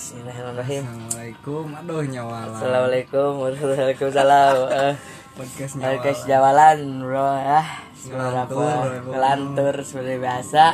Bismillahirrahmanirrahim. 0.00 0.84
Assalamualaikum, 0.88 1.64
aduh 1.76 2.00
nyawalan. 2.08 2.56
Assalamualaikum 2.56 3.30
Waalaikumsalam. 3.36 4.54
Eh, 4.80 4.94
Podcast 5.36 5.72
Podcast 5.76 6.20
nyawalan. 6.24 6.78
jawalan 6.80 7.04
bro 7.04 7.30
ya. 7.36 7.62
Ngelantur, 8.08 8.88
bro. 8.96 9.10
ngelantur 9.12 9.74
seperti 9.84 10.14
biasa. 10.16 10.64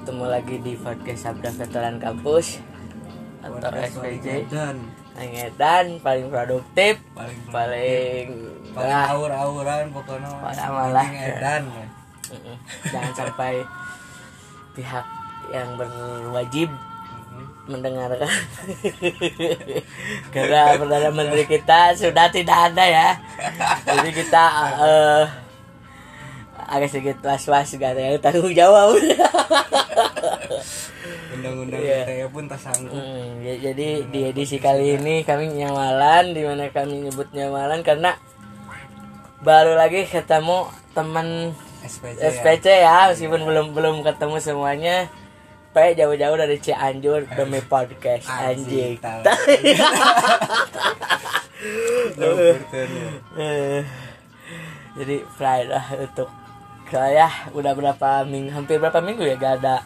Ketemu 0.00 0.24
lagi 0.32 0.56
di 0.64 0.72
podcast 0.80 1.20
Sabda 1.28 1.50
Veteran 1.60 1.96
Kampus 2.00 2.46
atau 3.44 3.52
Podcast 3.52 4.00
paling 4.00 4.20
SPJ. 4.24 4.28
edan, 4.48 4.76
Paling 5.12 6.00
paling 6.00 6.26
produktif, 6.32 6.94
paling 7.12 7.40
paling 7.52 8.26
paling 8.72 8.96
ah, 8.96 9.12
aur-auran 9.12 9.92
pokoknya. 9.92 10.32
Parah 10.40 10.68
malah. 10.72 11.04
Paling 11.04 11.20
edan. 11.20 11.62
jangan 12.88 13.12
sampai 13.12 13.60
pihak 14.80 15.04
yang 15.52 15.68
berwajib 15.76 16.72
mendengarkan. 17.66 18.30
Karena 20.30 20.74
perdana 20.74 21.10
menteri 21.10 21.44
kita 21.44 21.92
sudah 21.92 22.30
tidak 22.30 22.72
ada 22.72 22.84
ya. 22.84 23.08
Jadi 23.84 24.10
kita 24.12 24.42
eh, 24.80 25.24
agak 26.66 26.88
sedikit 26.88 27.18
was-was 27.22 27.74
gak 27.74 27.94
ada 27.94 28.02
yang 28.04 28.18
tanggung 28.18 28.50
jawab. 28.52 28.94
Undang-undang 31.36 31.80
Iya. 31.80 31.98
ITE 32.06 32.26
pun 32.28 32.44
tak 32.46 32.60
sanggup. 32.60 32.90
Hmm, 32.92 33.44
ya- 33.44 33.60
jadi 33.60 33.88
di 34.04 34.20
edisi 34.26 34.56
kali 34.56 34.96
ini 34.96 35.22
kami 35.22 35.52
nyawalan 35.52 36.32
di 36.32 36.42
mana 36.42 36.70
kami 36.70 37.06
nyebut 37.06 37.28
nyawalan 37.30 37.82
karena 37.82 38.16
baru 39.38 39.76
lagi 39.76 40.08
ketemu 40.08 40.64
teman 40.90 41.52
SPC, 41.84 42.18
SPC 42.18 42.66
ya 42.82 43.12
meskipun 43.12 43.44
belum 43.44 43.66
belum 43.70 43.96
ketemu 44.02 44.36
semuanya 44.40 44.96
Pe 45.76 45.92
jauh-jauh 45.92 46.40
dari 46.40 46.56
Cianjur 46.56 47.28
demi 47.36 47.60
podcast 47.60 48.24
anjing. 48.32 48.96
Eh, 53.36 53.82
Jadi 54.96 55.16
pride 55.36 55.68
lah 55.68 55.84
untuk 55.98 56.32
saya 56.88 57.28
udah 57.52 57.72
berapa 57.76 58.24
minggu 58.24 58.54
hampir 58.54 58.78
berapa 58.78 59.02
minggu 59.02 59.26
ya 59.26 59.34
gak 59.36 59.60
ada 59.60 59.82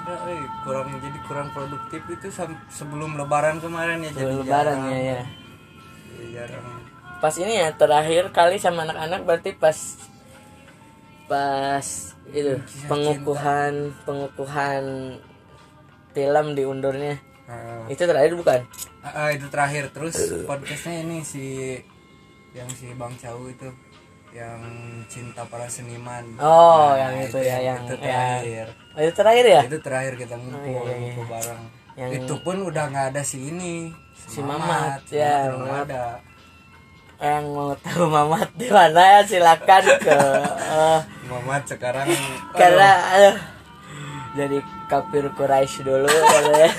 ada, 0.00 0.14
eh, 0.32 0.42
kurang 0.64 0.88
jadi 0.98 1.18
kurang 1.28 1.48
produktif 1.52 2.00
itu 2.08 2.26
sebelum 2.72 3.14
Lebaran 3.14 3.60
kemarin 3.60 4.00
ya 4.02 4.10
jadi 4.10 4.34
lebaran 4.40 4.78
jarang. 4.80 4.80
ya 4.88 4.98
ya. 4.98 5.20
Iya, 5.20 5.22
jarang. 6.48 6.64
Pas 7.20 7.34
ini 7.36 7.54
ya 7.60 7.68
terakhir 7.76 8.32
kali 8.32 8.56
sama 8.56 8.88
anak-anak 8.88 9.20
berarti 9.28 9.50
pas 9.54 9.76
pas 11.28 11.86
itu 12.30 12.52
Kisah 12.56 12.86
pengukuhan 12.86 13.72
pengukuhan 14.02 14.84
film 16.10 16.46
diundurnya. 16.54 17.14
Ah, 17.44 17.82
itu 17.86 17.98
terakhir 18.00 18.32
bukan? 18.34 18.60
Ah, 19.00 19.08
ah, 19.16 19.28
itu 19.30 19.46
terakhir. 19.46 19.90
Terus 19.90 20.14
podcastnya 20.44 21.02
ini 21.02 21.18
si 21.20 21.74
yang 22.50 22.66
si 22.68 22.90
Bang 22.94 23.14
Cau 23.16 23.46
itu 23.46 23.66
yang 24.30 24.62
cinta 25.06 25.42
para 25.44 25.66
seniman. 25.66 26.22
Oh 26.38 26.94
Nah, 26.94 27.10
yang 27.10 27.14
itu 27.20 27.38
ya 27.38 27.58
yang 27.58 27.82
itu 27.82 27.94
yang 27.98 28.06
terakhir. 28.38 28.66
Oh, 28.94 29.00
itu 29.00 29.12
terakhir 29.12 29.44
ya? 29.44 29.60
Itu 29.66 29.78
terakhir 29.80 30.12
kita 30.14 30.34
ngumpul 30.34 30.62
Oh, 30.62 30.70
iya, 30.70 30.78
iya. 30.86 30.94
ngumpul 30.96 31.24
bareng. 31.26 31.62
Yang- 31.98 32.12
itu 32.16 32.34
pun 32.40 32.56
udah 32.62 32.84
nggak 32.86 33.06
ada 33.10 33.22
si 33.22 33.50
ini. 33.50 33.90
Si 34.14 34.38
Mamat, 34.38 35.02
Si 35.04 35.18
ya, 35.18 35.50
Mamat 35.50 35.58
Mamat. 35.58 35.86
ada. 35.90 36.04
Yang 37.20 37.44
mau 37.50 37.72
tahu 37.76 38.04
Mamat 38.06 38.48
di 38.54 38.68
mana 38.70 39.02
ya 39.02 39.20
silakan 39.26 39.84
ke 39.98 40.18
eh, 40.70 40.98
Mamat 41.30 41.62
sekarang 41.70 42.10
karena 42.58 42.90
aduh, 43.14 43.36
jadi 44.34 44.58
kafir 44.90 45.24
Quraisy 45.38 45.86
dulu 45.86 46.10
katanya. 46.10 46.70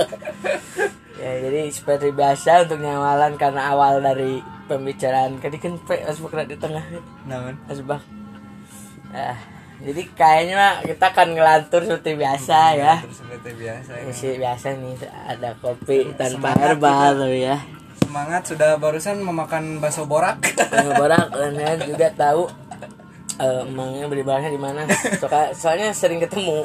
ya 1.20 1.32
jadi 1.44 1.60
seperti 1.68 2.08
biasa 2.16 2.64
untuk 2.64 2.80
nyawalan 2.80 3.36
karena 3.36 3.76
awal 3.76 4.00
dari 4.00 4.40
pembicaraan. 4.64 5.36
Tadi 5.44 5.60
kan 5.60 5.76
asbak 6.08 6.48
di 6.48 6.56
tengah. 6.56 6.84
Namun. 7.28 7.60
Asbak. 7.68 8.00
Ah 9.12 9.60
jadi 9.80 10.02
kayaknya 10.12 10.54
mah 10.60 10.74
kita 10.84 11.04
akan 11.08 11.28
ngelantur 11.32 11.80
seperti 11.88 12.12
biasa 12.20 12.56
ya. 12.76 12.94
terus 13.00 13.16
seperti 13.16 13.50
biasa 13.56 13.90
ini. 13.96 14.12
Isi 14.12 14.28
biasa 14.36 14.66
nih 14.76 14.94
ada 15.08 15.50
kopi 15.56 15.98
tanpa 16.20 16.52
Semangat 16.52 16.60
herbal 16.76 17.10
tuh 17.16 17.32
ya. 17.32 17.56
Semangat 18.04 18.42
sudah 18.44 18.70
barusan 18.76 19.16
memakan 19.24 19.80
bakso 19.80 20.04
borak. 20.04 20.44
Yang 20.52 20.92
borak 21.00 21.26
kalian 21.32 21.78
juga 21.88 22.12
tahu 22.12 22.52
eh, 23.40 23.62
emangnya 23.64 24.06
beli 24.06 24.22
barangnya 24.22 24.52
di 24.52 24.60
mana? 24.60 24.80
Soalnya, 25.16 25.50
soalnya 25.52 25.88
sering 25.90 26.20
ketemu. 26.20 26.60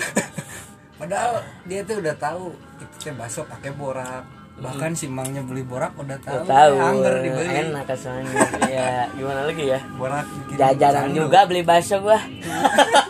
Padahal 1.00 1.40
dia 1.66 1.84
tuh 1.84 2.00
udah 2.00 2.16
tahu 2.16 2.52
itu 2.78 2.96
teh 3.02 3.14
bakso 3.14 3.44
pakai 3.46 3.72
borak. 3.72 4.24
Bahkan 4.56 4.96
si 4.96 5.12
mangnya 5.12 5.44
beli 5.44 5.64
borak 5.64 5.92
udah 6.00 6.16
tahu 6.20 6.40
Udah 6.40 6.48
tahu 6.48 6.74
eh, 6.74 6.88
angger 6.88 7.16
dibeli. 7.20 7.50
Enak 7.68 7.88
soalnya 7.96 8.32
ya 8.80 8.90
gimana 9.12 9.42
lagi 9.44 9.64
ya? 9.68 9.80
Borak 9.96 10.24
jajanan 10.56 11.12
candu. 11.12 11.20
juga 11.24 11.40
beli 11.44 11.62
bakso 11.62 12.00
gua. 12.00 12.20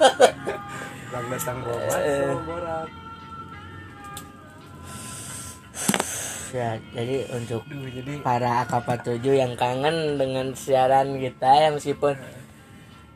Bang 1.14 1.26
datang 1.30 1.58
bawa 1.62 1.78
bakso 1.86 2.02
Eh. 2.02 2.34
borak. 2.44 2.88
Ya 6.50 6.80
jadi 6.96 7.28
untuk 7.36 7.68
Duh, 7.68 7.84
jadi 7.84 8.24
para 8.24 8.64
AK47 8.64 9.28
yang 9.28 9.54
kangen 9.54 10.16
dengan 10.16 10.56
siaran 10.56 11.20
kita 11.20 11.52
ya 11.52 11.70
meskipun 11.70 12.16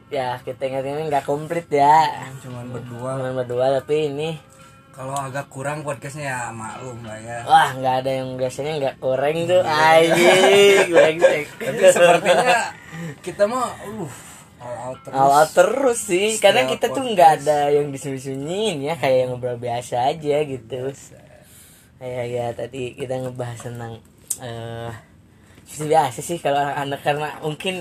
ya 0.10 0.42
kita 0.42 0.66
ingat 0.66 0.84
ini 0.86 1.10
nggak 1.10 1.26
komplit 1.26 1.70
ya. 1.70 2.26
Cuman 2.42 2.74
berdua. 2.74 3.22
Cuma 3.22 3.32
berdua 3.34 3.66
tapi 3.82 4.10
ini 4.10 4.30
kalau 5.00 5.16
agak 5.16 5.48
kurang 5.48 5.80
podcastnya 5.88 6.28
ya 6.28 6.40
maklum 6.52 7.00
lah 7.08 7.16
ya. 7.24 7.40
Wah 7.48 7.72
nggak 7.72 7.96
ada 8.04 8.12
yang 8.20 8.36
biasanya 8.36 8.72
nggak 8.84 8.96
goreng 9.00 9.48
tuh. 9.48 9.64
Anjing 9.64 10.92
brengsek. 10.92 11.46
tapi 11.72 11.84
sepertinya 11.88 12.60
kita 13.24 13.48
mah 13.48 13.72
uh 13.80 14.12
all 14.60 14.76
out 14.92 15.00
terus. 15.08 15.16
Awal 15.16 15.46
terus 15.56 16.00
sih. 16.04 16.30
Karena 16.44 16.68
kita 16.68 16.92
tuh 16.92 17.00
podcast. 17.00 17.12
nggak 17.16 17.32
ada 17.40 17.60
yang 17.72 17.88
disembunyiin 17.96 18.92
ya 18.92 19.00
kayak 19.00 19.32
ngobrol 19.32 19.56
biasa 19.56 20.12
aja 20.12 20.38
gitu. 20.44 20.92
Kayak 21.96 22.26
ya 22.28 22.46
tadi 22.52 22.92
kita 22.92 23.24
ngebahas 23.24 23.60
tentang 23.72 24.04
eh 24.44 24.92
seperti 25.64 25.96
biasa 25.96 26.20
sih 26.20 26.38
kalau 26.44 26.60
anak-anak 26.60 27.00
karena 27.08 27.30
mungkin 27.40 27.76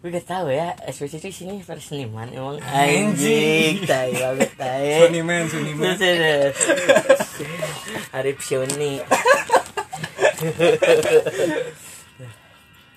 gue 0.00 0.08
gak 0.08 0.24
tahu 0.24 0.48
ya 0.48 0.72
SPC 0.88 1.20
itu 1.20 1.28
sini 1.30 1.60
pada 1.60 1.76
seniman 1.76 2.24
emang. 2.30 2.56
Anjing 2.64 3.84
tai 3.84 4.16
banget 4.16 4.50
tai. 4.56 5.04
Suniman 5.04 5.44
Suniman 5.44 5.92
Arif 8.10 8.40
Syuni 8.40 9.04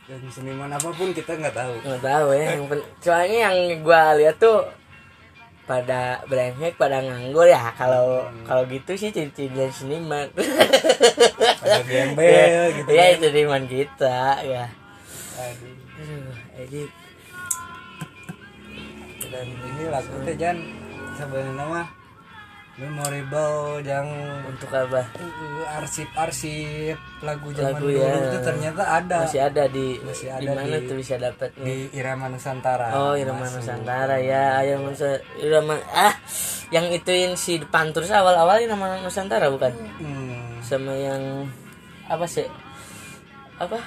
dan 0.03 0.19
seniman 0.29 0.71
apa 0.71 0.89
pun 0.91 1.11
kita 1.11 1.35
nggak 1.35 1.51
tahu. 1.51 1.73
Nggak 1.81 2.03
tahu 2.03 2.27
ya 2.31 2.45
yang 2.53 2.63
pen- 2.67 2.87
soalnya 2.99 3.37
yang 3.47 3.57
gua 3.81 4.15
lihat 4.15 4.35
tuh 4.35 4.67
pada 5.63 6.19
brengsek 6.27 6.75
pada 6.75 6.99
nganggur 6.99 7.47
ya 7.47 7.71
kalau 7.75 8.27
kalau 8.43 8.63
gitu 8.67 8.95
sih 8.95 9.11
ciri-ciri 9.11 9.51
dari 9.51 9.71
seniman. 9.71 10.27
Ada 11.63 11.83
gembel 11.83 12.63
gitu 12.79 12.89
ya 12.91 13.03
kan. 13.05 13.15
itu 13.15 13.25
seniman 13.27 13.63
kita 13.65 14.19
ya 14.43 14.65
aduh 15.33 15.75
aduh 15.95 16.35
jadi 16.55 16.81
dan 19.27 19.47
ini 19.49 19.83
lagu 19.89 20.13
teh 20.21 20.35
jan 20.35 20.57
sebenarnya 21.15 21.65
mah 21.65 21.87
memorable 22.73 23.85
yang 23.85 24.09
untuk 24.49 24.65
apa? 24.73 25.05
Arsip-arsip 25.77 26.97
lagu 27.21 27.53
zaman 27.53 27.77
Lagu 27.77 27.85
dulu 27.85 28.01
ya. 28.01 28.17
itu 28.17 28.37
ternyata 28.41 28.81
ada. 28.97 29.17
Masih 29.29 29.41
ada 29.45 29.63
di 29.69 30.01
Masih 30.01 30.33
di 30.33 30.45
ada 30.45 30.51
mana 30.57 30.77
di- 30.81 30.89
tuh 30.89 30.97
bisa 30.97 31.13
dapatnya 31.21 31.61
di 31.61 31.75
Irama 31.93 32.33
Nusantara. 32.33 32.89
Oh 32.97 33.13
Irama 33.13 33.45
Masuk. 33.45 33.61
Nusantara 33.61 34.17
ya. 34.17 34.57
Nusantara 34.81 35.21
Irama 35.37 35.77
ah 35.87 36.17
yang 36.69 36.89
ituin 36.89 37.37
si 37.37 37.61
Pantur 37.61 38.09
awal-awal 38.09 38.57
Irama 38.57 38.97
Nusantara 38.97 39.53
bukan? 39.53 39.69
Hmm. 40.01 40.57
sama 40.65 40.97
yang 40.97 41.45
apa 42.09 42.25
sih? 42.25 42.49
Apa 43.61 43.77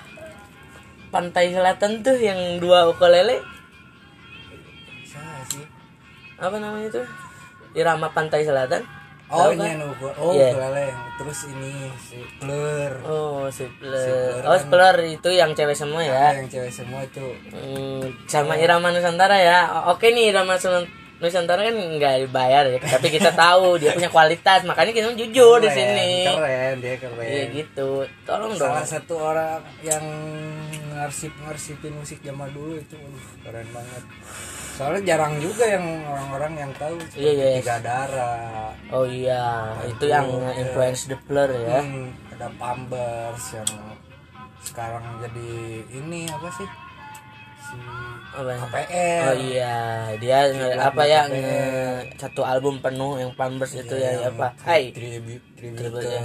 pantai 1.17 1.49
selatan 1.49 2.05
tuh 2.05 2.19
yang 2.21 2.37
dua 2.61 2.85
ukulele? 2.87 3.41
Salah 5.03 5.41
sih. 5.49 5.65
Apa 6.37 6.57
namanya 6.61 6.93
itu 6.93 7.03
irama 7.73 8.13
pantai 8.13 8.45
selatan? 8.45 8.85
Oh 9.27 9.51
ini 9.51 9.59
kan? 9.59 9.81
oh 10.23 10.31
Iya. 10.31 10.55
ukulele. 10.55 10.87
terus 11.17 11.49
ini 11.49 11.73
si 11.99 12.21
Plur 12.39 12.93
oh 13.03 13.49
si 13.49 13.65
Si 13.65 13.73
Plur 13.73 13.91
Plur 13.91 14.45
oh 14.45 14.55
kan. 14.55 14.69
Plur 14.69 14.97
itu 15.03 15.31
yang 15.33 15.51
cewek 15.51 15.75
semua 15.75 16.05
ya? 16.05 16.37
Yang 16.37 16.61
cewek 16.61 16.71
semua 16.71 17.01
itu. 17.03 17.25
Hmm, 17.51 18.05
sama 18.29 18.55
irama 18.55 18.93
nusantara 18.93 19.35
ya? 19.35 19.89
Oke 19.89 20.13
nih 20.13 20.31
irama 20.31 20.55
Nusan- 20.55 20.87
Nusantara 21.17 21.65
kan 21.65 21.73
nggak 21.73 22.29
dibayar 22.29 22.69
ya 22.69 22.77
tapi 22.77 23.09
kita 23.09 23.33
tahu 23.33 23.81
dia 23.81 23.97
punya 23.97 24.13
kualitas 24.13 24.69
makanya 24.69 24.93
kita 24.93 25.17
jujur 25.17 25.65
di 25.65 25.71
sini. 25.73 26.29
keren 26.29 26.77
dia 26.85 26.95
keren. 27.01 27.25
Iya 27.25 27.45
gitu. 27.57 28.05
Tolong 28.29 28.53
dong. 28.53 28.69
Salah 28.69 28.85
satu 28.85 29.15
orang 29.17 29.65
yang 29.81 30.05
ngarsip 30.93 31.33
ngarsipin 31.41 31.97
musik 31.97 32.21
zaman 32.21 32.53
dulu 32.53 32.77
itu 32.77 33.01
uh, 33.01 33.21
keren 33.49 33.69
banget. 33.73 34.05
Soalnya 34.77 35.17
jarang 35.17 35.41
juga 35.41 35.65
yang 35.65 36.05
orang-orang 36.05 36.53
yang 36.69 36.73
tahu 36.77 37.01
Iya, 37.17 37.33
iya. 37.33 37.49
tiga 37.65 37.81
darah 37.81 38.77
oh 38.93 39.09
iya 39.09 39.73
itu 39.89 40.05
yang 40.05 40.29
influence 40.53 41.09
the 41.09 41.17
blur 41.25 41.49
ya. 41.49 41.81
Hmm, 41.81 42.13
ada 42.37 42.53
Pambers 42.61 43.57
yang 43.57 43.71
sekarang 44.61 45.05
jadi 45.25 45.81
ini 45.97 46.29
apa 46.29 46.49
sih? 46.61 46.69
si 46.69 46.86
Apa 48.29 48.47
ya? 48.47 48.59
KPR 48.61 49.23
Oh 49.23 49.35
iya, 49.35 49.77
dia 50.17 50.39
nge- 50.47 50.77
apa 50.77 51.03
ya 51.05 51.25
nge- 51.25 52.05
satu 52.17 52.43
album 52.43 52.79
penuh 52.79 53.17
yang 53.17 53.33
Pampers 53.33 53.73
itu 53.75 53.93
Iya, 53.93 54.11
ya 54.19 54.29
apa? 54.29 54.53
Hai. 54.61 54.93
ya. 54.93 56.21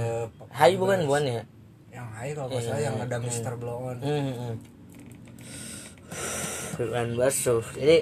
Hai 0.50 0.76
bukan 0.76 1.04
bukan 1.04 1.24
ya? 1.26 1.42
yang 1.90 2.08
Hai 2.10 2.32
kalau 2.32 2.48
nggak 2.48 2.62
salah 2.62 2.80
yang 2.80 2.96
ada 2.96 3.16
Mr. 3.16 3.54
Blow 3.54 3.78
On 3.86 3.96
Hmm. 3.96 4.22
hmm. 4.28 4.54
Pampers 6.84 7.36
tuh. 7.38 7.64
Jadi 7.72 7.96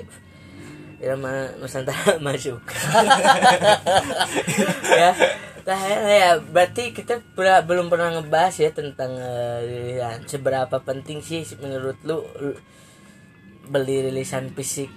Irama 0.98 1.31
Nusantara 1.56 2.19
masuk. 2.25 2.60
ya. 4.94 5.10
Nah, 5.60 5.76
ya, 6.02 6.31
berarti 6.42 6.90
kita 6.90 7.22
pernah- 7.31 7.62
belum 7.62 7.87
pernah 7.87 8.10
ngebahas 8.12 8.54
ya 8.58 8.70
tentang 8.70 9.12
eh, 9.14 9.96
ya, 9.96 10.19
seberapa 10.25 10.76
penting 10.81 11.20
sih 11.20 11.46
menurut 11.56 11.94
lu 12.02 12.20
lu 12.34 12.52
beli 13.70 14.11
rilisan 14.11 14.50
fisik. 14.50 14.90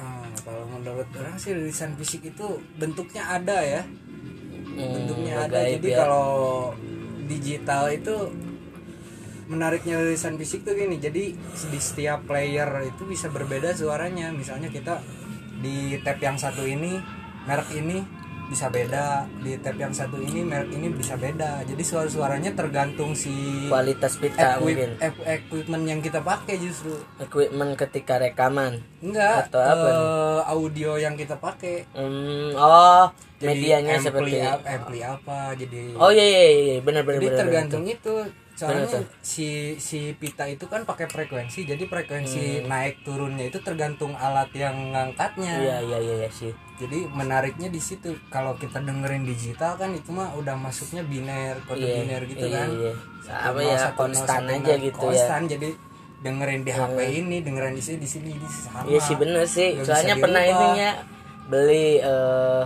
Ah, 0.00 0.24
kalau 0.40 0.64
menurut 0.72 1.08
orang 1.20 1.36
sih 1.36 1.52
rilisan 1.52 1.94
fisik 2.00 2.32
itu 2.32 2.60
bentuknya 2.80 3.28
ada 3.28 3.60
ya. 3.60 3.82
Hmm, 3.84 4.92
bentuknya 4.92 5.44
ada. 5.44 5.68
jadi 5.68 5.88
ya. 5.88 5.98
kalau 6.04 6.72
digital 7.28 7.92
itu 7.92 8.16
menariknya 9.46 10.00
rilisan 10.00 10.40
fisik 10.40 10.64
tuh 10.64 10.72
gini. 10.72 10.96
Jadi 10.96 11.36
di 11.68 11.80
setiap 11.80 12.24
player 12.24 12.88
itu 12.88 13.04
bisa 13.04 13.28
berbeda 13.28 13.76
suaranya. 13.76 14.32
Misalnya 14.32 14.72
kita 14.72 15.04
di 15.60 16.00
tab 16.00 16.16
yang 16.18 16.40
satu 16.40 16.64
ini 16.64 16.96
merek 17.46 17.70
ini 17.78 18.02
bisa 18.46 18.66
beda. 18.66 19.26
Di 19.38 19.58
tab 19.58 19.74
yang 19.74 19.90
satu 19.90 20.16
ini 20.16 20.40
merek 20.40 20.70
ini 20.70 20.88
bisa 20.88 21.14
beda. 21.14 21.62
Jadi 21.62 21.82
suara-suaranya 21.82 22.52
tergantung 22.52 23.12
si 23.12 23.66
kualitas 23.66 24.16
pita 24.16 24.56
equip- 24.56 24.62
mungkin. 24.62 24.90
equipment 25.26 25.84
yang 25.84 26.00
kita 26.00 26.20
pakai 26.20 26.56
justru. 26.56 26.94
Equipment 27.18 27.74
ketika 27.74 28.16
rekaman? 28.16 28.80
Enggak 28.98 29.46
Atau 29.46 29.60
apa 29.60 29.88
eh, 29.88 30.40
audio 30.48 30.96
yang 30.96 31.14
kita 31.14 31.36
pakai. 31.36 31.84
Hmm, 31.92 32.50
oh 32.52 33.06
Jadi 33.36 33.52
medianya 33.52 33.94
ampli 33.94 34.06
seperti 34.06 34.36
apa, 34.40 34.64
ampli 34.72 35.00
apa 35.00 35.38
jadi 35.52 35.92
oh 35.92 36.08
iya 36.08 36.24
iya 36.24 36.42
iya 36.48 36.76
benar 36.80 37.04
benar 37.04 37.20
jadi 37.20 37.28
benar 37.28 37.40
tergantung 37.44 37.84
itu. 37.84 38.14
Soalnya 38.56 38.88
Benar. 38.88 39.04
si 39.20 39.48
si 39.76 40.16
pita 40.16 40.48
itu 40.48 40.64
kan 40.64 40.80
pakai 40.82 41.04
frekuensi 41.04 41.68
jadi 41.68 41.84
frekuensi 41.84 42.64
Hmm. 42.64 42.72
naik 42.72 43.04
turunnya 43.04 43.44
itu 43.44 43.60
tergantung 43.60 44.16
alat 44.16 44.48
yang 44.56 44.72
ngangkatnya. 44.88 45.52
Iya 45.60 45.76
iya 45.84 45.98
iya 46.00 46.14
iya 46.24 46.30
sih 46.32 46.48
jadi 46.76 47.08
menariknya 47.08 47.68
di 47.72 47.80
situ. 47.80 48.12
Kalau 48.28 48.56
kita 48.60 48.84
dengerin 48.84 49.24
digital 49.24 49.80
kan 49.80 49.96
itu 49.96 50.12
mah 50.12 50.36
udah 50.36 50.56
masuknya 50.60 51.00
biner 51.02 51.56
kode 51.64 51.80
Iya, 51.80 51.94
biner 52.04 52.22
gitu 52.28 52.46
iya, 52.46 52.56
kan. 52.56 52.68
Satu 53.24 53.48
Apa 53.48 53.60
ya, 53.64 53.78
konstan 53.96 54.42
aja 54.48 54.74
gitu 54.76 54.96
ya. 54.96 55.04
konstan 55.08 55.40
jadi 55.48 55.68
dengerin 56.20 56.62
di 56.64 56.72
HP 56.72 56.98
ini 57.24 57.36
dengerin 57.44 57.74
di 57.76 57.82
sini 57.84 57.98
di 58.00 58.08
sini 58.08 58.30
di 58.36 58.48
sama. 58.48 58.84
Iya 58.84 59.00
sih 59.00 59.16
bener 59.16 59.44
sih. 59.48 59.68
Bisa 59.80 59.88
soalnya 59.96 60.14
pernah 60.20 60.42
ininya 60.44 60.90
beli 61.48 62.00
eh, 62.00 62.62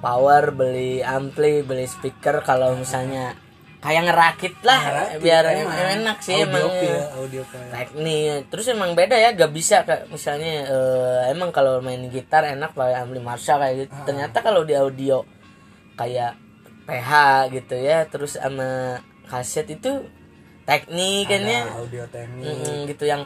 power 0.00 0.42
beli 0.52 1.00
ampli 1.00 1.64
beli 1.64 1.86
speaker 1.88 2.44
kalau 2.44 2.76
misalnya 2.76 3.36
kayak 3.76 4.02
ngerakit 4.08 4.54
lah 4.64 4.80
Ngerakit, 4.80 5.18
biar 5.20 5.42
emang. 5.46 5.76
enak 6.00 6.18
sih 6.18 6.34
audio 6.34 6.46
emang 6.48 6.66
file, 6.74 7.06
audio 7.20 7.42
file. 7.44 7.70
teknik. 7.70 8.40
Terus 8.48 8.66
emang 8.72 8.90
beda 8.92 9.16
ya 9.16 9.30
gak 9.32 9.52
bisa 9.52 9.76
kayak 9.84 10.08
misalnya 10.08 10.52
eh, 10.66 11.20
emang 11.30 11.52
kalau 11.52 11.78
main 11.78 12.00
gitar 12.08 12.42
enak 12.42 12.72
pakai 12.72 12.96
ampli 12.96 13.20
Marshall 13.20 13.60
kayak 13.60 13.76
gitu. 13.86 13.94
Ternyata 14.04 14.38
kalau 14.40 14.64
di 14.64 14.74
audio 14.74 15.22
kayak 15.94 16.34
PH 16.86 17.10
gitu 17.52 17.74
ya 17.76 18.06
terus 18.06 18.38
sama 18.38 19.00
kaset 19.26 19.66
itu 19.66 20.06
teknik 20.64 21.26
kan 21.26 21.42
ya. 21.42 21.62
audio 21.76 22.04
teknik. 22.08 22.46
Mm, 22.46 22.90
gitu. 22.90 23.04
Yang 23.06 23.22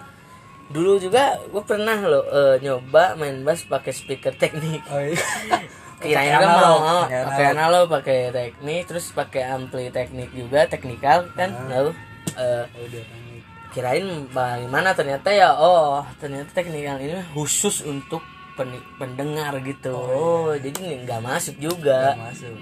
dulu 0.70 1.02
juga 1.02 1.34
gue 1.46 1.62
pernah 1.66 1.98
loh 1.98 2.24
eh, 2.26 2.56
nyoba 2.60 3.14
main 3.14 3.42
bass 3.42 3.64
pakai 3.64 3.90
speaker 3.90 4.34
teknik. 4.34 4.82
Oh 4.90 5.00
iya 5.00 5.18
kirain 6.00 6.32
analog, 6.32 6.78
mau 6.80 7.00
pakai 7.04 7.20
pakai 7.28 7.46
analog. 7.52 7.86
pakai 7.92 8.18
teknik 8.32 8.82
terus 8.88 9.06
pakai 9.12 9.42
ampli 9.44 9.84
teknik 9.92 10.30
juga 10.32 10.64
teknikal 10.64 11.28
kan? 11.36 11.50
Lalu 11.68 11.90
eh, 12.34 12.64
audio 12.66 13.00
teknik 13.04 13.42
kirain 13.70 14.06
bagaimana 14.34 14.90
ternyata 14.98 15.30
ya 15.30 15.54
oh 15.54 16.02
ternyata 16.18 16.50
teknikal 16.50 16.98
ini 16.98 17.22
khusus 17.30 17.86
untuk 17.86 18.18
pen- 18.58 18.84
pendengar 18.98 19.54
gitu. 19.62 19.94
Oh, 19.94 20.52
jadi 20.58 20.74
nih 20.74 20.96
nggak 21.06 21.22
masuk 21.22 21.56
juga. 21.56 22.18
Nggak 22.18 22.26
masuk. 22.34 22.56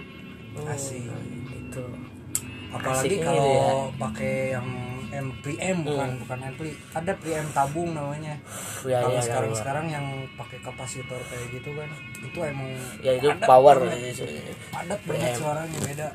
Oh, 0.58 0.73
asik. 0.75 1.02
gitu. 1.49 1.84
Apalagi 2.69 3.17
kalau 3.25 3.41
gitu 3.41 3.50
ya. 3.56 3.70
pakai 3.96 4.34
yang 4.52 4.69
M 5.08 5.32
preamp 5.40 5.88
bukan 5.88 6.10
bukan 6.20 6.38
ampli 6.44 6.70
ada 6.93 7.12
preamp 7.16 7.49
tabung 7.56 7.96
namanya. 7.96 8.37
Ya, 8.84 9.00
kalau 9.00 9.16
ya, 9.16 9.22
sekarang 9.25 9.52
ya, 9.52 9.56
sekarang 9.56 9.87
yang 9.88 10.06
pakai 10.37 10.58
kapasitor 10.60 11.20
kayak 11.32 11.49
gitu 11.49 11.70
kan 11.72 11.88
itu 12.20 12.38
emang 12.44 12.70
ya 13.00 13.12
itu 13.16 13.28
padat 13.32 13.49
power. 13.49 13.76
banget. 13.88 14.20
padat 14.69 15.00
banget 15.08 15.32
suaranya 15.40 15.78
beda. 15.81 16.08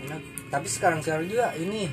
Enak. 0.00 0.20
tapi 0.48 0.66
sekarang 0.66 1.00
sekarang 1.04 1.28
juga 1.28 1.52
ini 1.60 1.92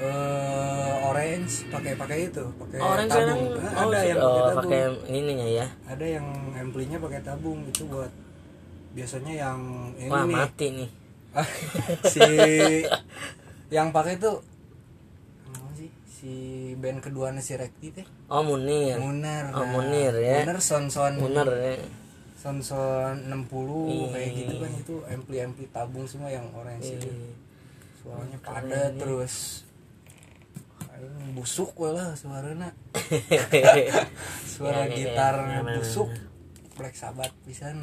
eh 0.00 0.92
orange 1.04 1.68
pakai 1.68 1.92
pakai 1.92 2.32
itu 2.32 2.44
pakai 2.56 2.78
orang 2.80 3.04
sekarang 3.10 3.36
tabung 3.36 3.52
Nah, 3.60 3.72
oh, 3.74 3.84
ada 3.90 3.98
yang 4.00 4.16
oh, 4.16 4.24
pakai 4.24 4.40
tabung. 4.40 4.62
pakai 4.64 4.82
ininya 5.12 5.48
ya? 5.50 5.66
Ada 5.84 6.06
yang 6.16 6.26
amplinya 6.56 6.96
pakai 7.02 7.20
tabung 7.20 7.58
itu 7.68 7.82
buat 7.84 8.12
biasanya 8.94 9.34
yang 9.34 9.60
ini 10.00 10.08
wah 10.08 10.24
nih 10.24 10.36
mati 10.38 10.66
nih. 10.72 10.90
Si 12.12 12.22
yang 13.70 13.92
pakai 13.92 14.16
itu 14.16 14.30
si 16.20 16.32
band 16.76 17.00
kedua 17.00 17.32
si 17.40 17.56
Rekti 17.56 17.88
teh? 17.90 18.06
Oh 18.28 18.44
Munir. 18.44 19.00
Munar 19.00 19.48
Oh, 19.50 19.64
Munir, 19.64 20.12
ya. 20.14 20.44
Munar 20.44 20.60
son 20.60 20.92
son. 20.92 21.16
Munir 21.16 21.48
ya. 21.48 21.80
Son 22.36 22.60
son 22.60 23.16
60 23.24 24.12
kayak 24.12 24.28
Iya. 24.28 24.36
gitu 24.36 24.54
kan 24.56 24.72
itu 24.72 24.94
ampli 25.06 25.36
ampli 25.40 25.64
tabung 25.68 26.04
semua 26.04 26.28
yang 26.28 26.44
orange 26.52 26.96
itu 26.96 27.08
Iya. 27.08 27.32
suaranya 27.96 28.38
padat 28.40 28.92
terus. 28.96 29.64
Aing 30.92 31.32
busuk 31.32 31.72
lah 31.80 32.12
suaranya 32.12 32.72
suara 34.52 34.84
Iya, 34.84 34.92
gitar 34.92 35.34
busuk. 35.80 36.08
Black 36.76 36.96
Sabbath 36.96 37.32
pisan 37.44 37.76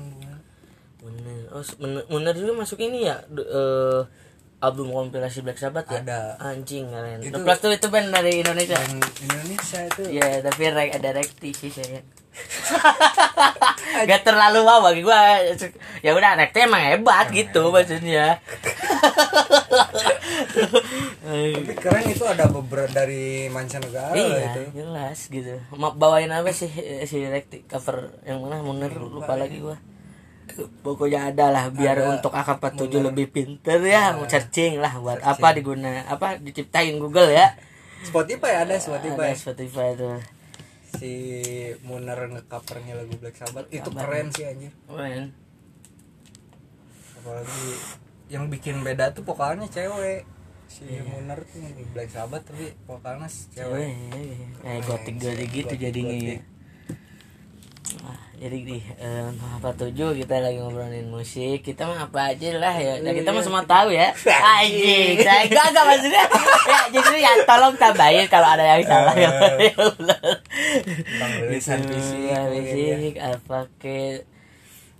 Munir. 1.01 1.45
Oh 1.53 1.61
Munir, 1.77 2.03
Munir 2.09 2.35
juga 2.35 2.53
masuk 2.57 2.81
ini 2.81 3.05
ya? 3.05 3.21
D- 3.29 3.45
eh, 3.45 4.01
album 4.57 4.89
kompilasi 4.89 5.45
Black 5.45 5.61
Sabbath 5.61 5.85
ya 5.85 6.01
ada 6.01 6.19
anjing 6.41 6.89
keren 6.89 7.21
Itu- 7.21 7.37
Plus 7.37 7.59
tuh 7.61 7.69
itu 7.69 7.87
band 7.87 8.09
dari 8.09 8.41
Indonesia 8.41 8.73
dan 8.73 8.97
Indonesia 8.97 9.79
itu 9.85 10.01
Iya, 10.09 10.41
tapi 10.41 10.61
re- 10.67 10.91
ada 10.91 11.09
rekti 11.13 11.53
sih 11.53 11.69
saya. 11.69 12.01
Gak 14.05 14.21
terlalu 14.23 14.61
wow 14.61 14.81
bagi 14.83 15.01
gua. 15.01 15.41
Ya 16.01 16.13
udah 16.13 16.37
rekti 16.37 16.61
emang 16.61 16.81
hebat 16.83 17.29
gitu 17.29 17.69
maksudnya. 17.69 18.37
tapi 21.17 21.73
keren 21.75 22.05
itu 22.07 22.23
ada 22.23 22.45
beberapa 22.47 22.89
dari 22.89 23.49
mancanegara 23.49 24.13
iya, 24.13 24.53
itu 24.53 24.61
jelas 24.75 25.17
gitu. 25.27 25.53
Mau 25.73 25.93
bawain 25.93 26.29
apa 26.29 26.49
sih 26.51 26.69
eh, 26.69 27.05
si 27.05 27.21
rekti 27.21 27.65
cover 27.65 28.13
yang 28.23 28.41
mana 28.41 28.61
Munir 28.61 28.93
lupa 28.95 29.33
lagi 29.33 29.57
gua. 29.59 29.77
Pokoknya 30.81 31.29
ada 31.31 31.51
lah 31.51 31.65
biar 31.69 31.97
Ada. 31.99 32.09
untuk 32.17 32.31
AK47 32.33 32.93
lebih 33.11 33.27
pinter 33.29 33.79
ya, 33.83 34.15
mau 34.15 34.25
searching 34.25 34.79
lah 34.79 34.97
buat 34.97 35.19
apa 35.21 35.47
diguna 35.53 36.07
apa 36.07 36.39
diciptain 36.39 36.95
Google 36.97 37.31
ya. 37.31 37.53
Spotify 38.05 38.63
ada 38.63 38.77
Spotify. 38.77 39.33
Ada 39.33 39.37
Spotify 39.37 39.89
tuh. 39.97 40.19
si 40.97 41.13
Munar 41.85 42.17
ngecovernya 42.31 42.97
lagu 42.97 43.13
Black 43.21 43.37
Sabbath. 43.37 43.67
Itu 43.69 43.91
keren 43.93 44.33
sih 44.33 44.45
anjir. 44.47 44.71
Keren. 44.87 45.35
apalagi 47.17 47.67
yang 48.31 48.47
bikin 48.47 48.87
beda 48.87 49.11
tuh 49.11 49.27
vokalnya 49.27 49.67
cewek. 49.67 50.23
Si 50.67 50.87
Munar 51.11 51.43
tuh 51.43 51.63
Black 51.91 52.11
Sabbath 52.11 52.47
tapi 52.47 52.71
vokalnya 52.87 53.27
Cewek, 53.27 53.87
kayak 54.63 54.81
gotik 54.83 55.15
gotik 55.19 55.49
gitu 55.51 55.73
jadinya 55.75 56.15
ya. 56.15 56.39
Jadi 58.37 58.57
di 58.69 58.77
eh, 59.01 59.33
apa 59.33 59.73
tujuh 59.73 60.13
kita 60.13 60.37
lagi 60.37 60.61
ngobrolin 60.61 61.09
musik. 61.09 61.65
Kita 61.65 61.89
mah 61.89 62.05
apa 62.05 62.37
aja 62.37 62.53
lah 62.61 62.75
ya. 62.77 63.01
Dan 63.01 63.17
kita 63.17 63.33
mah 63.33 63.41
semua 63.41 63.65
tahu 63.65 63.89
ya. 63.89 64.13
Anjing. 64.61 65.17
Saya 65.25 65.49
enggak 65.49 65.65
enggak 65.73 65.85
maksudnya. 65.89 66.25
Ya 66.67 66.79
justru 66.91 67.15
ya 67.17 67.31
tolong 67.47 67.73
tambahin 67.79 68.27
kalau 68.29 68.53
ada 68.53 68.61
yang 68.61 68.83
salah 68.85 69.15
ya. 69.17 69.31
Tentang 69.73 71.31
rilisan 71.41 71.79
Gitu, 71.81 71.95
fisik 71.95 72.21
ya, 72.29 72.39
ya. 72.43 72.51
fisik 72.51 73.15
apa 73.17 73.57
ke 73.81 74.21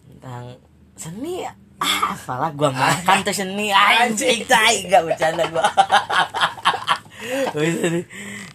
tentang 0.10 0.58
seni. 0.98 1.46
Ah 1.77 2.17
apalah 2.17 2.50
gua 2.58 2.74
makan 2.74 3.22
tuh 3.22 3.36
seni. 3.38 3.70
Anjing 3.70 4.50
tai 4.50 4.89
gak 4.89 5.06
bercanda 5.06 5.46
gua. 5.53 5.62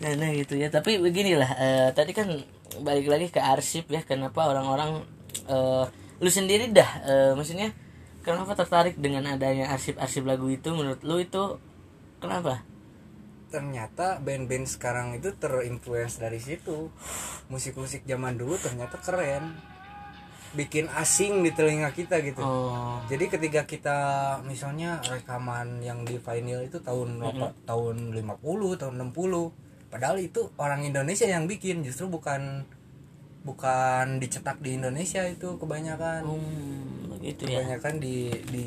Nah, 0.02 0.18
nah 0.18 0.30
gitu 0.34 0.54
ya. 0.54 0.70
Tapi 0.70 0.98
beginilah 1.02 1.50
eh, 1.58 1.88
tadi 1.94 2.14
kan 2.14 2.30
balik 2.80 3.12
lagi 3.12 3.28
ke 3.28 3.40
arsip 3.42 3.92
ya 3.92 4.00
kenapa 4.00 4.48
orang-orang 4.48 5.04
eh, 5.44 5.84
lu 6.22 6.30
sendiri 6.32 6.72
dah 6.72 6.90
eh, 7.04 7.32
maksudnya 7.36 7.76
kenapa 8.22 8.54
tertarik 8.54 8.96
dengan 8.96 9.26
adanya 9.26 9.74
arsip-arsip 9.74 10.22
lagu 10.22 10.46
itu? 10.48 10.70
Menurut 10.72 11.02
lu 11.02 11.18
itu 11.18 11.58
kenapa? 12.22 12.62
Ternyata 13.52 14.22
band-band 14.22 14.64
sekarang 14.64 15.18
itu 15.18 15.34
terinfluence 15.36 16.22
dari 16.22 16.40
situ. 16.40 16.88
Musik-musik 17.52 18.06
zaman 18.08 18.38
dulu 18.38 18.56
ternyata 18.56 18.96
keren. 19.02 19.52
Bikin 20.52 20.88
asing 20.88 21.44
di 21.44 21.50
telinga 21.52 21.92
kita 21.92 22.20
gitu. 22.24 22.40
Oh. 22.40 23.00
Jadi 23.08 23.28
ketika 23.28 23.64
kita 23.64 23.98
misalnya 24.44 25.00
rekaman 25.04 25.80
yang 25.80 26.04
di 26.04 26.20
vinyl 26.20 26.64
itu 26.68 26.80
tahun 26.80 27.20
berapa? 27.20 27.56
tahun 27.64 28.12
50 28.12 28.80
tahun 28.80 28.94
60 29.12 29.61
padahal 29.92 30.16
itu 30.18 30.48
orang 30.56 30.80
Indonesia 30.82 31.28
yang 31.28 31.44
bikin 31.44 31.84
justru 31.84 32.08
bukan 32.08 32.64
bukan 33.42 34.16
dicetak 34.16 34.56
di 34.58 34.78
Indonesia 34.78 35.26
itu 35.26 35.58
kebanyakan 35.58 36.22
hmm, 36.24 37.12
begitu 37.12 37.42
ya 37.44 37.60
kebanyakan 37.60 37.94
di 37.98 38.16
di 38.48 38.66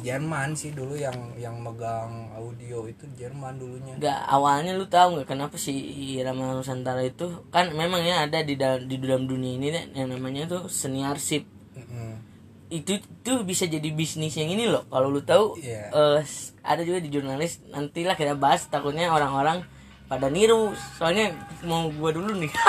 Jerman 0.00 0.52
sih 0.52 0.72
dulu 0.72 0.96
yang 0.96 1.14
yang 1.34 1.56
megang 1.58 2.32
audio 2.34 2.84
itu 2.84 3.04
Jerman 3.14 3.56
dulunya 3.56 3.94
Gak 3.96 4.20
awalnya 4.26 4.72
lu 4.72 4.84
tahu 4.84 5.16
nggak 5.16 5.28
kenapa 5.28 5.56
si 5.56 5.72
Irama 6.16 6.52
Nusantara 6.52 7.00
itu 7.00 7.44
kan 7.48 7.72
memang 7.72 8.00
ya 8.00 8.24
ada 8.24 8.40
di 8.40 8.52
dalam 8.54 8.84
di 8.84 8.96
dalam 8.96 9.24
dunia 9.24 9.54
ini 9.54 9.68
nih, 9.70 9.84
yang 9.94 10.08
namanya 10.10 10.44
tuh 10.46 10.62
seni 10.66 11.00
arsip 11.00 11.44
Mm-mm. 11.72 12.20
itu 12.68 12.96
tuh 13.20 13.44
bisa 13.44 13.64
jadi 13.64 13.88
bisnis 13.90 14.32
yang 14.34 14.48
ini 14.48 14.64
loh 14.64 14.84
kalau 14.88 15.08
lu 15.08 15.20
tahu 15.20 15.56
Iya. 15.56 15.88
eh, 15.88 16.20
s- 16.20 16.56
ada 16.60 16.80
juga 16.80 16.98
di 16.98 17.08
jurnalis 17.08 17.60
nantilah 17.66 18.12
kita 18.12 18.32
bahas 18.34 18.64
takutnya 18.66 19.08
orang-orang 19.08 19.60
pada 20.08 20.28
niru. 20.28 20.72
Soalnya 20.96 21.32
mau 21.64 21.88
gua 21.92 22.12
dulu 22.12 22.32
nih. 22.36 22.52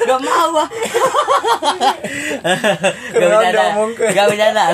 Gak 0.00 0.20
mau 0.24 0.52
ah 0.56 0.70
gak 3.12 3.28
bercanda. 3.28 3.64
gak 4.16 4.26
bercanda. 4.32 4.64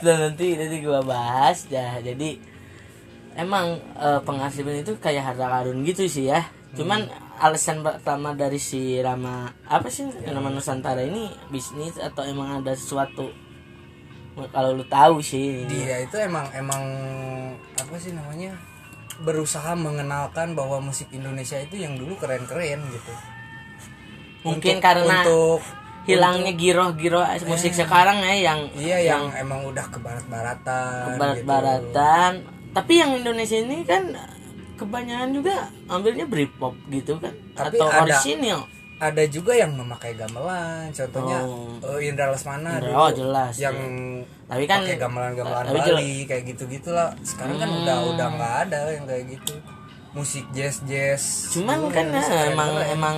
Nanti 0.00 0.46
nanti 0.56 0.76
gua 0.80 1.00
bahas. 1.04 1.68
Ya 1.68 2.00
jadi 2.00 2.40
emang 3.36 3.78
eh, 4.00 4.20
pengarsipan 4.24 4.80
itu 4.80 4.96
kayak 4.98 5.34
harta 5.34 5.46
karun 5.46 5.84
gitu 5.84 6.08
sih 6.08 6.32
ya. 6.32 6.40
Cuman 6.74 7.06
alasan 7.38 7.86
pertama 7.86 8.34
dari 8.34 8.58
si 8.58 8.98
Rama 8.98 9.52
apa 9.70 9.86
sih 9.92 10.10
nama 10.26 10.50
Nusantara 10.50 11.02
ini 11.06 11.30
bisnis 11.52 12.00
atau 12.00 12.26
emang 12.26 12.64
ada 12.64 12.74
sesuatu? 12.74 13.30
Kalau 14.34 14.74
lu 14.74 14.82
tahu 14.90 15.22
sih. 15.22 15.62
Dia 15.70 16.02
itu 16.02 16.16
emang 16.18 16.50
emang 16.50 16.82
apa 17.78 17.94
sih 18.00 18.10
namanya 18.10 18.73
berusaha 19.20 19.72
mengenalkan 19.74 20.52
bahwa 20.52 20.80
musik 20.80 21.06
Indonesia 21.10 21.56
itu 21.56 21.76
yang 21.76 21.94
dulu 21.94 22.16
keren-keren 22.16 22.82
gitu. 22.88 23.12
Mungkin 24.44 24.76
Untuk- 24.76 24.84
karena 24.84 25.16
untuk 25.22 25.60
hilangnya 26.04 26.52
giroh-giroh 26.52 27.24
musik 27.44 27.72
sekarang 27.72 28.20
ya 28.20 28.34
yang 28.44 28.60
iya 28.76 28.98
yang, 29.06 29.32
emang 29.32 29.64
udah 29.64 29.88
ke 29.88 29.96
barat-baratan 29.96 31.16
barat-baratan 31.16 32.32
tapi 32.70 33.00
yang 33.00 33.16
Indonesia 33.16 33.56
ini 33.56 33.80
kan 33.82 34.12
kebanyakan 34.76 35.32
juga 35.32 35.54
ambilnya 35.88 36.26
Britpop 36.26 36.76
gitu 36.88 37.16
kan 37.16 37.32
Tapi 37.56 37.78
atau 37.78 37.88
ada- 37.88 38.04
orisinil. 38.04 38.60
ada 38.94 39.22
juga 39.26 39.52
yang 39.52 39.72
memakai 39.72 40.12
gamelan. 40.12 40.90
Contohnya 40.90 41.38
Oh. 41.40 41.78
eh, 41.96 42.04
Indra 42.04 42.28
Lesmana 42.28 42.78
Indra, 42.78 42.88
dulu 42.88 42.94
oh, 42.94 43.10
jelas, 43.10 43.54
yang 43.56 43.76
Tapi 44.54 44.64
kan- 44.64 44.80
pakai 44.80 44.96
gamelan-gamelan 44.96 45.64
Bali 45.68 45.82
Hmm. 46.16 46.26
kayak 46.26 46.42
gitu-gitulah 46.48 47.08
sekarang 47.20 47.56
kan 47.56 47.70
udah 47.74 47.98
udah 48.08 48.28
nggak 48.32 48.54
ada 48.64 48.78
yang 48.88 49.04
kayak 49.04 49.24
gitu 49.32 49.54
musik 50.12 50.46
jazz 50.50 50.78
jazz 50.84 51.22
cuman 51.50 51.76
dulu 51.76 51.90
kan 51.90 52.06
yang 52.06 52.14
ya, 52.14 52.22
keren-keren. 52.22 52.52
emang 52.52 52.70
emang 52.88 53.16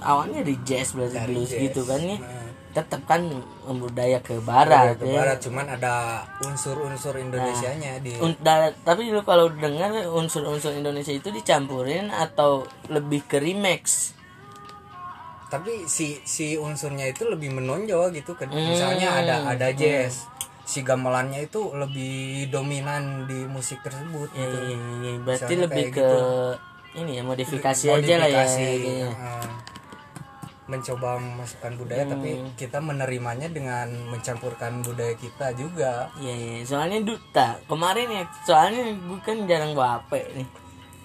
awalnya 0.00 0.40
di 0.40 0.54
jazz 0.62 0.92
blues 0.92 1.12
Dari 1.12 1.28
blues 1.30 1.50
jazz. 1.50 1.60
gitu 1.62 1.80
kan 1.84 2.00
ya 2.00 2.16
Nah. 2.16 2.42
tetap 2.74 3.04
kan 3.04 3.22
membudaya 3.62 4.18
ke 4.18 4.34
Barat, 4.40 4.66
barat 4.66 4.96
ke 4.98 5.04
ya 5.06 5.14
barat 5.14 5.38
cuman 5.38 5.66
ada 5.70 5.94
unsur-unsur 6.40 7.14
Indonesianya 7.16 8.00
di 8.00 8.18
Un- 8.18 8.34
da- 8.38 8.74
tapi 8.74 9.08
lu 9.08 9.22
kalau 9.22 9.46
dengar 9.48 9.92
unsur-unsur 10.10 10.72
Indonesia 10.72 11.12
itu 11.12 11.30
dicampurin 11.30 12.10
atau 12.10 12.64
lebih 12.88 13.22
ke 13.24 13.38
remix 13.38 14.10
tapi 15.54 15.86
si 15.86 16.18
si 16.20 16.56
unsurnya 16.56 17.06
itu 17.06 17.22
lebih 17.24 17.52
menonjol 17.52 18.10
gitu 18.10 18.34
kan 18.34 18.46
Hmm. 18.46 18.66
misalnya 18.66 19.08
ada 19.14 19.36
ada 19.48 19.68
jazz 19.70 20.26
si 20.62 20.80
gamelannya 20.80 21.44
itu 21.44 21.70
lebih 21.70 22.14
dominan 22.48 23.24
di 23.24 23.46
musik 23.46 23.78
tersebut 23.80 24.32
ya, 24.32 24.42
gitu. 24.42 24.56
ya, 24.58 24.72
ya, 24.72 24.78
ya. 25.04 25.12
berarti 25.20 25.44
Misalnya 25.46 25.64
lebih 25.64 25.84
ke 25.86 26.00
gitu. 26.00 26.18
ini 26.94 27.12
ya 27.12 27.22
modifikasi, 27.22 27.84
aja 27.86 28.14
lah 28.16 28.28
ya 28.28 28.42
Modifikasi, 28.42 28.68
uh, 29.12 29.48
mencoba 30.64 31.20
memasukkan 31.20 31.72
budaya 31.76 32.04
tapi 32.08 32.30
Hmm. 32.34 32.48
kita 32.56 32.80
menerimanya 32.80 33.46
dengan 33.46 33.84
mencampurkan 34.08 34.80
budaya 34.80 35.12
kita 35.14 35.52
juga 35.52 36.08
Iya, 36.16 36.32
iya. 36.32 36.54
Soalnya 36.64 37.04
duta 37.04 37.60
kemarin 37.64 38.08
ya, 38.10 38.22
soalnya 38.42 38.82
gue 38.90 39.20
kan 39.20 39.44
jarang 39.44 39.76
bawa 39.76 40.00
HP 40.00 40.10
nih. 40.34 40.48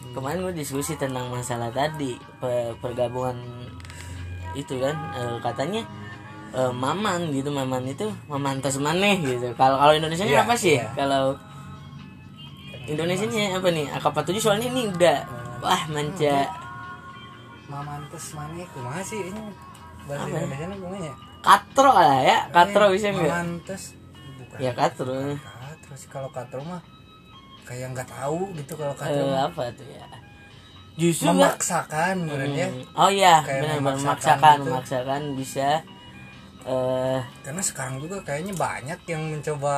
Kemarin 0.10 0.40
gue 0.42 0.56
diskusi 0.56 0.96
tentang 0.96 1.28
masalah 1.28 1.68
tadi 1.70 2.16
pe- 2.40 2.72
pergabungan 2.80 3.36
itu 4.52 4.74
kan 4.76 4.96
eh, 5.14 5.38
katanya 5.40 5.82
eh, 6.52 6.72
maman 6.72 7.30
gitu, 7.30 7.50
maman 7.50 7.84
itu 7.84 8.10
maman 8.26 8.58
tas 8.58 8.78
maneh 8.78 9.18
gitu. 9.20 9.54
Kalau 9.54 9.78
kalau 9.78 9.94
Indonesia 9.94 10.24
Iya, 10.24 10.42
apa 10.42 10.54
sih? 10.54 10.76
iya. 10.76 10.90
Kalau 10.94 11.38
Indonesia 12.86 13.26
apa 13.54 13.68
nih? 13.70 13.86
AK47 13.92 14.38
soalnya 14.40 14.68
ini 14.68 14.90
udah 14.90 15.18
wah 15.60 15.82
manca 15.88 16.50
mamantes 17.70 18.34
mana 18.34 18.66
kumaha 18.68 19.02
sih 19.04 19.22
ini 19.24 19.42
bahasa 20.04 20.26
Apa? 20.26 20.38
Indonesia 20.40 20.66
nya 20.66 20.78
kumaha 20.80 21.00
ya 21.04 21.14
katro 21.40 21.92
lah 21.94 22.18
ya, 22.20 22.38
katro 22.50 22.86
Eh, 22.86 22.92
bisa 22.92 23.08
nggak? 23.10 23.30
bukan 23.30 23.48
Ya 24.58 24.72
katro. 24.74 25.14
katro 25.40 25.94
sih 25.96 26.10
kalau 26.10 26.30
katro 26.30 26.60
mah 26.66 26.82
kayak 27.64 27.94
nggak 27.94 28.10
tahu 28.10 28.50
gitu 28.58 28.74
kalau 28.74 28.92
katro 28.92 29.22
Eh, 29.22 29.30
mah. 29.30 29.48
apa 29.48 29.64
tuh 29.72 29.86
ya? 29.86 30.08
Justru 31.00 31.32
memaksakan 31.32 32.16
ya 32.28 32.68
Hmm. 32.68 32.84
Oh 32.94 33.08
iya, 33.10 33.40
benar 33.40 33.80
memaksakan 33.80 34.04
memaksakan, 34.04 34.56
gitu. 34.58 34.68
memaksakan 34.68 35.22
bisa 35.34 35.70
eh 36.62 37.20
karena 37.40 37.64
sekarang 37.64 37.98
juga 37.98 38.20
kayaknya 38.22 38.52
banyak 38.54 39.00
yang 39.08 39.24
mencoba 39.32 39.76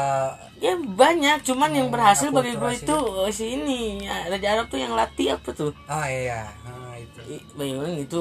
ya 0.57 0.73
banyak, 0.75 1.45
cuman 1.45 1.69
yang 1.71 1.87
berhasil 1.87 2.33
bagi 2.33 2.51
gue 2.51 2.67
akulturasi. 2.73 2.83
itu 2.83 2.97
eh, 3.21 3.31
si 3.31 3.45
ini 3.53 3.79
Raja 4.01 4.47
Arab 4.51 4.65
tuh 4.67 4.81
yang 4.81 4.91
latih 4.91 5.37
apa 5.37 5.49
tuh? 5.51 5.71
ah 5.85 6.03
iya 6.03 6.49
ah, 6.65 6.97
itu 6.97 7.21
Bayangin 7.53 8.01
itu 8.01 8.19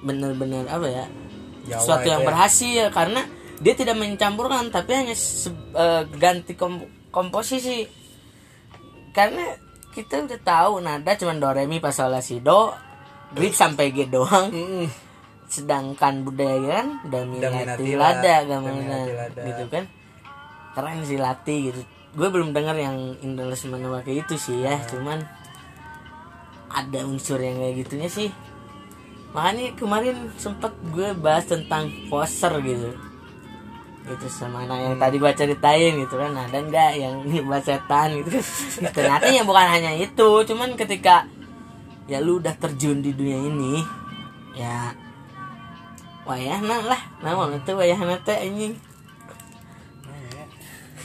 benar-benar 0.00 0.64
apa 0.66 0.88
ya? 0.88 1.04
Jawa 1.68 1.84
Suatu 1.84 2.08
yang 2.08 2.24
ya. 2.24 2.26
berhasil 2.26 2.82
karena 2.88 3.20
dia 3.60 3.74
tidak 3.76 3.94
mencampurkan 3.94 4.72
tapi 4.72 4.90
hanya 4.96 5.12
se- 5.12 5.52
eh, 5.76 6.02
ganti 6.16 6.56
kom- 6.56 6.88
komposisi. 7.12 7.84
Karena 9.10 9.44
kita 9.90 10.22
udah 10.22 10.40
tahu 10.40 10.72
nada 10.78 11.12
cuman 11.12 11.36
do 11.36 11.48
re 11.48 11.64
mi 11.64 11.78
fa 11.78 11.90
sol 11.90 12.08
la 12.08 12.20
si 12.20 12.38
do, 12.38 12.70
grip 13.30 13.50
sampai 13.52 13.90
G 13.90 14.06
doang. 14.06 14.48
Mm-mm. 14.48 14.86
sedangkan 15.46 16.22
budaya 16.22 16.62
kan 16.78 16.88
Daminati 17.04 17.90
la- 17.90 18.14
Lada 18.14 18.34
Lada. 18.46 19.42
gitu 19.42 19.64
kan 19.66 19.84
keren 20.70 21.02
sih 21.02 21.18
Lati 21.18 21.56
gitu 21.66 21.82
gue 22.10 22.28
belum 22.30 22.54
dengar 22.54 22.74
yang 22.74 23.18
Indonesia 23.18 23.66
pakai 23.66 24.14
itu 24.16 24.34
sih 24.34 24.62
ya 24.62 24.78
cuman 24.86 25.26
ada 26.70 27.02
unsur 27.02 27.42
yang 27.42 27.58
kayak 27.58 27.82
gitunya 27.82 28.06
sih 28.06 28.30
makanya 29.30 29.74
kemarin 29.74 30.30
sempet 30.38 30.70
gue 30.90 31.18
bahas 31.18 31.46
tentang 31.46 31.90
poser 32.06 32.54
gitu 32.62 32.94
itu 34.10 34.26
sama 34.26 34.66
anak 34.66 34.78
yang 34.82 34.96
tadi 34.98 35.16
gue 35.22 35.32
ceritain 35.34 35.92
gitu 36.02 36.14
kan. 36.18 36.32
Ada 36.34 36.58
nggak 36.66 36.90
yang 36.98 37.14
bacetan 37.52 38.08
gitu 38.22 38.28
kan? 38.34 38.44
Ternyata 38.90 39.26
ya 39.30 39.42
bukan 39.46 39.66
hanya 39.66 39.92
itu 39.94 40.28
cuman 40.46 40.74
ketika 40.74 41.30
ya 42.10 42.18
lu 42.18 42.42
udah 42.42 42.54
terjun 42.58 42.98
di 42.98 43.14
dunia 43.14 43.38
ini 43.38 43.86
ya 44.58 44.90
wayahna 46.26 46.82
lah. 46.84 47.00
Namun 47.22 47.62
itu 47.62 47.72
wayahna 47.74 48.18
teh 48.26 48.34
anjing. 48.34 48.74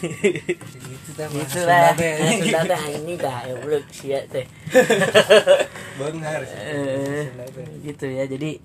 Gitu 0.02 1.24
gitu 1.32 1.60
lah. 1.64 1.94
Sudah 1.96 1.96
teh. 1.96 2.14
Anjing 2.20 3.18
dah 3.22 3.40
ya 3.46 3.56
belum 3.62 3.84
sia 3.94 4.20
teh. 4.28 4.46
Benar. 6.02 6.42
Eh, 6.44 7.26
gitu 7.86 8.06
ya. 8.10 8.28
Jadi 8.28 8.60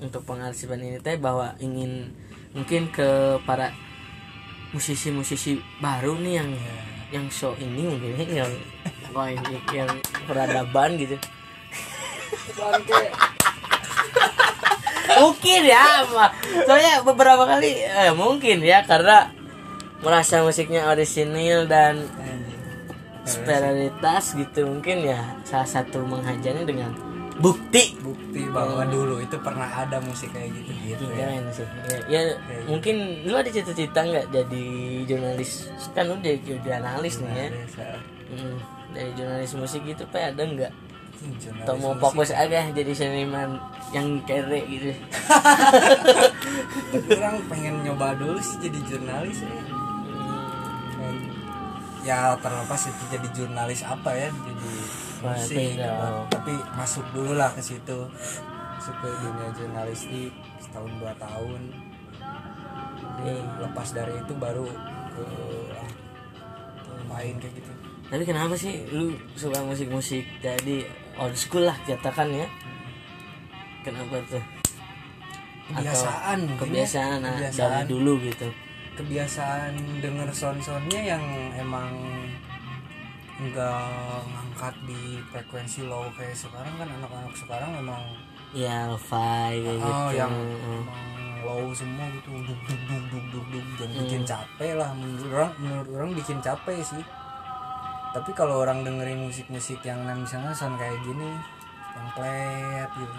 untuk 0.00 0.22
pengarsipan 0.28 0.80
ini 0.84 1.00
teh 1.00 1.16
bahwa 1.16 1.56
ingin 1.58 2.12
mungkin 2.56 2.88
ke 2.88 3.36
para 3.44 3.68
musisi-musisi 4.72 5.60
baru 5.78 6.16
nih 6.16 6.34
yang 6.40 6.50
yang 7.12 7.26
show 7.30 7.52
ini 7.60 7.86
mungkin 7.86 8.16
ya, 8.16 8.42
yang 8.42 8.52
wah, 9.14 9.28
ini 9.30 9.60
yang 9.70 9.92
peradaban 10.26 10.96
gitu. 10.96 11.20
Mungkin 15.16 15.60
ya 15.64 16.02
soalnya 16.66 17.00
beberapa 17.06 17.46
kali 17.46 17.78
eh, 17.78 18.12
mungkin 18.16 18.64
ya 18.64 18.82
karena 18.82 19.30
merasa 20.02 20.42
musiknya 20.42 20.90
orisinil 20.90 21.70
dan 21.70 22.04
superioritas 23.22 24.34
gitu 24.34 24.66
mungkin 24.66 25.06
ya. 25.06 25.20
Salah 25.46 25.68
satu 25.68 26.02
menghajarnya 26.02 26.66
dengan 26.66 26.90
bukti. 27.40 27.96
Bukti 28.00 28.40
bahwa 28.48 28.82
dulu 28.88 29.20
itu 29.20 29.36
pernah 29.40 29.68
ada 29.68 30.00
musik 30.00 30.32
kayak 30.32 30.52
gitu. 30.56 30.70
Gitu 30.94 31.04
ya 31.16 31.26
keren 31.28 31.44
sih. 31.52 31.66
Ya, 32.08 32.20
ya 32.20 32.20
mungkin 32.68 33.26
lu 33.28 33.34
ada 33.36 33.50
cita-cita 33.50 34.00
nggak 34.04 34.26
jadi 34.32 34.66
jurnalis? 35.04 35.68
Kan 35.92 36.08
lu 36.08 36.16
jadi 36.20 36.40
jurnalis 36.40 37.20
nih 37.20 37.32
ya. 37.32 37.48
Hmm, 38.26 38.56
dari 38.96 39.10
jurnalis 39.14 39.52
musik 39.54 39.82
gitu 39.84 40.02
pak 40.08 40.34
ada 40.34 40.42
nggak? 40.42 40.72
Atau 41.64 41.74
mau 41.80 41.96
musik. 41.96 42.02
fokus 42.04 42.30
aja 42.32 42.68
jadi 42.72 42.92
seniman 42.92 43.56
yang 43.92 44.20
kere 44.28 44.60
gitu. 44.68 44.92
Orang 47.16 47.40
pengen 47.48 47.84
nyoba 47.84 48.16
dulu 48.16 48.36
sih 48.40 48.68
jadi 48.68 48.78
jurnalis 48.84 49.40
ya. 49.44 49.62
Hmm, 50.96 51.18
ya 52.04 52.18
terlepas 52.40 52.82
itu 52.88 53.02
jadi 53.12 53.28
jurnalis 53.32 53.80
apa 53.84 54.10
ya 54.12 54.28
jadi 54.30 54.72
musik 55.22 55.80
ya. 55.80 56.24
tapi 56.28 56.52
masuk 56.76 57.04
dulu 57.12 57.32
lah 57.36 57.50
ke 57.52 57.62
situ. 57.62 57.98
Masuk 58.76 58.94
ke 59.00 59.08
dunia 59.22 59.48
jurnalistik 59.56 60.32
setahun 60.60 60.92
dua 61.00 61.12
tahun. 61.16 61.60
Jadi 63.16 63.34
lepas 63.64 63.88
dari 63.96 64.14
itu 64.20 64.32
baru 64.36 64.68
ke 65.16 65.24
main 67.08 67.34
kayak 67.40 67.54
gitu. 67.56 67.72
Tapi 68.06 68.22
kenapa 68.22 68.54
sih 68.54 68.86
lu 68.94 69.16
suka 69.34 69.58
musik-musik 69.66 70.22
jadi 70.38 70.86
old 71.18 71.34
school 71.34 71.66
lah 71.66 71.74
katakan 71.82 72.30
ya? 72.30 72.46
Kenapa 73.82 74.22
tuh? 74.30 74.44
Kebiasaan 75.66 76.38
mungkin 76.46 76.70
ya. 76.70 76.86
kebiasaan, 76.86 77.18
ah, 77.26 77.34
kebiasaan. 77.34 77.82
dari 77.82 77.90
dulu 77.90 78.12
gitu. 78.22 78.48
Kebiasaan 78.94 79.72
denger 79.98 80.30
sound-soundnya 80.30 81.02
yang 81.02 81.24
emang 81.58 81.90
nggak 83.36 84.20
ngangkat 84.32 84.74
di 84.88 85.20
frekuensi 85.28 85.84
low 85.84 86.08
kayak 86.16 86.32
sekarang 86.32 86.72
kan 86.80 86.88
anak-anak 86.88 87.34
sekarang 87.36 87.70
memang 87.76 88.00
ya 88.56 88.88
lo-fi 88.88 89.60
kayak 89.60 89.76
oh 89.84 90.08
gitu. 90.08 90.24
yang 90.24 90.32
emang 90.32 91.04
low 91.44 91.68
semua 91.76 92.08
gitu. 92.16 92.32
Duk 92.42 92.60
duk 92.64 92.80
duk 92.88 93.04
duk 93.12 93.24
duk 93.28 93.46
duk 93.52 93.66
dan 93.76 93.88
Hmm. 93.92 93.98
bikin 94.02 94.22
capek 94.24 94.72
lah 94.80 94.90
menurut 94.96 95.28
orang 95.30 95.52
menurut 95.60 95.88
orang 95.92 96.10
bikin 96.16 96.38
capek 96.40 96.78
sih. 96.80 97.04
Tapi 98.16 98.30
kalau 98.32 98.64
orang 98.64 98.80
dengerin 98.80 99.28
musik-musik 99.28 99.84
yang 99.84 100.00
misalnya 100.08 100.56
sound 100.56 100.80
kayak 100.80 100.96
gini 101.04 101.36
yang 101.96 102.08
flat 102.16 102.88
gitu 102.96 103.18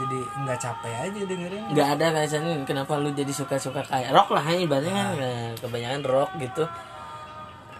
jadi 0.00 0.18
nggak 0.44 0.58
capek 0.60 0.94
aja 1.08 1.20
dengerin. 1.28 1.64
Nggak 1.76 1.88
ada 1.96 2.06
kayaknya 2.16 2.52
kenapa 2.64 2.96
lu 2.96 3.12
jadi 3.12 3.32
suka-suka 3.32 3.84
kayak 3.84 4.12
rock 4.16 4.32
lah 4.32 4.44
ini 4.48 4.64
ibaratnya 4.64 4.92
kan. 4.92 5.08
Nah, 5.16 5.48
kebanyakan 5.60 6.02
rock 6.08 6.30
gitu. 6.40 6.64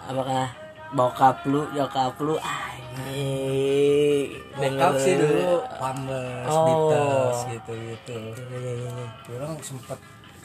Apakah 0.04 0.52
bokap 0.90 1.46
lu 1.46 1.70
nyokap 1.70 2.14
lu 2.18 2.34
ini 3.00 4.34
Bokap 4.50 4.92
sih 4.98 5.14
dulu 5.16 5.62
Pampers, 5.80 6.50
Oh. 6.50 6.64
Beatles 6.66 7.38
gitu 7.48 7.72
gitu. 7.94 8.18
Orang 9.38 9.56
sempet 9.62 9.96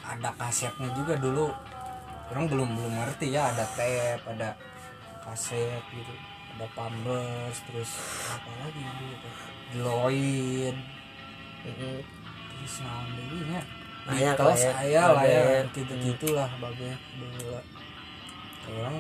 ada 0.06 0.30
kasetnya 0.38 0.88
juga 0.96 1.18
dulu. 1.18 1.52
Orang 2.32 2.46
belum 2.48 2.70
belum 2.78 2.94
ngerti 2.96 3.34
ya 3.36 3.52
ada 3.52 3.66
tape, 3.76 4.22
ada 4.24 4.56
kaset 5.26 5.84
gitu. 5.92 6.14
Ada 6.56 6.68
Pampers, 6.72 7.58
terus 7.68 7.92
apa 8.32 8.50
lagi 8.64 8.80
gitu. 8.86 9.28
Lloyd, 9.84 10.78
Mm-mm. 11.66 11.98
terus 12.56 12.76
naon 12.86 13.08
deui 13.18 13.42
nya. 13.52 13.62
Banyak 14.06 14.36
Beatles 14.38 14.62
lah 14.64 14.84
ya. 14.86 15.04
lah 15.12 15.26
ya, 15.26 15.42
Banyak. 15.42 15.74
gitu-gitu 15.76 16.28
lah 16.38 16.48
banyak 16.62 17.00
dulu. 17.20 17.44
lah. 17.52 17.66
Orang 18.72 18.96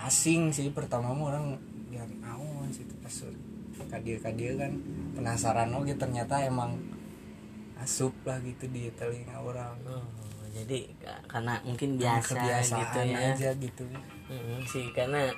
asing 0.00 0.48
sih 0.48 0.70
pertama 0.70 1.12
orang 1.12 1.56
lihat 1.90 2.08
naon 2.18 2.68
situ 2.70 2.94
pas 2.98 3.12
kadir-kadir 3.90 4.54
kan 4.54 4.72
penasaran 5.12 5.72
oke 5.72 5.92
ternyata 5.94 6.40
emang 6.40 6.78
asup 7.76 8.12
lah 8.22 8.36
gitu 8.40 8.68
di 8.68 8.92
telinga 8.92 9.40
orang. 9.40 9.72
Oh, 9.88 10.04
jadi 10.52 10.84
ka- 11.00 11.24
karena 11.26 11.56
mungkin 11.64 11.96
biasa 11.96 12.36
kebiasaan 12.36 12.76
gitu 12.76 12.98
ya. 13.08 13.18
aja 13.32 13.50
gitu. 13.56 13.82
Mm, 14.28 14.60
sih 14.62 14.84
karena 14.92 15.32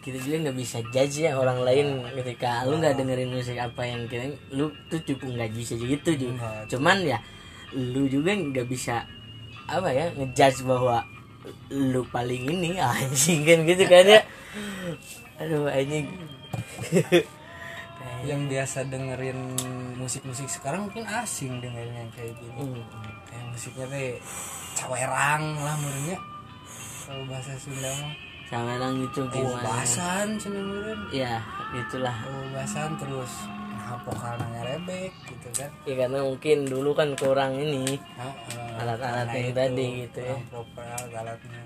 kita 0.00 0.16
juga 0.16 0.36
nggak 0.48 0.56
bisa 0.56 0.78
judge 0.88 1.24
ya 1.24 1.36
orang 1.36 1.60
lain 1.60 1.86
ketika 2.14 2.64
lu 2.64 2.76
nggak 2.76 2.96
dengerin 2.96 3.32
musik 3.32 3.56
apa 3.56 3.82
yang 3.84 4.04
kita 4.06 4.32
lu 4.52 4.68
tuh 4.88 5.00
cukup 5.04 5.28
nggak 5.36 5.52
bisa 5.52 5.76
gitu 5.76 6.10
juga 6.14 6.40
Nggak. 6.40 6.64
cuman 6.72 6.96
ya 7.04 7.18
lu 7.76 8.08
juga 8.08 8.32
nggak 8.32 8.64
bisa 8.64 9.04
apa 9.68 9.88
ya 9.92 10.08
ngejudge 10.16 10.64
bahwa 10.64 11.04
lu 11.72 12.02
paling 12.08 12.44
ini 12.48 12.76
anjing 12.82 13.44
kan 13.46 13.58
gitu 13.64 13.84
kan 13.88 14.04
ya. 14.04 14.20
Aduh 15.40 15.68
anjing. 15.70 16.06
Yang 18.20 18.42
biasa 18.52 18.78
dengerin 18.92 19.40
musik-musik 19.96 20.48
sekarang 20.52 20.88
mungkin 20.88 21.08
asing 21.08 21.56
dengerin 21.60 22.04
yang 22.04 22.10
kayak 22.12 22.36
gini. 22.36 22.52
Hmm. 22.52 22.84
kayak 23.24 23.44
musiknya 23.48 23.86
teh 23.88 24.20
cawerang 24.76 25.56
lah 25.56 25.76
menurutnya 25.80 26.18
kalau 27.08 27.24
bahasa 27.26 27.56
Sunda 27.56 27.90
mah. 28.04 28.12
Sama 28.50 28.74
orang 28.82 29.06
itu 29.06 29.22
oh 29.22 29.30
gimana? 29.30 29.62
bahasan 29.62 30.34
cenah 30.42 30.58
meureun 30.58 31.00
ya 31.14 31.38
gitulah 31.70 32.16
oh 32.26 32.44
bahasan 32.50 32.98
terus 32.98 33.30
vokalnya 33.98 34.46
ngerebek 34.54 35.12
gitu 35.26 35.48
kan. 35.56 35.70
Ya 35.86 35.94
karena 36.06 36.18
mungkin 36.22 36.56
dulu 36.68 36.90
kan 36.94 37.08
kurang 37.18 37.58
ini 37.58 37.98
Alat-alat 38.78 39.28
yang 39.34 39.52
tadi 39.56 39.86
gitu 40.06 40.18
ya. 40.22 40.36
proper 40.48 40.86
alat-alatnya 40.86 41.62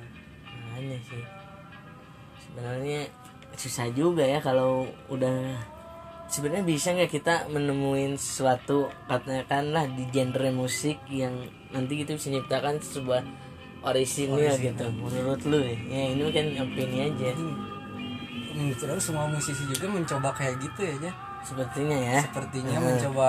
Makanya 0.48 0.98
sih. 1.04 1.22
Sebenarnya 2.40 3.00
susah 3.54 3.86
juga 3.94 4.26
ya 4.26 4.42
kalau 4.42 4.88
udah 5.12 5.54
sebenarnya 6.26 6.66
bisa 6.66 6.90
nggak 6.90 7.12
kita 7.12 7.34
menemuin 7.52 8.18
sesuatu 8.18 8.90
katakanlah 9.06 9.86
di 9.94 10.08
genre 10.10 10.50
musik 10.50 10.98
yang 11.06 11.46
nanti 11.70 12.02
kita 12.02 12.18
bisa 12.18 12.34
menciptakan 12.34 12.82
sebuah 12.82 13.22
orisinil 13.84 14.56
gitu 14.58 14.88
menurut 14.96 15.44
lu 15.44 15.60
nih 15.60 15.78
ya 15.92 16.02
ini 16.16 16.22
kan 16.32 16.46
opini 16.66 16.98
aja. 17.06 17.30
Menurut 18.54 18.78
orang 18.86 19.02
semua 19.02 19.26
musisi 19.30 19.62
juga 19.66 19.86
mencoba 19.90 20.30
kayak 20.34 20.58
gitu 20.62 20.82
ya. 20.86 21.12
Sepertinya 21.44 21.96
ya. 21.96 22.18
Sepertinya 22.22 22.76
Hmm. 22.76 22.86
mencoba 22.88 23.28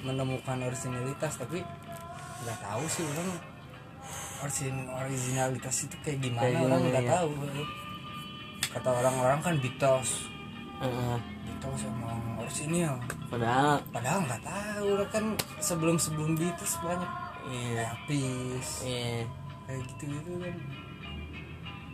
menemukan 0.00 0.58
originalitas 0.64 1.36
tapi 1.36 1.60
nggak 2.40 2.58
tahu 2.58 2.82
sih 2.88 3.04
orang 3.06 3.28
origin 4.40 4.88
originalitas 4.88 5.84
itu 5.84 5.96
kayak 6.00 6.18
gimana 6.18 6.48
Kayak 6.48 6.64
orang 6.64 6.80
nggak 6.82 7.04
ya. 7.04 7.10
tahu. 7.14 7.30
Kata 8.70 8.88
orang-orang 8.94 9.40
kan 9.40 9.54
Beatles. 9.58 10.10
Heeh. 10.80 11.16
Beatles 11.44 11.82
emang 11.84 12.18
orisinil 12.40 12.94
padahal 13.28 13.78
padahal 13.92 14.24
nggak 14.24 14.42
tahu 14.42 14.84
orang 14.96 15.10
kan 15.12 15.24
sebelum 15.60 15.96
sebelum 15.96 16.32
Beatles 16.34 16.74
banyak. 16.80 17.10
Iya. 17.46 17.84
Elvis 18.08 18.68
iya. 18.82 19.28
Kayak 19.68 19.80
gitu 19.86 20.04
gitu 20.10 20.30
kan. 20.40 20.54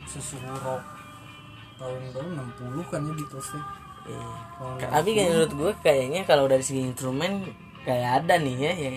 Sesuatu 0.07 0.55
rock 0.63 0.83
tahun 1.77 2.01
tahun 2.15 2.31
60 2.57 2.87
kan 2.87 3.01
ya 3.03 3.13
Beatles 3.13 3.49
tuh 3.51 3.65
iya. 4.07 4.29
Tapi 4.89 5.11
kayak 5.13 5.29
menurut 5.29 5.53
gue 5.53 5.73
kayaknya 5.81 6.23
kalau 6.25 6.47
dari 6.47 6.63
segi 6.63 6.81
instrumen 6.83 7.45
kayak 7.83 8.25
ada 8.25 8.35
nih 8.37 8.57
ya 8.57 8.73
yang 8.75 8.97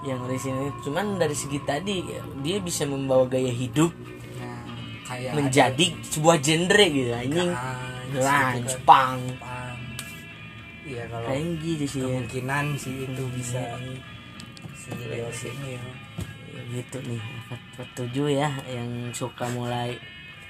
yang 0.00 0.18
orisinil 0.22 0.72
cuman 0.80 1.18
dari 1.18 1.34
segi 1.34 1.60
tadi 1.60 2.00
dia 2.40 2.56
bisa 2.58 2.84
membawa 2.84 3.26
gaya 3.26 3.50
hidup 3.50 3.92
Nah, 4.32 4.64
kayak 5.04 5.32
menjadi 5.34 5.86
sebuah 6.06 6.38
genre 6.38 6.86
gitu 6.86 7.10
anjing 7.12 7.50
kan. 7.50 7.76
punk 8.80 9.36
Punk. 9.36 9.78
Iya 10.86 11.02
kalau 11.06 11.28
gitu 11.60 11.84
sih 11.84 12.00
ya. 12.00 12.06
kemungkinan 12.08 12.64
sih 12.74 12.94
itu 13.04 13.24
bisa 13.30 13.60
Hmm, 13.60 13.94
bisa 14.70 14.90
jadi 14.96 15.28
sini 15.30 15.68
ya. 15.76 15.82
ya 16.50 16.60
gitu 16.72 16.98
nih 17.04 17.20
tujuh 17.92 18.26
ya 18.32 18.48
yang 18.66 18.88
suka 19.12 19.46
mulai 19.50 19.94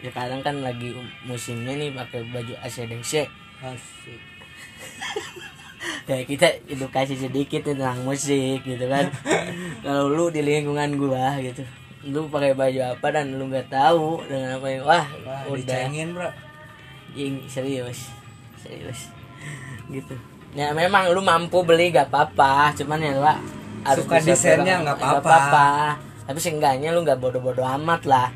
sekarang 0.00 0.40
kan 0.40 0.62
lagi 0.62 0.96
musimnya 1.24 1.74
nih 1.74 1.90
pakai 1.90 2.24
baju 2.24 2.54
ACDC 2.62 3.28
Asik. 3.60 4.20
kayak 6.08 6.26
kita 6.28 6.48
edukasi 6.68 7.16
sedikit 7.16 7.64
tentang 7.72 8.04
musik 8.04 8.60
gitu 8.64 8.84
kan 8.88 9.08
kalau 9.84 10.12
lu 10.12 10.24
di 10.28 10.44
lingkungan 10.44 10.96
gua 11.00 11.36
gitu 11.40 11.64
lu 12.04 12.28
pakai 12.32 12.56
baju 12.56 12.96
apa 12.96 13.06
dan 13.12 13.36
lu 13.36 13.48
nggak 13.48 13.68
tahu 13.68 14.24
dengan 14.24 14.56
apa 14.56 14.66
yang 14.72 14.84
wah, 14.88 15.04
Wah, 15.28 15.44
udah 15.52 15.60
dicengin, 15.60 16.16
Bro. 16.16 16.32
Ing, 17.12 17.44
serius 17.44 18.08
serius 18.56 19.10
gitu 19.90 20.14
ya 20.56 20.72
memang 20.72 21.10
lu 21.10 21.20
mampu 21.22 21.62
beli 21.62 21.90
gak 21.90 22.08
apa-apa 22.10 22.74
cuman 22.76 23.00
ya 23.00 23.14
lah 23.18 23.38
Suka 23.96 24.20
desainnya 24.20 24.84
nggak 24.84 25.00
apa-apa. 25.00 25.96
tapi 26.28 26.36
seenggaknya 26.36 26.92
lu 26.92 27.00
nggak 27.00 27.16
bodoh-bodoh 27.16 27.64
amat 27.80 28.04
lah 28.04 28.28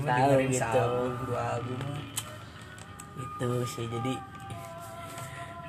Tahu 0.00 0.40
gitu. 0.48 0.84
dua 1.28 1.60
album. 1.60 1.76
itu 3.20 3.48
sih 3.68 3.84
jadi 3.84 4.12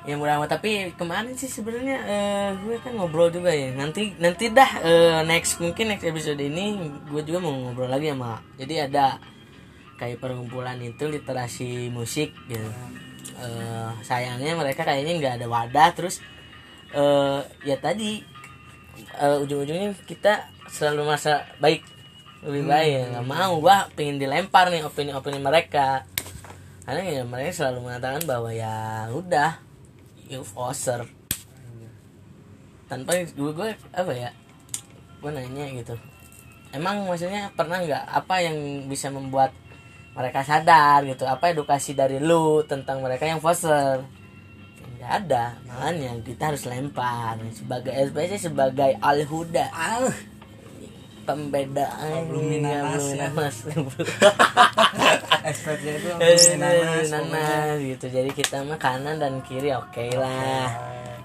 yang 0.02 0.18
murah 0.18 0.42
tapi 0.50 0.90
kemarin 0.98 1.38
sih 1.38 1.46
sebenarnya 1.46 1.98
eh, 2.02 2.48
gue 2.58 2.76
kan 2.82 2.98
ngobrol 2.98 3.30
juga 3.30 3.54
ya. 3.54 3.70
Nanti 3.74 4.14
nanti 4.18 4.50
dah 4.50 4.70
eh, 4.82 5.20
next 5.26 5.62
mungkin 5.62 5.94
next 5.94 6.06
episode 6.06 6.42
ini 6.42 6.78
gue 7.06 7.22
juga 7.22 7.38
mau 7.38 7.54
ngobrol 7.54 7.86
lagi 7.86 8.10
sama 8.10 8.42
jadi 8.58 8.90
ada 8.90 9.22
kayak 9.96 10.18
perkumpulan 10.18 10.74
itu 10.82 11.06
literasi 11.06 11.86
musik 11.94 12.34
gitu 12.50 12.66
Eh, 13.42 13.90
sayangnya 14.06 14.54
mereka 14.54 14.86
kayaknya 14.86 15.18
nggak 15.18 15.34
ada 15.42 15.46
wadah 15.50 15.88
terus 15.96 16.22
eh, 16.94 17.40
ya 17.66 17.76
tadi 17.80 18.22
eh, 19.18 19.36
ujung-ujungnya 19.42 19.96
kita 20.06 20.46
selalu 20.70 21.10
merasa 21.10 21.48
baik. 21.58 21.82
Lebih 22.42 22.64
baik 22.66 22.90
ya. 22.90 23.02
Nggak 23.16 23.26
mau 23.26 23.52
gua 23.62 23.86
pengen 23.94 24.18
dilempar 24.18 24.70
nih 24.70 24.82
opini-opini 24.86 25.38
mereka. 25.38 26.06
Karena 26.82 27.02
ya 27.06 27.22
mereka 27.22 27.50
selalu 27.54 27.90
mengatakan 27.90 28.22
bahwa 28.26 28.50
ya 28.50 29.06
udah 29.14 29.58
poser 30.40 31.04
tanpa 32.88 33.20
gue 33.20 33.52
gue 33.52 33.68
apa 33.92 34.12
ya 34.12 34.32
gue 35.20 35.30
nanya 35.30 35.64
gitu. 35.76 35.94
Emang 36.72 37.04
maksudnya 37.04 37.52
pernah 37.52 37.84
nggak 37.84 38.04
apa 38.08 38.36
yang 38.40 38.88
bisa 38.88 39.12
membuat 39.12 39.52
mereka 40.16 40.40
sadar 40.40 41.04
gitu? 41.04 41.28
Apa 41.28 41.52
edukasi 41.52 41.92
dari 41.92 42.16
lu 42.16 42.64
tentang 42.64 43.04
mereka 43.04 43.28
yang 43.28 43.40
poser 43.44 44.00
nggak 45.02 45.26
ada 45.26 45.58
makanya 45.66 46.14
kita 46.22 46.54
harus 46.54 46.62
lempar 46.62 47.34
sebagai 47.50 47.90
SPC 47.90 48.38
sebagai 48.38 48.94
al 49.02 49.26
huda 49.26 49.66
ah 51.22 51.26
pembeda 51.30 51.86
Abluminanas 52.02 53.14
ya. 53.14 53.30
expertnya 55.50 55.92
itu 55.94 56.08
Eh, 56.18 56.58
nanas 56.58 57.06
nanas 57.14 57.78
gitu. 57.78 58.06
Jadi 58.10 58.30
kita 58.34 58.66
mah 58.66 58.78
kanan 58.78 59.22
dan 59.22 59.38
kiri 59.46 59.70
oke 59.70 60.18
lah. 60.18 60.66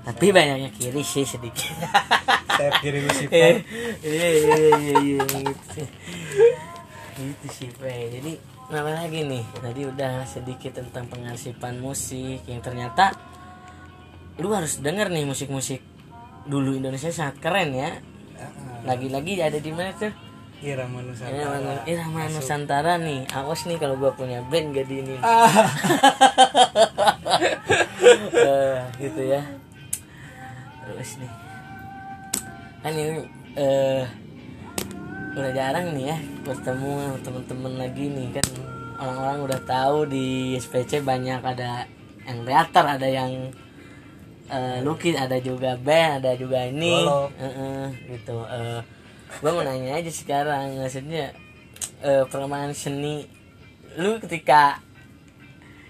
tapi 0.07 0.31
banyaknya 0.31 0.71
kiri 0.71 1.03
sih 1.03 1.25
sedikit. 1.25 1.73
Saya 2.57 2.71
kiri 2.79 3.03
lu 3.03 3.11
sih 3.11 3.27
iya 3.27 3.59
iya 4.05 4.27
iya 5.01 5.19
gitu. 5.25 5.81
Gitu 7.17 7.47
sih 7.51 7.69
Pe. 7.75 8.07
jadi 8.13 8.31
apa 8.71 9.03
lagi 9.03 9.25
nih? 9.25 9.43
Tadi 9.59 9.81
udah 9.83 10.23
sedikit 10.23 10.79
tentang 10.79 11.11
pengarsipan 11.11 11.81
musik 11.81 12.45
yang 12.47 12.63
ternyata 12.63 13.11
lu 14.37 14.53
harus 14.53 14.77
denger 14.79 15.09
nih 15.09 15.25
musik-musik 15.25 15.81
dulu 16.47 16.77
Indonesia 16.77 17.11
sangat 17.11 17.41
keren 17.41 17.73
ya 17.73 17.89
lagi-lagi 18.87 19.31
ada 19.43 19.59
di 19.59 19.71
mana 19.75 19.91
tuh? 19.93 20.13
Irama 20.57 21.05
nusantara. 21.05 21.37
Irama, 21.37 21.71
Irama 21.85 22.19
Nusantara 22.33 22.93
nih. 22.97 23.29
Awas 23.29 23.69
nih 23.69 23.77
kalau 23.77 23.93
gua 23.93 24.09
punya 24.17 24.41
band 24.49 24.73
gak 24.73 24.89
di 24.89 25.05
ini. 25.05 25.15
Ah, 25.21 25.45
Eh, 28.37 28.79
gitu 29.03 29.21
ya. 29.21 29.41
Terus 30.87 31.11
nih. 31.21 31.31
Kan 32.81 32.93
ini 32.95 33.21
eh 33.57 34.03
udah 35.37 35.51
jarang 35.53 35.93
nih 35.93 36.05
ya 36.09 36.17
bertemu 36.41 36.89
sama 36.97 37.17
temen-temen 37.21 37.73
lagi 37.77 38.05
nih. 38.09 38.27
Kan 38.39 38.47
orang-orang 38.97 39.39
udah 39.45 39.59
tahu 39.67 39.97
di 40.09 40.57
SPC 40.57 41.05
banyak 41.05 41.41
ada 41.43 41.85
yang 42.25 42.41
teater 42.47 42.85
ada 42.97 43.07
yang 43.07 43.53
eh, 44.47 44.79
lukis 44.83 45.15
ada 45.15 45.37
juga 45.39 45.75
band 45.75 46.23
ada 46.23 46.35
juga 46.35 46.67
ini 46.67 46.93
Golok. 47.03 47.29
Heeh, 47.39 47.83
gitu. 48.15 48.37
Eh 48.47 48.79
gue 49.27 49.51
mau 49.51 49.61
nanya 49.61 49.99
aja 49.99 50.11
sekarang 50.11 50.79
maksudnya 50.79 51.35
eh, 52.01 52.23
perkembangan 52.25 52.71
seni 52.71 53.27
lu 53.99 54.21
ketika 54.23 54.79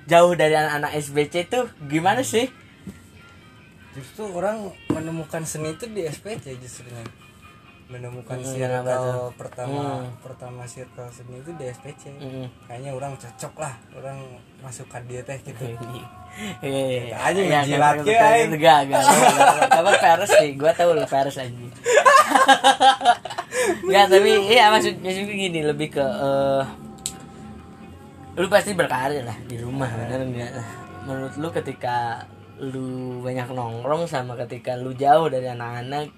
jauh 0.08 0.34
dari 0.34 0.56
anak-anak 0.56 0.96
SBC 0.98 1.52
tuh 1.52 1.68
gimana 1.86 2.24
sih? 2.24 2.48
Justru 3.94 4.30
orang 4.30 4.72
menemukan 4.94 5.44
seni 5.44 5.76
itu 5.76 5.86
di 5.90 6.06
SPC 6.08 6.58
justru 6.58 6.88
menemukan 7.88 8.36
Hmm, 8.36 8.44
circle 8.44 9.32
pertama 9.40 10.04
Hmm. 10.04 10.12
pertama 10.20 10.62
circle 10.68 11.08
seni 11.08 11.40
itu 11.40 11.56
di 11.56 11.66
SPC 11.66 12.12
Mm. 12.20 12.46
kayaknya 12.68 12.92
orang 12.92 13.16
cocok 13.16 13.54
lah 13.58 13.74
orang 13.96 14.20
masukkan 14.60 15.00
dia 15.08 15.24
teh 15.24 15.40
gitu 15.40 15.64
Iya, 16.62 17.18
Aja 17.18 17.42
iya, 17.42 17.66
menjilat 17.66 17.98
kan, 17.98 18.06
ke, 18.06 18.14
kan, 18.14 18.30
aing. 18.30 18.50
Enggak, 18.54 18.80
enggak. 18.86 19.02
Kamu 19.74 19.90
Paris 20.06 20.30
sih, 20.38 20.54
gua 20.54 20.70
tahu 20.70 20.94
lu 20.94 21.02
Paris 21.10 21.34
anjing. 21.34 21.66
Enggak, 23.82 24.06
tapi 24.08 24.32
iya 24.46 24.70
maksud 24.70 25.02
maksudnya 25.02 25.34
gini, 25.34 25.60
lebih 25.66 25.90
ke 25.92 26.06
eh 26.06 26.64
lu 28.38 28.46
pasti 28.54 28.78
berkarir 28.78 29.26
lah 29.26 29.38
di 29.50 29.58
rumah, 29.58 29.90
bener 29.90 30.22
enggak? 30.24 30.52
Menurut 31.10 31.34
lu 31.42 31.50
ketika 31.50 32.22
lu 32.62 32.86
banyak 33.22 33.50
nongkrong 33.50 34.06
sama 34.06 34.38
ketika 34.38 34.78
lu 34.78 34.94
jauh 34.94 35.28
dari 35.28 35.50
anak-anak 35.50 36.10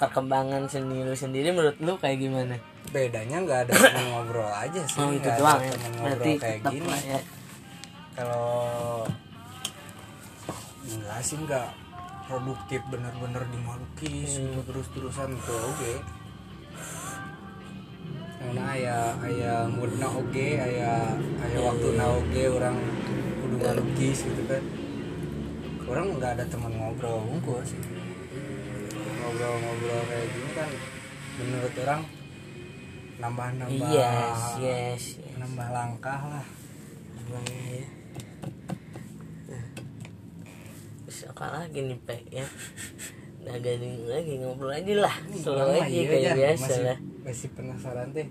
perkembangan 0.00 0.64
seni 0.64 1.04
lu 1.04 1.12
sendiri 1.12 1.52
menurut 1.52 1.76
lu 1.78 1.92
kayak 1.94 2.18
gimana? 2.18 2.56
bedanya 2.88 3.36
nggak 3.38 3.60
ada 3.62 3.72
teman 3.86 4.06
ngobrol 4.10 4.48
aja 4.48 4.80
sih 4.82 4.98
Oh 4.98 5.12
itu 5.12 5.20
nggak 5.20 5.30
ada 5.30 5.38
doang 5.38 5.60
ya. 5.60 5.70
Berarti 5.70 6.00
ngobrol 6.00 6.40
kayak 6.40 6.60
gini 6.66 6.90
ya. 7.06 7.20
kalau 8.10 8.48
enggak 10.82 11.20
sih 11.20 11.36
nggak 11.38 11.68
produktif 12.24 12.80
bener-bener 12.88 13.42
di 13.46 13.58
melukis 13.58 14.30
Hmm. 14.32 14.44
gitu 14.48 14.60
terus-terusan 14.66 15.28
tuh 15.40 15.60
oke 15.68 15.92
karena 18.40 18.62
ayah 18.72 19.04
ayah 19.22 19.58
moodna 19.68 20.08
oke 20.08 20.46
ayah 20.56 21.12
ayah 21.44 21.60
waktu 21.62 21.88
na 21.92 22.06
oke 22.08 22.40
orang 22.50 22.76
kudu 23.38 23.56
ngalukis 23.58 24.18
gitu 24.24 24.42
kan 24.48 24.62
orang 25.84 26.06
nggak 26.16 26.32
ada 26.34 26.44
teman 26.48 26.72
ngobrol 26.72 27.20
unggul 27.28 27.60
sih 27.62 27.76
ngobrol-ngobrol 29.30 30.02
kayak 30.04 30.26
gini 30.28 30.50
kan 30.52 30.70
menurut 31.38 31.74
orang 31.78 32.02
nambah-nambah 33.16 33.88
Yes, 33.88 34.40
yes, 34.58 35.02
yes. 35.16 35.36
nambah 35.38 35.68
langkah 35.70 36.20
lah 36.26 36.46
Emang 37.14 37.46
ya. 37.46 37.86
Terus 41.06 41.20
apa 41.28 41.44
lagi 41.54 41.78
nih 41.80 41.98
Pak 42.00 42.20
ya 42.28 42.46
Nah 43.40 43.54
gini 43.56 44.02
lagi 44.04 44.32
ngobrol 44.36 44.72
aja 44.72 44.94
lah 44.98 45.14
mah 45.14 45.78
aja 45.78 45.86
iya 45.86 46.02
kayak 46.04 46.22
aja. 46.24 46.32
biasa 46.34 46.64
masih, 46.66 46.82
lah 46.82 46.98
masih 47.22 47.48
penasaran 47.52 48.08
teh 48.10 48.28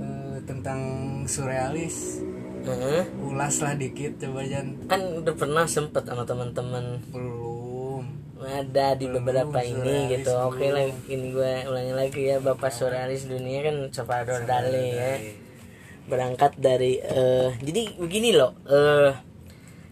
Eh, 0.00 0.38
tentang 0.44 0.80
surrealis 1.24 2.22
Heeh. 2.62 3.04
ulas 3.20 3.54
lah 3.58 3.74
dikit 3.74 4.16
coba 4.16 4.40
Jan 4.42 4.78
Kan 4.86 5.18
udah 5.18 5.34
pernah 5.34 5.66
sempet 5.66 6.04
sama 6.04 6.22
teman-teman 6.22 7.02
belum 7.08 7.59
ada 8.50 8.98
di 8.98 9.06
beberapa 9.06 9.62
ini 9.62 10.10
gitu. 10.18 10.34
Oke 10.34 10.66
belum. 10.66 10.74
lah 10.74 10.84
ini 11.06 11.26
gue 11.30 11.52
ulangi 11.70 11.94
lagi 11.94 12.22
ya. 12.26 12.36
Bapak 12.42 12.74
surrealis 12.74 13.30
dunia 13.30 13.62
kan 13.62 13.76
Salvador 13.94 14.42
Dali 14.42 14.86
ya. 14.90 15.12
Berangkat 16.10 16.58
dari 16.58 16.98
eh 16.98 17.54
jadi 17.62 17.94
begini 17.94 18.34
loh 18.34 18.58
eh 18.66 19.14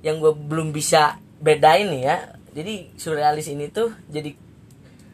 yang 0.03 0.19
gue 0.19 0.35
belum 0.35 0.75
bisa 0.75 1.23
bedain 1.39 1.89
ya. 1.95 2.35
Jadi 2.53 2.99
surrealis 2.99 3.47
ini 3.49 3.71
tuh 3.71 3.95
jadi 4.11 4.35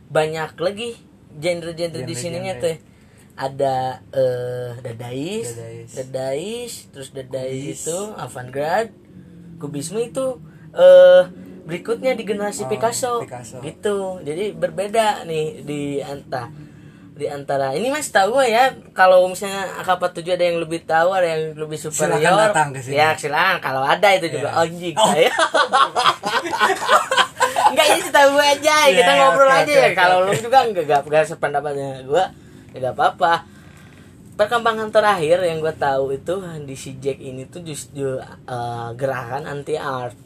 banyak 0.09 0.57
lagi 0.57 0.97
genre-genre 1.37 2.03
di 2.09 2.15
sininya 2.17 2.57
tuh. 2.57 2.77
Ada 3.35 3.99
eh 4.15 4.71
dadais, 4.79 5.59
Dadais. 5.59 5.91
dadais, 5.91 6.73
terus 6.95 7.11
dadais 7.11 7.51
Kubis. 7.51 7.83
itu 7.83 7.99
avant-garde, 8.15 8.95
kubisme 9.59 9.99
itu 9.99 10.39
eh 10.71 11.27
berikutnya 11.65 12.13
di 12.13 12.23
generasi 12.23 12.63
Oh, 12.63 12.69
Picasso. 12.69 13.21
Picasso. 13.21 13.61
gitu. 13.61 14.21
Jadi 14.21 14.53
berbeda 14.53 15.25
nih 15.25 15.61
di 15.61 15.99
antara 15.99 16.47
di 17.11 17.25
antara 17.25 17.73
ini 17.73 17.89
mas 17.89 18.09
tahu 18.09 18.35
gue 18.35 18.49
ya 18.49 18.71
kalau 18.91 19.25
misalnya 19.25 19.65
AK47 19.81 20.31
ada 20.31 20.45
yang 20.45 20.59
lebih 20.59 20.83
tahu 20.83 21.09
ada 21.11 21.29
yang 21.29 21.55
lebih 21.55 21.77
superior 21.77 22.19
Silakan 22.19 22.45
datang 22.45 22.69
ke 22.71 22.79
sini. 22.83 22.93
ya 22.93 23.15
silakan 23.15 23.57
kalau 23.61 23.81
ada 23.81 24.09
itu 24.13 24.27
juga 24.29 24.49
Ya. 24.51 24.61
anjing 24.61 24.95
saya 24.99 25.31
enggak 27.71 27.87
ini 27.89 28.01
tahu 28.09 28.29
gue 28.35 28.45
aja 28.49 28.75
Iya, 28.85 28.97
kita 28.97 29.13
ngobrol 29.15 29.47
oke, 29.47 29.57
aja 29.57 29.65
oke, 29.65 29.73
ya 29.73 29.87
oke, 29.87 29.95
kalau 29.95 30.17
oke. 30.19 30.27
lu 30.27 30.33
juga 30.37 30.59
enggak 30.65 30.85
enggak, 30.85 31.01
enggak 31.05 31.25
sependapatnya 31.25 31.89
gue 32.03 32.25
ya 32.73 32.77
enggak 32.77 32.95
apa-apa 32.95 33.33
perkembangan 34.35 34.89
terakhir 34.91 35.39
yang 35.41 35.59
gue 35.61 35.73
tahu 35.73 36.05
itu 36.13 36.35
di 36.67 36.75
si 36.75 36.91
Jack 36.99 37.19
ini 37.21 37.47
tuh 37.47 37.63
justru 37.63 38.19
eh, 38.19 38.89
gerakan 38.93 39.47
anti 39.47 39.77
art 39.77 40.17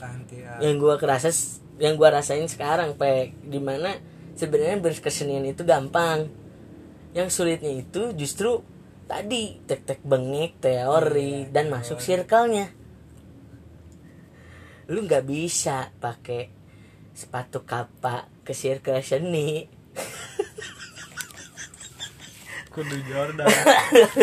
anti 0.00 0.42
ah, 0.42 0.58
yang 0.58 0.80
gua 0.80 0.98
kerasa 0.98 1.30
yang 1.78 1.94
gua 1.98 2.18
rasain 2.18 2.46
sekarang 2.46 2.94
pe 2.98 3.34
di 3.42 3.58
mana 3.58 3.94
sebenarnya 4.34 4.78
berkesenian 4.82 5.46
itu 5.46 5.62
gampang. 5.62 6.30
Yang 7.14 7.28
sulitnya 7.30 7.70
itu 7.70 8.10
justru 8.18 8.62
tadi 9.06 9.62
tek-tek 9.62 10.02
bengek 10.02 10.58
teori 10.58 11.46
dan 11.54 11.70
masuk 11.70 12.02
circle-nya. 12.02 12.74
Lu 14.90 15.06
nggak 15.06 15.22
bisa 15.22 15.94
pakai 16.02 16.50
sepatu 17.14 17.62
kapak 17.62 18.42
ke 18.42 18.50
circle 18.50 18.98
seni. 18.98 19.70
Kudu 22.74 22.98
Jordan. 23.06 23.46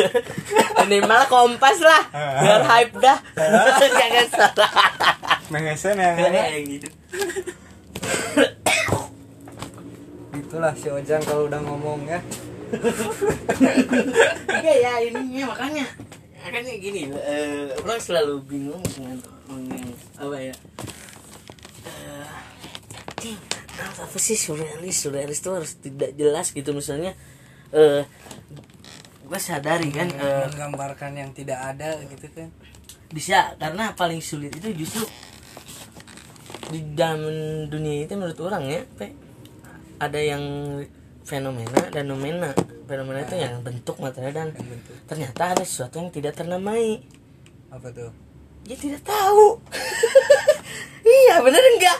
Minimal 0.83 1.23
kompas 1.31 1.79
lah. 1.79 2.03
Biar 2.43 2.61
hype 2.67 2.99
dah. 2.99 3.17
Jangan 3.79 4.27
salah 4.27 4.80
mehesen 5.51 5.99
ya 5.99 6.15
kayak 6.15 6.63
gitu. 6.65 6.87
Itulah 10.31 10.73
si 10.75 10.87
Ojang 10.87 11.21
kalau 11.27 11.51
udah 11.51 11.59
ngomong 11.59 12.07
ya. 12.07 12.19
Iya 14.63 14.73
ya 14.79 14.93
ininya 15.11 15.51
makanya. 15.51 15.85
Makanya 16.41 16.73
gini 16.79 17.11
eh, 17.11 17.75
orang 17.83 17.99
selalu 17.99 18.39
bingung 18.47 18.83
dengan 18.95 19.19
apa 20.15 20.37
ya? 20.39 20.55
Eh, 21.83 22.27
"Ding, 23.19 23.39
apa 23.79 24.17
sih 24.17 24.39
surrealis? 24.39 24.95
Surrealis 25.03 25.39
itu 25.43 25.51
harus 25.51 25.71
tidak 25.83 26.11
jelas 26.15 26.55
gitu 26.55 26.71
misalnya 26.71 27.11
eh 27.71 28.03
gue 29.31 29.39
sadari 29.39 29.87
kan 29.95 30.11
eh, 30.11 30.43
menggambarkan 30.51 31.11
yang 31.15 31.31
tidak 31.35 31.59
ada 31.59 31.99
gitu 32.07 32.27
kan. 32.31 32.47
Bisa 33.11 33.55
karena 33.59 33.91
paling 33.95 34.23
sulit 34.23 34.55
itu 34.55 34.71
justru 34.83 35.03
di 36.71 36.79
dalam 36.95 37.21
dunia 37.67 38.07
itu 38.07 38.15
menurut 38.15 38.39
orang 38.39 38.63
ya 38.65 38.81
Pe, 38.95 39.11
ada 39.99 40.17
yang 40.17 40.41
fenomena 41.21 41.81
dan 41.93 42.09
nomena. 42.09 42.51
Fenomena 42.87 43.23
itu 43.23 43.35
yang 43.37 43.61
bentuk 43.63 44.01
material 44.01 44.33
dan 44.33 44.49
bentuk. 44.51 44.95
ternyata 45.07 45.55
ada 45.55 45.63
sesuatu 45.63 46.01
yang 46.01 46.09
tidak 46.11 46.33
ternamai. 46.35 47.03
Apa 47.71 47.87
tuh? 47.93 48.11
Dia 48.65 48.77
tidak 48.79 49.03
tahu. 49.05 49.59
Iya 51.01 51.41
bener 51.41 51.63
enggak? 51.75 51.99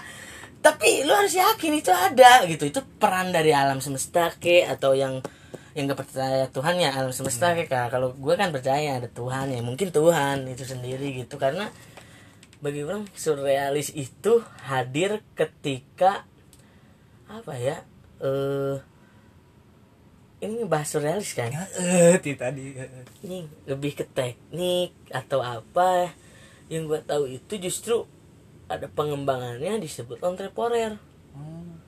Tapi 0.62 1.10
lu 1.10 1.14
harus 1.14 1.34
yakin 1.34 1.74
itu 1.74 1.90
ada 1.90 2.46
gitu. 2.46 2.70
Itu 2.70 2.86
peran 3.02 3.34
dari 3.34 3.50
alam 3.50 3.82
semesta 3.82 4.30
ke 4.38 4.62
atau 4.62 4.94
yang 4.94 5.26
yang 5.74 5.88
gak 5.90 6.06
percaya 6.06 6.46
Tuhan 6.52 6.84
ya 6.84 6.94
alam 6.94 7.16
semesta 7.16 7.56
ke 7.56 7.66
Kak. 7.66 7.96
kalau 7.96 8.12
gue 8.12 8.36
kan 8.36 8.52
percaya 8.52 9.00
ada 9.00 9.08
Tuhan 9.08 9.56
ya 9.56 9.64
mungkin 9.64 9.90
Tuhan 9.90 10.46
itu 10.46 10.62
sendiri 10.62 11.18
gitu. 11.18 11.42
Karena 11.42 11.66
bagi 12.62 12.86
orang 12.86 13.10
surrealis 13.18 13.90
itu 13.98 14.46
hadir 14.70 15.26
ketika 15.34 16.30
apa 17.26 17.54
ya 17.58 17.78
eh 18.22 18.78
ini 20.42 20.66
bahas 20.66 20.90
surrealis 20.90 21.38
kan? 21.38 21.54
Eh 21.78 22.18
tadi. 22.34 22.74
Ini 23.22 23.70
lebih 23.70 23.94
ke 23.94 24.06
teknik 24.10 24.94
atau 25.14 25.46
apa? 25.46 26.10
Yang 26.66 26.84
gue 26.90 27.02
tahu 27.06 27.24
itu 27.30 27.54
justru 27.62 27.96
ada 28.66 28.90
pengembangannya 28.90 29.78
disebut 29.82 30.22
entrepreneur. 30.26 30.98
Hmm. 31.32 31.80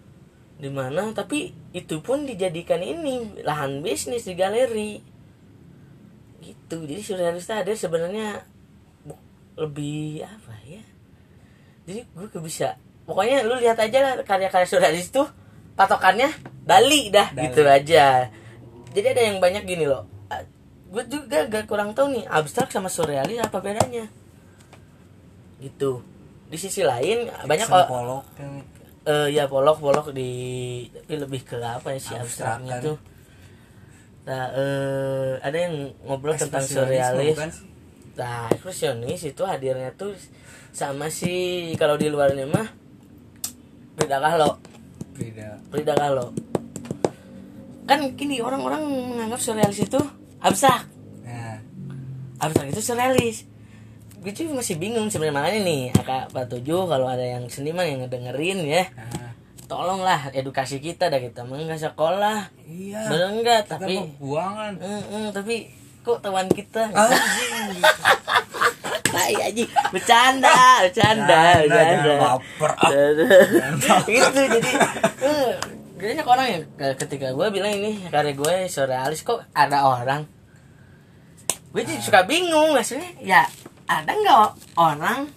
di 0.56 0.72
mana 0.72 1.12
tapi 1.12 1.52
itu 1.76 2.00
pun 2.00 2.24
dijadikan 2.24 2.80
ini 2.80 3.44
lahan 3.44 3.84
bisnis 3.84 4.24
di 4.24 4.38
galeri. 4.38 5.04
Gitu. 6.40 6.78
Jadi 6.88 7.02
surrealis 7.04 7.52
ada 7.52 7.74
sebenarnya 7.76 8.48
lebih 9.56 10.22
apa 10.22 10.54
ya? 10.64 10.82
Jadi 11.84 12.02
gue 12.06 12.26
gak 12.28 12.44
bisa. 12.44 12.68
Pokoknya 13.04 13.44
lu 13.44 13.58
lihat 13.58 13.76
aja 13.76 14.00
lah 14.00 14.14
karya-karya 14.22 14.64
surrealis 14.64 15.10
tuh 15.10 15.28
patokannya 15.74 16.32
Dali 16.64 17.10
dah 17.10 17.28
Dali. 17.30 17.44
gitu 17.46 17.62
aja. 17.64 18.32
Jadi 18.94 19.08
ada 19.10 19.22
yang 19.22 19.38
banyak 19.38 19.64
gini 19.64 19.84
loh. 19.84 20.08
Gue 20.88 21.04
juga 21.06 21.44
gak 21.46 21.66
kurang 21.66 21.92
tahu 21.92 22.14
nih 22.14 22.24
abstrak 22.26 22.70
sama 22.70 22.88
surrealis 22.88 23.42
apa 23.42 23.58
bedanya? 23.60 24.06
Gitu. 25.58 26.00
Di 26.48 26.58
sisi 26.58 26.82
lain 26.82 27.28
banyak 27.44 27.66
Jackson 27.66 27.82
o- 27.82 27.90
Pollock 27.90 28.26
kan 28.36 28.52
eh 29.04 29.36
ya 29.36 29.52
polok-polok 29.52 30.16
di 30.16 30.32
tapi 30.88 31.20
lebih 31.20 31.44
ke 31.44 31.60
apa 31.60 31.92
ya 31.92 32.00
sih 32.00 32.16
Abstrak 32.16 32.24
abstraknya 32.64 32.72
kan. 32.72 32.82
tuh. 32.82 32.98
Nah 34.24 34.44
eh 34.54 35.32
ada 35.42 35.58
yang 35.60 35.74
ngobrol 36.08 36.32
tentang 36.34 36.64
Ekspresionisme 36.64 37.04
surrealis? 37.12 37.40
Nah 38.14 38.46
ekspresionis 38.54 39.26
itu 39.26 39.42
hadirnya 39.42 39.90
tuh 39.98 40.14
sama 40.74 41.10
sih 41.10 41.74
kalau 41.78 41.98
di 41.98 42.10
luarnya 42.10 42.50
mah 42.50 42.84
Frida 43.94 44.18
Kahlo. 44.18 44.58
Beda 45.14 45.62
Frida 45.70 45.94
Kahlo. 45.94 46.34
Kan 47.86 48.18
gini 48.18 48.42
orang-orang 48.42 48.82
menganggap 48.82 49.38
surrealis 49.38 49.86
itu 49.86 50.02
abstrak. 50.42 50.90
Nah. 51.22 51.62
Abstrak 52.42 52.74
itu 52.74 52.82
surrealis. 52.82 53.46
Gue 54.24 54.32
tuh 54.34 54.50
masih 54.56 54.80
bingung 54.80 55.12
sebenarnya 55.12 55.36
makanya 55.36 55.60
nih 55.68 55.82
akak 56.00 56.32
Pak 56.32 56.46
Tujuh 56.48 56.88
kalau 56.88 57.12
ada 57.12 57.22
yang 57.22 57.44
seniman 57.52 57.84
yang 57.84 58.08
ngedengerin 58.08 58.64
ya 58.64 58.88
nah. 58.96 59.36
tolonglah 59.68 60.32
edukasi 60.32 60.80
kita 60.80 61.12
dah 61.12 61.20
kita 61.20 61.44
mah 61.44 61.60
nggak 61.60 61.92
sekolah. 61.92 62.50
Iya. 62.66 63.04
Bener 63.14 63.30
enggak 63.36 63.62
tapi 63.68 64.00
buangan. 64.18 64.80
Mm, 64.80 65.04
mm, 65.12 65.26
tapi 65.36 65.83
kok 66.04 66.20
teman 66.20 66.48
kita? 66.52 66.92
Anjing. 66.92 67.80
Tai 69.14 69.34
bercanda 69.94 70.84
bercanda 70.84 71.40
bercanda. 71.64 72.14
ah. 72.76 74.02
gitu 74.10 74.42
jadi 74.50 74.72
eh, 75.22 75.52
banyak 75.94 76.28
orang 76.28 76.48
ke- 76.76 76.98
ketika 77.00 77.32
gue 77.32 77.48
bilang 77.50 77.72
ini 77.72 78.04
karya 78.10 78.34
gue 78.34 78.56
surrealis 78.68 79.24
kok 79.24 79.46
ada 79.54 79.88
orang? 79.88 80.28
Gue 81.72 81.82
jadi 81.82 82.02
suka 82.02 82.28
bingung 82.28 82.74
maksudnya 82.76 83.08
ya 83.22 83.42
ada 83.88 84.12
nggak 84.12 84.76
orang 84.76 85.30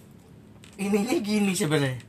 ininya 0.77 1.17
gini 1.21 1.53
sebenarnya? 1.53 2.01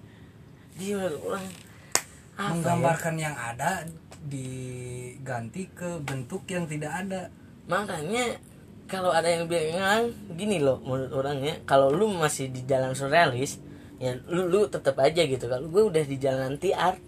Dia 0.80 0.98
orang 1.04 1.46
ya? 1.46 2.48
menggambarkan 2.48 3.16
yang 3.18 3.36
ada 3.36 3.84
diganti 4.24 5.68
ke 5.72 6.00
bentuk 6.02 6.48
yang 6.48 6.66
tidak 6.66 6.92
ada 6.96 7.22
makanya 7.68 8.40
kalau 8.88 9.12
ada 9.12 9.28
yang 9.28 9.52
bilang 9.52 10.16
gini 10.34 10.64
loh 10.64 10.80
menurut 10.80 11.12
orangnya 11.12 11.60
kalau 11.68 11.92
lu 11.92 12.08
masih 12.08 12.48
di 12.48 12.64
jalan 12.64 12.96
surrealis 12.96 13.60
ya 14.00 14.16
lu 14.32 14.48
lu 14.48 14.66
tetap 14.72 14.96
aja 15.04 15.28
gitu. 15.28 15.46
Kalau 15.46 15.68
gue 15.68 15.84
udah 15.84 16.04
di 16.08 16.18
jalan 16.18 16.56
anti 16.56 16.72
art 16.72 17.02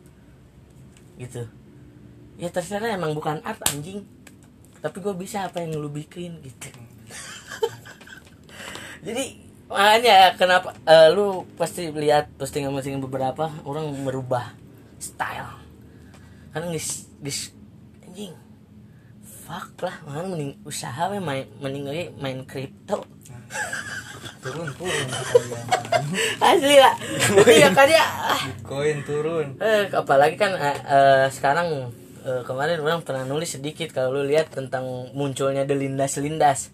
gitu. 1.16 1.48
Ya 2.36 2.52
terserah 2.52 3.00
emang 3.00 3.16
bukan 3.16 3.40
art 3.48 3.64
anjing. 3.72 4.04
Tapi 4.84 4.98
gue 5.00 5.16
bisa 5.16 5.48
apa 5.48 5.64
yang 5.64 5.80
lu 5.80 5.88
bikin 5.88 6.44
gitu. 6.44 6.68
Jadi 9.08 9.48
makanya 9.70 10.36
kenapa 10.36 10.76
eh, 10.84 11.08
lu 11.14 11.46
pasti 11.56 11.88
lihat 11.94 12.36
postingan-postingan 12.36 13.00
beberapa 13.00 13.48
orang 13.64 13.88
merubah 14.04 14.52
style. 15.00 15.56
Karena 16.52 16.74
ngis 16.74 17.08
ngis 17.24 17.40
anjing 18.04 18.49
fuck 19.50 19.90
lah 19.90 19.98
mana 20.06 20.30
mending 20.30 20.54
usaha 20.62 21.10
we 21.10 21.18
main 21.18 21.50
mending 21.58 21.90
lagi 21.90 22.06
main 22.22 22.46
kripto. 22.46 23.02
Turun 24.46 24.70
turun. 24.78 25.08
Asli 26.54 26.78
lah. 26.78 26.94
Jadi 27.34 27.58
ya 27.58 27.74
karya 27.74 28.04
ah, 28.06 28.42
koin 28.62 29.02
turun. 29.02 29.58
Eh 29.58 29.90
apalagi 29.90 30.38
kan 30.38 30.54
eh, 30.54 30.78
eh, 30.86 31.26
sekarang 31.34 31.90
eh, 32.22 32.46
kemarin 32.46 32.78
orang 32.78 33.02
pernah 33.02 33.26
nulis 33.26 33.58
sedikit 33.58 33.90
kalau 33.90 34.22
lu 34.22 34.30
lihat 34.30 34.54
tentang 34.54 35.10
munculnya 35.18 35.66
delindas 35.66 36.22
lindas 36.22 36.70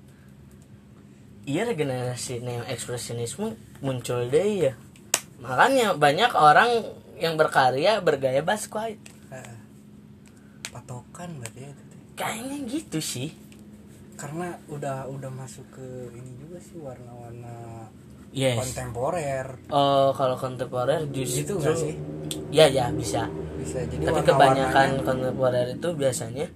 iya 1.45 1.61
regenerasi 1.63 2.41
neo 2.41 2.65
ekspresionisme 2.65 3.53
muncul 3.85 4.25
deh 4.33 4.69
ya 4.69 4.73
makanya 5.39 5.93
banyak 5.93 6.33
orang 6.33 6.69
yang 7.21 7.37
berkarya 7.37 8.01
bergaya 8.01 8.41
basquite 8.41 8.99
Eh, 9.29 9.55
patokan 10.73 11.29
berarti 11.41 11.65
ya 11.65 11.69
itu. 11.69 11.84
Kayaknya 12.15 12.57
gitu 12.67 12.99
sih. 13.03 13.29
Karena 14.15 14.55
udah 14.71 15.11
udah 15.11 15.31
masuk 15.31 15.67
ke 15.75 15.87
ini 16.15 16.31
juga 16.39 16.57
sih 16.63 16.79
warna-warna 16.79 17.87
yes. 18.31 18.57
kontemporer. 18.59 19.47
Oh 19.69 20.15
kalau 20.15 20.39
kontemporer 20.39 21.07
justru 21.11 21.43
gitu 21.43 21.53
nggak 21.59 21.75
sih? 21.75 21.93
Ya 22.51 22.71
ya 22.71 22.89
bisa. 22.95 23.27
Bisa. 23.59 23.83
Jadi 23.83 24.03
tapi 24.07 24.21
kebanyakan 24.23 25.03
kontemporer 25.03 25.75
itu 25.75 25.89
biasanya 25.93 26.47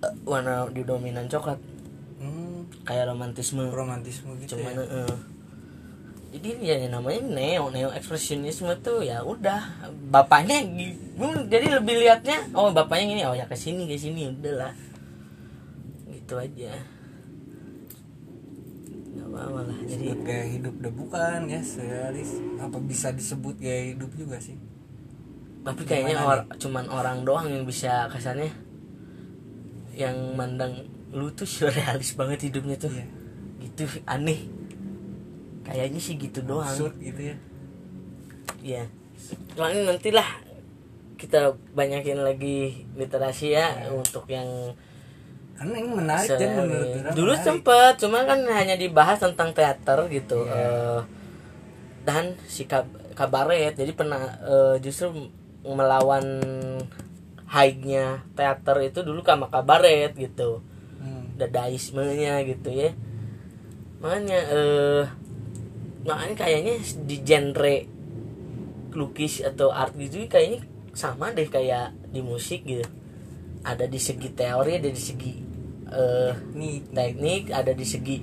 eh, 0.00 0.14
warna 0.24 0.66
di 0.72 0.82
dominan 0.82 1.28
coklat. 1.28 1.60
Hmm, 2.18 2.68
kayak 2.88 3.12
romantisme. 3.12 3.68
Romantisme 3.68 4.32
gitu 4.40 4.56
cuman 4.56 4.74
ya 4.80 5.04
eh, 5.04 5.16
jadi 6.32 6.50
ya 6.64 6.76
namanya 6.88 7.20
neo 7.28 7.68
neo 7.68 7.92
ekspresionisme 7.92 8.72
tuh 8.80 9.04
ya 9.04 9.20
udah 9.20 9.84
bapaknya 10.08 10.64
jadi 11.52 11.76
lebih 11.76 12.00
liatnya 12.00 12.48
oh 12.56 12.72
bapaknya 12.72 13.04
gini 13.12 13.22
oh 13.28 13.36
ya 13.36 13.44
ke 13.44 13.52
sini 13.52 13.84
ke 13.84 14.00
sini 14.00 14.32
udahlah 14.32 14.72
gitu 16.08 16.34
aja. 16.40 16.72
Nggak 19.12 19.28
apa-apa 19.28 19.60
lah 19.68 19.78
jadi 19.84 20.04
gaya 20.24 20.46
hidup 20.56 20.74
udah 20.80 20.92
bukan 20.96 21.38
ya 21.52 21.60
surrealis 21.60 22.40
apa 22.56 22.78
bisa 22.80 23.12
disebut 23.12 23.60
gaya 23.60 23.92
hidup 23.92 24.08
juga 24.16 24.40
sih? 24.40 24.56
Tapi 25.62 25.82
kayaknya 25.84 26.16
or- 26.24 26.48
cuman 26.56 26.88
orang 26.88 27.28
doang 27.28 27.46
yang 27.52 27.64
bisa 27.68 28.08
kesannya 28.08 28.48
yang 29.92 30.16
mandang 30.32 30.88
lu 31.12 31.28
tuh 31.36 31.44
surrealis 31.60 32.16
banget 32.16 32.48
hidupnya 32.48 32.80
tuh. 32.80 32.88
Iya. 32.88 33.06
gitu 33.62 33.86
aneh 34.10 34.42
kayaknya 35.62 35.98
sih 35.98 36.14
gitu 36.16 36.42
doang 36.42 36.64
absurd 36.64 36.94
gitu 36.98 37.22
ya 37.24 37.36
Iya. 38.60 38.84
Soalnya 39.52 39.90
nantilah 39.90 40.28
kita 41.14 41.40
banyakin 41.72 42.18
lagi 42.20 42.86
literasi 42.92 43.50
ya 43.50 43.66
untuk 43.88 44.26
yang 44.26 44.46
karena 45.52 45.74
ini 45.76 45.90
menarik 45.92 46.26
surrealis. 46.28 46.56
menurut 46.56 46.88
dulu 47.12 47.32
menarik. 47.32 47.42
sempet 47.44 47.92
cuma 47.96 48.18
kan 48.22 48.38
hanya 48.44 48.74
dibahas 48.74 49.18
tentang 49.18 49.50
teater 49.50 49.98
gitu 50.08 50.42
Iya. 50.42 50.54
Eh, 50.56 51.00
dan 52.02 52.24
si 52.44 52.66
kab- 52.66 52.90
kabaret 53.14 53.70
jadi 53.72 53.90
pernah 53.92 54.18
eh, 54.42 54.76
justru 54.78 55.10
melawan 55.62 56.22
high-nya 57.44 58.26
teater 58.32 58.78
itu 58.80 59.00
dulu 59.00 59.22
sama 59.22 59.46
kabaret 59.46 60.10
gitu 60.12 60.62
Hmm. 60.98 61.34
dadaismenya 61.36 62.42
gitu 62.42 62.70
ya 62.70 62.90
makanya 63.98 64.38
eh 64.48 65.02
makanya 66.02 66.34
kayaknya 66.34 66.74
di 67.06 67.16
genre 67.22 67.76
lukis 68.92 69.40
atau 69.40 69.70
art 69.72 69.94
gitu 69.96 70.26
kayaknya 70.26 70.66
sama 70.92 71.32
deh 71.32 71.48
kayak 71.48 71.94
di 72.12 72.20
musik 72.20 72.66
gitu. 72.66 72.84
Ada 73.62 73.86
di 73.86 73.96
segi 73.96 74.28
teori 74.34 74.76
ada 74.76 74.90
di 74.90 74.98
segi 74.98 75.32
eh 75.92 76.32
nih 76.58 76.90
teknik 76.90 77.52
ada 77.54 77.72
di 77.72 77.86
segi 77.86 78.16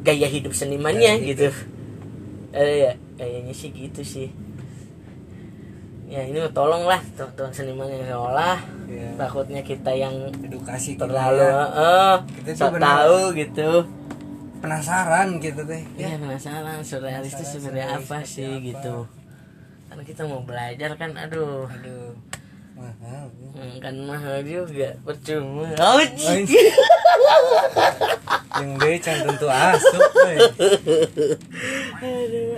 gaya 0.00 0.24
hidup 0.24 0.56
senimannya 0.56 1.20
Gaya 1.20 1.28
gitu. 1.28 1.48
Eh 2.56 2.88
ya 2.88 2.92
kayaknya 3.20 3.52
sih 3.52 3.70
gitu 3.70 4.02
sih. 4.02 4.28
Ya 6.10 6.26
ini 6.26 6.42
mah 6.42 6.50
tolonglah 6.50 6.98
teman-teman 7.14 7.54
seniman 7.54 7.86
yang 7.86 8.02
seolah 8.02 8.58
ya, 8.90 9.14
takutnya 9.14 9.62
kita 9.62 9.94
yang 9.94 10.34
edukasi 10.42 10.98
terlalu 10.98 11.46
ya. 11.46 11.62
eh 11.70 12.16
Kita 12.42 12.66
tahu 12.74 13.30
gitu 13.38 13.86
penasaran 14.60 15.40
gitu 15.40 15.64
teh 15.64 15.82
ya 15.96 16.20
penasaran 16.20 16.84
surrealis 16.84 17.32
itu 17.32 17.44
sebenarnya 17.56 17.96
apa 17.96 18.20
sih 18.22 18.60
apa. 18.60 18.64
gitu 18.68 18.96
karena 19.88 20.02
kita 20.04 20.22
mau 20.28 20.44
belajar 20.44 20.90
kan 21.00 21.16
aduh 21.16 21.64
aduh 21.66 22.12
mahal 22.76 23.28
hmm, 23.56 23.76
kan 23.80 23.94
mahal 24.04 24.36
juga 24.44 24.96
percuma 25.04 25.68
oh, 25.76 26.00
Ay. 26.00 26.44
yang 28.60 28.72
dia 28.76 28.96
can 29.00 29.18
tentu 29.24 29.48
asup 29.48 30.04
we. 30.20 30.34
aduh. 32.00 32.48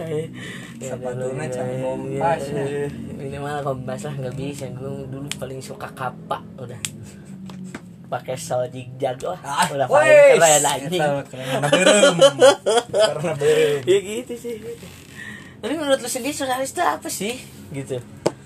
Ya, 0.83 0.99
Sepatunya 0.99 1.47
can 1.47 1.69
kompas, 1.79 2.43
Ya, 2.51 2.63
ya. 2.67 2.87
minimal 3.15 3.63
kompas 3.63 4.03
lah 4.03 4.15
nggak 4.19 4.35
bisa 4.35 4.67
gue 4.75 5.07
dulu 5.07 5.29
paling 5.39 5.63
suka 5.63 5.87
kapak 5.95 6.43
udah 6.59 6.79
pakai 8.13 8.37
sol 8.37 8.69
jigjag 8.69 9.17
wah 9.25 9.41
udah 9.73 9.89
paling 9.89 10.37
keren 10.37 10.65
anjing. 10.69 11.01
Karena 11.33 11.69
berem. 11.73 12.17
Karena 12.93 13.33
berem. 13.41 13.81
Ya 13.89 13.99
gitu 14.05 14.35
sih. 14.37 14.61
Tapi 15.65 15.75
menurut 15.81 16.05
lu 16.05 16.11
sendiri 16.13 16.37
surrealis 16.37 16.77
itu 16.77 16.83
apa 16.85 17.09
sih? 17.09 17.41
Gitu. 17.73 17.97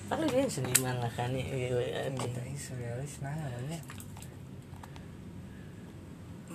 Kan 0.06 0.22
lu 0.22 0.30
dia 0.30 0.46
seniman 0.46 1.02
lah 1.02 1.10
kan 1.18 1.34
ya, 1.34 1.42
ya, 1.42 1.74
ya, 1.82 2.00
Kita 2.14 2.40
ini 2.46 2.54
surrealis 2.54 3.18
nah 3.26 3.34
namanya. 3.34 3.80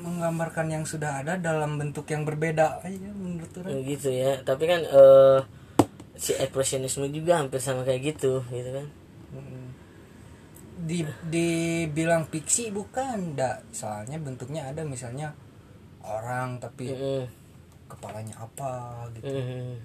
Menggambarkan 0.02 0.68
yang 0.72 0.84
sudah 0.88 1.20
ada 1.20 1.36
dalam 1.36 1.76
bentuk 1.76 2.08
yang 2.08 2.24
berbeda. 2.24 2.80
Aja 2.80 3.10
menurut 3.12 3.52
Ya, 3.52 3.60
orang 3.60 3.84
gitu 3.84 4.10
ya. 4.10 4.32
Tapi 4.48 4.64
kan 4.66 4.82
eh 4.88 5.40
si 6.16 6.32
ekspresionisme 6.38 7.10
juga 7.12 7.42
hampir 7.42 7.60
sama 7.60 7.84
kayak 7.84 8.16
gitu 8.16 8.46
gitu 8.54 8.70
kan. 8.72 8.88
Mm. 9.36 9.61
Di 10.82 11.00
dibilang 11.26 12.26
fiksi 12.26 12.70
bukan 12.70 13.34
enggak 13.34 13.62
soalnya 13.70 14.18
bentuknya 14.18 14.66
ada 14.66 14.82
misalnya 14.82 15.30
orang 16.02 16.58
tapi 16.58 16.90
Mm-mm. 16.90 17.24
kepalanya 17.86 18.36
apa 18.38 19.06
gitu 19.14 19.30
Mm-mm. 19.30 19.78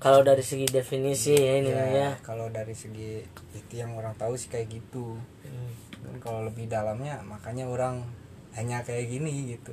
kalau 0.00 0.20
dari 0.20 0.40
segi 0.40 0.64
definisi 0.66 1.34
ya 1.34 1.60
ini 1.60 1.70
Ya, 1.70 1.84
ya, 1.86 2.10
kalau 2.20 2.48
dari 2.48 2.72
segi 2.72 3.20
itu 3.52 3.72
yang 3.74 3.92
orang 3.92 4.16
tahu 4.16 4.32
sih 4.34 4.48
kayak 4.48 4.72
gitu 4.72 5.16
Mm. 5.44 5.70
dan 6.02 6.14
kalau 6.18 6.46
lebih 6.46 6.66
dalamnya 6.66 7.20
makanya 7.22 7.66
orang 7.66 8.00
hanya 8.52 8.84
kayak 8.84 9.08
gini 9.08 9.56
gitu 9.56 9.72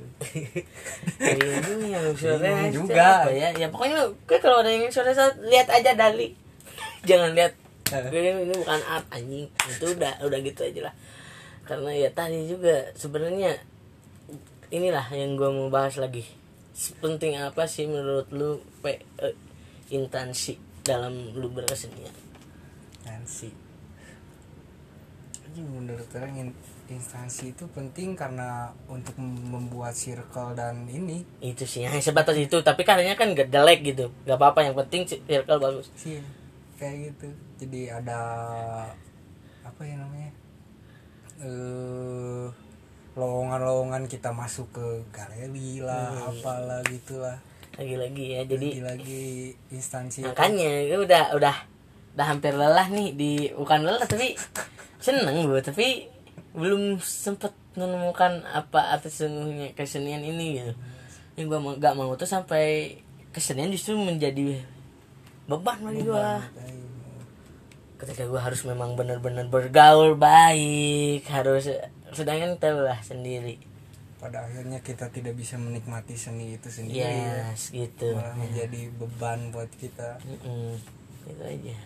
Kayak 1.20 1.60
gini 1.68 1.92
yang 1.92 2.04
itu 2.16 2.72
juga. 2.72 3.28
ya 3.28 3.52
ya 3.52 3.68
pokoknya 3.68 4.08
kalau 4.40 4.64
ada 4.64 4.72
yang 4.72 4.88
surrealis 4.88 5.20
lihat 5.44 5.68
aja 5.68 5.92
Dali 5.92 6.32
jangan 7.08 7.32
lihat. 7.32 7.52
Ini, 7.90 8.30
ini 8.46 8.54
bukan 8.54 8.80
art 8.86 9.06
anjing. 9.10 9.46
Itu 9.50 9.84
udah 9.98 10.22
udah 10.22 10.38
gitu 10.42 10.60
aja 10.62 10.80
lah. 10.90 10.94
Karena 11.66 11.90
ya 11.94 12.08
tadi 12.10 12.46
juga 12.46 12.90
sebenarnya 12.94 13.58
inilah 14.70 15.06
yang 15.10 15.34
gue 15.34 15.50
mau 15.50 15.68
bahas 15.70 15.98
lagi. 15.98 16.26
Penting 17.02 17.36
apa 17.36 17.66
sih 17.66 17.84
menurut 17.90 18.30
lu 18.32 18.62
pe, 18.80 19.02
eh, 19.20 19.34
intansi 19.90 20.56
dalam 20.86 21.34
lu 21.36 21.50
berkesenian? 21.50 22.14
Nancy 23.04 23.50
Ini 25.50 25.66
menurut 25.66 26.06
orang 26.14 26.46
in- 26.46 26.58
instansi 26.86 27.50
itu 27.50 27.66
penting 27.74 28.14
karena 28.14 28.70
untuk 28.86 29.18
membuat 29.18 29.98
circle 29.98 30.54
dan 30.54 30.86
ini. 30.86 31.26
Itu 31.42 31.66
sih 31.66 31.82
yang 31.82 31.98
sebatas 31.98 32.38
itu. 32.38 32.62
Tapi 32.62 32.86
karyanya 32.86 33.18
kan 33.18 33.34
gak 33.34 33.50
jelek 33.50 33.82
gitu. 33.82 34.14
Gak 34.30 34.38
apa-apa 34.38 34.62
yang 34.62 34.78
penting 34.78 35.10
circle 35.10 35.58
bagus. 35.58 35.90
Sih 35.98 36.22
kayak 36.80 37.12
gitu. 37.12 37.28
Jadi 37.60 37.92
ada 37.92 38.20
apa 39.60 39.82
ya 39.84 40.00
namanya 40.00 40.32
eh 41.44 42.48
lowongan-lowongan 43.12 44.08
kita 44.08 44.32
masuk 44.32 44.72
ke 44.72 44.86
galeri 45.12 45.84
lah 45.84 46.32
apalah 46.32 46.80
gitulah. 46.88 47.36
Lagi-lagi 47.76 48.24
ya 48.36 48.40
jadi 48.48 48.68
lagi 48.80 49.52
instansi. 49.68 50.24
makanya 50.24 50.88
gue 50.88 51.00
udah 51.04 51.24
udah 51.36 51.56
udah 52.16 52.26
hampir 52.26 52.56
lelah 52.56 52.88
nih 52.88 53.12
di 53.14 53.32
bukan 53.54 53.86
lelah 53.86 54.08
tapi 54.08 54.34
seneng 55.00 55.46
gue 55.46 55.60
tapi 55.60 56.08
belum 56.56 56.98
sempet 56.98 57.54
menemukan 57.78 58.42
apa 58.50 58.98
arti 58.98 59.12
sesungguhnya 59.12 59.76
kesenian 59.78 60.24
ini 60.24 60.58
gitu. 60.58 60.72
Yang 61.38 61.46
gue 61.46 61.58
gak 61.78 61.94
mau 61.94 62.10
tuh 62.18 62.26
sampai 62.26 62.98
kesenian 63.30 63.70
justru 63.70 63.94
menjadi 63.94 64.58
beban 65.50 65.82
bagi 65.82 66.06
gue 66.06 66.28
ketika 67.98 68.22
gue 68.24 68.40
harus 68.40 68.62
memang 68.62 68.94
benar-benar 68.94 69.50
bergaul 69.50 70.14
baik 70.14 71.26
harus 71.26 71.68
sedangkan 72.14 72.56
tahu 72.56 72.86
lah 72.86 73.02
sendiri. 73.02 73.58
Pada 74.16 74.46
akhirnya 74.46 74.80
kita 74.80 75.12
tidak 75.12 75.36
bisa 75.36 75.60
menikmati 75.60 76.16
seni 76.16 76.56
itu 76.56 76.70
sendiri 76.70 77.02
ya. 77.02 77.50
yes 77.50 77.74
gitu. 77.74 78.14
Malah 78.16 78.36
menjadi 78.38 78.88
beban 78.94 79.52
buat 79.52 79.68
kita. 79.74 80.22
Mm-mm. 80.24 80.78
itu 81.28 81.42
aja. 81.44 81.76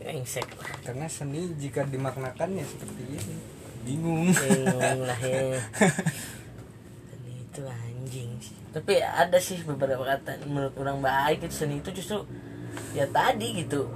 Engsek 0.00 0.48
karena 0.86 1.04
seni 1.10 1.52
jika 1.60 1.84
dimaknakan 1.84 2.54
ya 2.54 2.64
seperti 2.64 3.02
ini. 3.12 3.36
Bingung. 3.84 4.32
Bingung 4.32 5.00
lah 5.04 5.20
ya. 5.20 5.60
Seni 7.08 7.32
itu 7.44 7.62
anjing. 7.64 8.32
sih 8.40 8.59
tapi 8.70 9.02
ada 9.02 9.38
sih 9.42 9.58
beberapa 9.66 10.02
kata 10.06 10.46
menurut 10.46 10.74
orang 10.78 11.02
baik 11.02 11.46
itu 11.46 11.54
seni 11.66 11.82
itu 11.82 11.90
justru 11.90 12.22
ya 12.94 13.06
tadi 13.10 13.66
gitu 13.66 13.90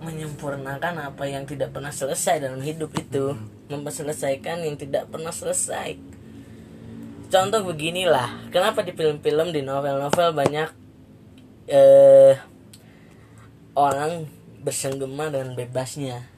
menyempurnakan 0.00 1.12
apa 1.12 1.24
yang 1.24 1.48
tidak 1.48 1.72
pernah 1.72 1.92
selesai 1.92 2.40
dalam 2.40 2.60
hidup 2.60 2.92
itu 2.96 3.36
memperselesaikan 3.72 4.60
yang 4.60 4.76
tidak 4.76 5.08
pernah 5.08 5.32
selesai. 5.32 5.96
Contoh 7.32 7.64
beginilah 7.64 8.52
kenapa 8.52 8.84
di 8.84 8.92
film-film 8.92 9.52
di 9.52 9.64
novel-novel 9.64 10.36
banyak 10.36 10.68
eh 11.64 12.36
orang 13.72 14.28
bersenggema 14.60 15.32
dengan 15.32 15.56
bebasnya? 15.56 16.34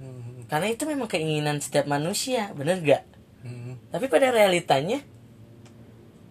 Hmm, 0.00 0.48
karena 0.48 0.72
itu 0.72 0.88
memang 0.88 1.10
keinginan 1.10 1.60
setiap 1.60 1.90
manusia 1.90 2.54
bener 2.54 2.78
gak 2.86 3.02
hmm, 3.42 3.90
tapi 3.90 4.06
pada 4.06 4.30
realitanya 4.30 5.02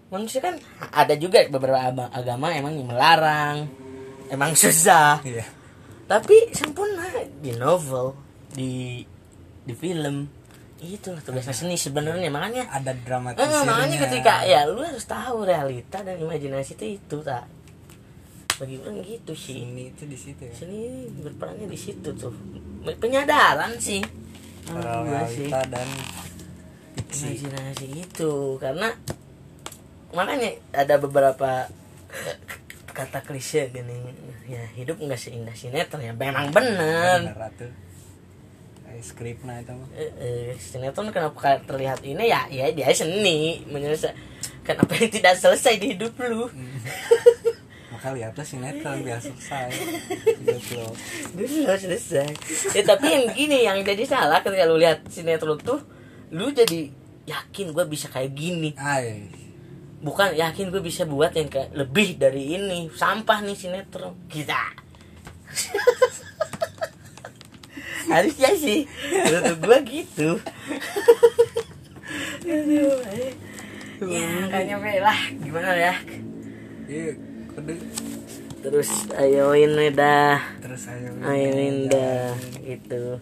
manusia 0.08 0.40
kan 0.40 0.56
ada 0.96 1.14
juga 1.20 1.44
beberapa 1.52 1.80
ama- 1.92 2.12
agama 2.16 2.56
emang 2.56 2.74
yang 2.80 2.88
melarang 2.88 3.68
emang 4.32 4.56
susah. 4.56 5.20
Iya. 5.24 5.44
Tapi 6.08 6.56
sempurna 6.56 7.04
di 7.44 7.52
novel 7.60 8.16
di 8.56 9.04
di 9.68 9.74
film 9.76 10.24
itulah 10.80 11.20
tugasnya 11.20 11.52
seni 11.52 11.76
sebenarnya. 11.76 12.32
Makanya 12.32 12.72
ada 12.72 12.96
eh, 12.96 13.00
dramatisirnya. 13.04 13.68
makanya 13.68 13.98
ketika 14.08 14.34
ya 14.48 14.64
lu 14.70 14.80
harus 14.80 15.04
tahu 15.04 15.44
realita 15.44 16.00
dan 16.06 16.16
imajinasi 16.22 16.80
itu 16.80 16.86
itu 17.02 17.18
tak 17.26 17.44
bagi 18.58 18.80
orang 18.80 19.04
gitu 19.04 19.34
sih? 19.36 19.68
Seni 19.68 19.84
itu 19.92 20.04
di 20.08 20.18
situ 20.18 20.42
ya? 20.48 20.54
Seni 20.56 20.80
berperannya 21.20 21.68
di 21.68 21.80
situ 21.80 22.10
tuh. 22.16 22.34
Penyadaran 22.98 23.76
sih. 23.78 24.00
Menurut 24.72 25.12
gua 25.12 25.24
sih. 25.28 25.52
realita 25.52 25.62
dan 25.68 25.88
fiksi. 26.96 27.44
Imajinasi 27.44 27.88
itu 28.08 28.32
karena 28.64 28.96
makanya 30.16 30.56
ada 30.72 30.96
beberapa 31.00 31.68
kata 32.98 33.22
klise 33.22 33.70
gini 33.70 33.94
ya 34.50 34.64
hidup 34.74 34.98
nggak 34.98 35.20
seindah 35.22 35.54
sinetron 35.54 36.02
ya 36.02 36.14
memang 36.18 36.50
bener. 36.50 37.30
Kayak 38.88 39.04
skripnya 39.04 39.62
itu 39.62 39.74
mah. 39.76 39.90
Eh, 39.94 40.12
eh, 40.18 40.46
sinetron 40.58 41.14
kenapa 41.14 41.62
terlihat 41.62 42.02
ini? 42.02 42.26
Ya 42.26 42.50
ya 42.50 42.72
dia 42.74 42.90
seni. 42.96 43.62
Menyelesaikan 43.70 44.18
kenapa 44.66 44.98
yang 44.98 45.12
tidak 45.14 45.36
selesai 45.38 45.78
di 45.78 45.94
hidup 45.94 46.18
lu? 46.26 46.50
Maka 47.94 48.18
lihatlah 48.18 48.48
sinetron 48.48 49.06
biar 49.06 49.22
selesai. 49.22 49.70
Gitu 50.42 50.82
loh 50.82 50.96
dulu 51.38 51.76
selesai. 51.78 52.34
Ya 52.74 52.82
tapi 52.82 53.14
yang 53.14 53.26
gini 53.36 53.68
yang 53.68 53.78
jadi 53.86 54.08
salah 54.10 54.42
ketika 54.42 54.66
lu 54.66 54.82
lihat 54.82 55.06
sinetron 55.12 55.62
tuh 55.62 55.86
lu 56.34 56.50
jadi 56.50 56.90
yakin 57.30 57.76
gue 57.76 57.86
bisa 57.86 58.10
kayak 58.10 58.34
gini. 58.34 58.74
Ay 58.80 59.47
bukan 60.04 60.38
yakin 60.38 60.70
gue 60.70 60.82
bisa 60.82 61.06
buat 61.06 61.34
yang 61.34 61.50
kayak 61.50 61.74
lebih 61.74 62.22
dari 62.22 62.58
ini. 62.58 62.90
Sampah 62.94 63.42
nih 63.44 63.58
sinetron. 63.58 64.14
Kita 64.30 64.62
harusnya 68.12 68.52
sih. 68.56 68.88
Menurut 69.12 69.58
gue 69.60 69.78
gitu. 69.92 70.30
Aduh, 72.48 72.96
eh. 73.12 73.36
ya 74.08 74.28
nggak 74.48 74.64
nyampe 74.72 74.92
lah. 75.04 75.20
Gimana 75.44 75.76
ya? 75.76 75.94
Iya 76.88 77.12
terus 78.68 79.08
ayoin 79.16 79.80
dah. 79.96 80.40
Terus 80.60 80.92
ayo 80.92 81.10
ayoin 81.24 81.88
dah. 81.88 82.36
gitu. 82.62 83.16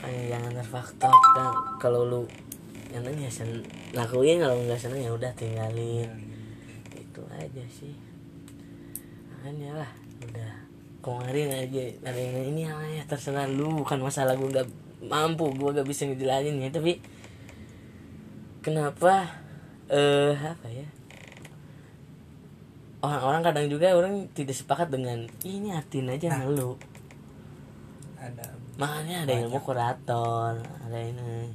Kayak 0.00 0.24
jangan 0.36 0.52
terfaktor 0.60 1.14
kan 1.36 1.52
kalau 1.80 2.02
lu 2.04 2.20
yang 2.94 3.02
ya 3.18 3.26
sen 3.26 3.66
lakuin 3.90 4.38
kalau 4.38 4.54
nggak 4.62 4.78
seneng 4.78 5.02
ya 5.02 5.10
udah 5.10 5.32
tinggalin. 5.34 6.06
Itu 6.94 7.26
aja 7.34 7.64
sih. 7.66 7.94
Makanya 9.34 9.82
lah 9.82 9.90
udah. 10.22 10.52
Kemarin 11.02 11.52
aja 11.52 11.82
ada 12.06 12.16
yang 12.16 12.54
ini 12.54 12.62
ya 12.70 13.02
terserah 13.04 13.50
lu 13.50 13.84
bukan 13.84 14.00
masalah 14.00 14.38
gue 14.38 14.48
nggak 14.48 14.68
mampu 15.04 15.52
gue 15.52 15.76
gak 15.76 15.84
bisa 15.84 16.08
ngejelasin 16.08 16.64
ya 16.64 16.72
tapi 16.72 16.96
kenapa 18.64 19.28
eh 19.92 20.32
apa 20.32 20.64
ya? 20.72 20.88
Orang-orang 23.04 23.44
kadang 23.44 23.66
juga 23.68 23.92
orang 23.92 24.32
tidak 24.32 24.56
sepakat 24.56 24.88
dengan 24.88 25.28
"Ih, 25.44 25.60
ini 25.60 25.76
artiin 25.76 26.08
aja 26.08 26.32
nah. 26.32 26.48
lu 26.48 26.72
ada 28.24 28.44
makanya 28.80 29.28
ada 29.28 29.32
ilmu 29.44 29.60
kurator 29.60 30.56
ada 30.64 30.98
ini 30.98 31.52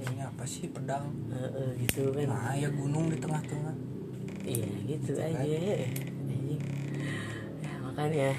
gitu 0.00 0.10
ini 0.10 0.22
apa 0.22 0.44
sih 0.44 0.66
pedang? 0.68 1.04
Eh, 1.28 1.36
eh, 1.36 1.70
gitu 1.84 2.10
kan. 2.10 2.24
Nah 2.26 2.52
ya 2.52 2.68
gunung 2.72 3.06
di 3.06 3.16
tengah-tengah. 3.16 3.76
Iya 4.40 4.66
gitu 4.88 5.12
Gitu 5.12 5.20
aja. 5.20 5.36
kan. 5.36 5.44
anjing 6.26 6.62
ya 7.60 7.74
makanya. 7.84 8.30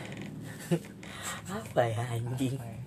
Apa 1.51 1.81
ya 1.83 2.03
anjing? 2.09 2.55
Apa 2.57 2.65
ya? 2.65 2.79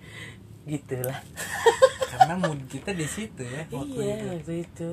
gitulah. 0.65 1.19
Karena 2.11 2.33
mood 2.35 2.59
kita 2.67 2.91
di 2.91 3.05
situ 3.05 3.43
ya 3.45 3.61
waktu 3.69 3.99
iya 4.01 4.15
itu. 4.17 4.27
waktu 4.33 4.53
itu. 4.65 4.89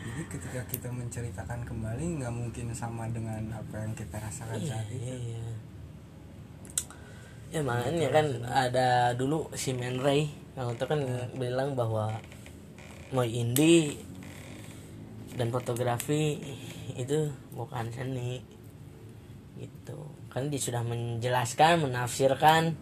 Jadi 0.00 0.22
ketika 0.26 0.60
kita 0.66 0.88
menceritakan 0.90 1.60
kembali 1.62 2.04
nggak 2.18 2.32
mungkin 2.32 2.66
sama 2.72 3.06
dengan 3.12 3.44
apa 3.52 3.84
yang 3.84 3.92
kita 3.94 4.16
rasakan 4.18 4.56
iya 4.58 4.68
saat 4.74 4.88
itu. 4.90 5.04
iya 5.06 5.48
ya 7.50 7.60
makanya 7.66 8.08
kan 8.14 8.26
ada 8.46 8.88
dulu 9.12 9.50
si 9.52 9.74
Man 9.74 9.98
Ray 9.98 10.30
yang 10.58 10.74
itu 10.74 10.84
kan 10.84 11.00
bilang 11.38 11.78
bahwa 11.78 12.18
mau 13.14 13.26
indie 13.26 13.98
dan 15.34 15.54
fotografi 15.54 16.38
itu 16.98 17.30
bukan 17.54 17.90
seni 17.94 18.42
gitu. 19.58 19.98
Kan 20.30 20.50
dia 20.50 20.62
sudah 20.62 20.82
menjelaskan 20.82 21.86
menafsirkan 21.86 22.74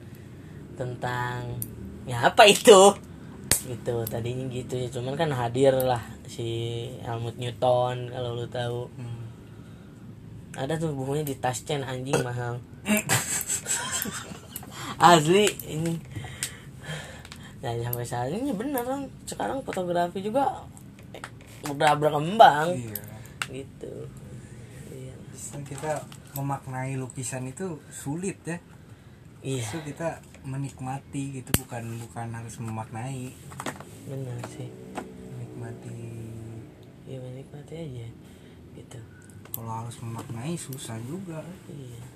tentang 0.79 1.61
ya 2.09 2.29
apa 2.33 2.49
itu? 2.49 2.97
Gitu 3.69 3.95
tadinya 4.09 4.49
gitu 4.49 4.75
ya. 4.81 4.89
Cuman 4.89 5.15
kan 5.19 5.31
hadir 5.35 5.77
lah 5.77 6.01
si 6.25 6.89
Helmut 7.05 7.37
Newton 7.37 8.13
kalau 8.13 8.37
lu 8.37 8.47
tahu. 8.49 8.89
Hmm. 8.97 9.17
ada 10.59 10.75
tuh 10.75 10.91
bukunya 10.91 11.23
di 11.23 11.39
Tasken 11.39 11.87
anjing 11.87 12.19
mahal. 12.19 12.59
Asli 14.99 15.47
ini 15.71 15.95
ya 17.59 17.75
sampai 17.83 18.07
saat 18.07 18.31
ini 18.31 18.55
bener 18.55 18.87
kan. 18.87 19.11
Sekarang 19.27 19.63
fotografi 19.67 20.23
juga 20.23 20.63
udah 21.67 21.93
berkembang. 21.99 22.75
Iya. 22.75 23.03
Gitu. 23.51 23.95
Iya. 24.95 25.15
Justru 25.35 25.75
kita 25.75 26.07
memaknai 26.39 26.95
lukisan 26.95 27.51
itu 27.51 27.83
sulit 27.91 28.39
ya. 28.47 28.59
Iya. 29.43 29.63
Justru 29.63 29.91
kita 29.91 30.23
menikmati 30.47 31.43
gitu 31.43 31.51
bukan 31.67 31.99
bukan 32.09 32.29
harus 32.31 32.57
memaknai. 32.63 33.35
Bener 34.07 34.39
sih. 34.55 34.71
Menikmati. 35.35 35.99
Iya 37.09 37.19
menikmati 37.25 37.75
aja 37.75 38.09
gitu. 38.79 39.01
Kalau 39.51 39.73
harus 39.83 39.97
memaknai 39.99 40.55
susah 40.55 40.95
juga. 41.03 41.43
Iya. 41.67 42.07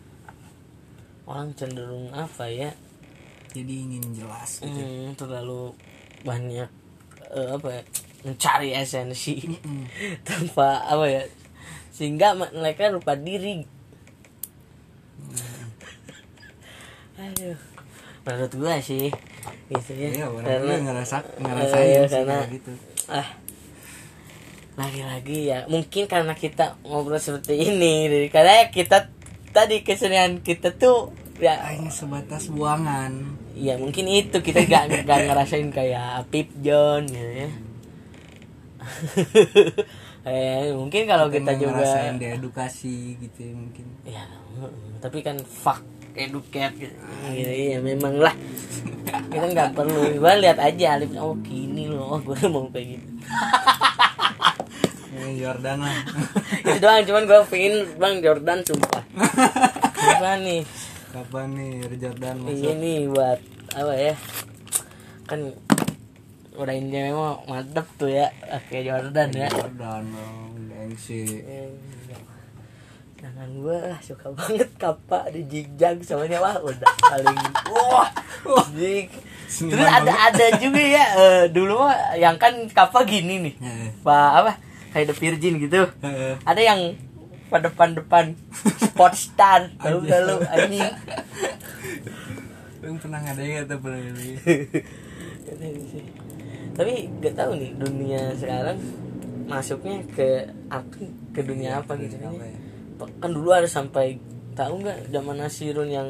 Orang 1.26 1.55
cenderung 1.59 2.14
apa 2.14 2.47
ya 2.47 2.70
jadi 3.53 3.74
ingin 3.86 4.05
jelas 4.16 4.61
gitu. 4.64 4.80
Hmm, 4.80 5.12
terlalu 5.14 5.76
banyak 6.24 6.68
eh, 7.32 7.48
apa 7.53 7.68
ya 7.68 7.82
mencari 8.22 8.70
esensi 8.72 9.44
Mm-mm. 9.44 9.84
tanpa 10.26 10.82
apa 10.88 11.05
ya 11.09 11.22
sehingga 11.92 12.32
mereka 12.34 12.88
lupa 12.88 13.12
diri. 13.14 13.68
Aduh 17.20 17.72
menurut 18.22 18.53
gua 18.55 18.78
sih 18.78 19.11
gitu 19.66 19.92
ya. 19.98 20.11
Iya 20.14 20.26
karena 20.30 20.74
ngerasa 20.90 21.16
eh, 21.26 21.42
ngerasain 21.42 21.86
iya, 21.90 22.03
sih 22.07 22.14
karena 22.14 22.38
gitu. 22.46 22.72
ah 23.11 23.28
lagi-lagi 24.72 25.38
ya 25.53 25.59
mungkin 25.68 26.09
karena 26.09 26.32
kita 26.32 26.80
ngobrol 26.86 27.20
seperti 27.20 27.61
ini 27.61 28.09
jadi 28.09 28.28
karena 28.32 28.55
kita 28.72 28.98
tadi 29.53 29.84
kesenian 29.84 30.40
kita 30.40 30.72
tuh 30.72 31.12
ya 31.36 31.61
hanya 31.68 31.92
sebatas 31.92 32.48
buangan 32.48 33.36
ya 33.57 33.76
mungkin 33.76 34.09
itu 34.09 34.40
kita 34.40 34.64
gak, 34.64 35.05
gak 35.05 35.20
ngerasain 35.28 35.68
kayak 35.72 36.24
Pip 36.32 36.48
John 36.61 37.09
gitu 37.09 37.32
ya. 37.46 37.50
Eh 40.22 40.70
mungkin 40.70 41.03
kalau 41.11 41.26
kita, 41.26 41.59
juga 41.59 41.82
ngerasain 41.82 42.14
diedukasi 42.22 43.18
gitu 43.18 43.38
ya 43.42 43.55
mungkin. 43.59 43.86
Ya 44.07 44.22
tapi 45.03 45.18
kan 45.18 45.34
fuck 45.42 45.82
educate 46.14 46.78
gitu. 46.78 46.94
Gitu, 47.34 47.50
iya 47.50 47.78
memang 47.82 48.22
lah. 48.22 48.30
Kita 49.34 49.50
nggak 49.50 49.70
perlu. 49.76 50.14
Gua 50.22 50.38
lihat 50.38 50.62
aja 50.62 50.94
Alif 50.94 51.11
oh 51.18 51.34
gini 51.42 51.90
loh 51.90 52.14
oh 52.14 52.20
gue 52.22 52.38
mau 52.46 52.70
kayak 52.70 52.94
gitu. 52.94 53.09
Ini 55.12 55.42
Jordan 55.42 55.78
lah. 55.82 55.98
Itu 56.62 56.78
doang 56.78 57.03
cuman 57.03 57.22
gue 57.26 57.40
pengen 57.50 57.74
bang 57.98 58.14
Jordan 58.22 58.59
sumpah. 58.62 59.03
Apa 59.98 60.38
nih 60.38 60.62
kapan 61.12 61.46
nih 61.52 61.72
Jordan 62.00 62.36
ini 62.40 62.44
masuk 62.48 62.74
nih 62.80 62.98
buat 63.12 63.38
apa 63.72 63.92
ya? 63.94 64.14
Kan 65.28 65.40
udah 66.52 66.74
ini 66.74 66.88
memang 67.08 67.44
mantep 67.44 67.86
tuh 67.96 68.08
ya 68.08 68.28
kayak 68.68 68.84
Jordan 68.88 69.28
ya. 69.32 69.48
Jordan 69.48 70.02
dong 70.08 70.56
gengsi. 70.68 71.44
Eh, 71.44 71.68
Jangan 73.22 73.54
gue 73.54 73.78
lah 73.78 74.00
suka 74.02 74.34
banget 74.34 74.66
kapak 74.74 75.30
di 75.30 75.46
jigjag 75.46 76.02
soalnya 76.02 76.42
wah 76.42 76.58
udah 76.58 76.90
paling 76.98 77.38
wah 77.70 78.10
jig. 78.74 79.06
Terus 79.46 79.84
ada 79.86 80.10
ada 80.10 80.46
juga 80.58 80.80
ya 80.80 81.04
eh, 81.14 81.42
dulu 81.46 81.86
mah 81.86 82.16
yang 82.18 82.34
kan 82.34 82.50
kapak 82.66 83.06
gini 83.06 83.46
nih 83.46 83.54
Heeh. 83.60 83.88
pak 84.00 84.30
apa 84.42 84.52
kayak 84.90 85.12
the 85.12 85.14
virgin 85.14 85.60
gitu 85.60 85.86
Heeh. 86.02 86.34
ada 86.42 86.56
yang 86.58 86.96
pada 87.53 87.68
depan 87.68 87.92
depan 87.92 88.24
sport 88.80 89.12
star 89.12 89.68
tahu 89.76 90.00
gak 90.09 90.20
lu 90.24 90.36
anjing 90.42 90.88
Lu 92.82 92.98
pernah 92.98 93.20
ngadain 93.20 93.62
atau 93.62 93.78
pernah 93.78 94.00
ngadain? 94.00 94.36
tapi 96.72 96.92
gak 97.20 97.34
tahu 97.36 97.50
nih 97.55 97.70
dunia 97.76 98.32
sekarang 98.34 98.78
masuknya 99.44 100.00
ke 100.09 100.48
ke 101.30 101.40
dunia 101.44 101.78
apa 101.78 101.92
gitu 102.00 102.16
kan 102.16 102.32
ya? 102.32 102.48
kan 103.20 103.30
dulu 103.30 103.53
ada 103.53 103.66
sampai 103.66 104.16
tahu 104.55 104.80
nggak 104.80 105.11
zaman 105.11 105.36
Nasirun 105.36 105.88
yang 105.90 106.09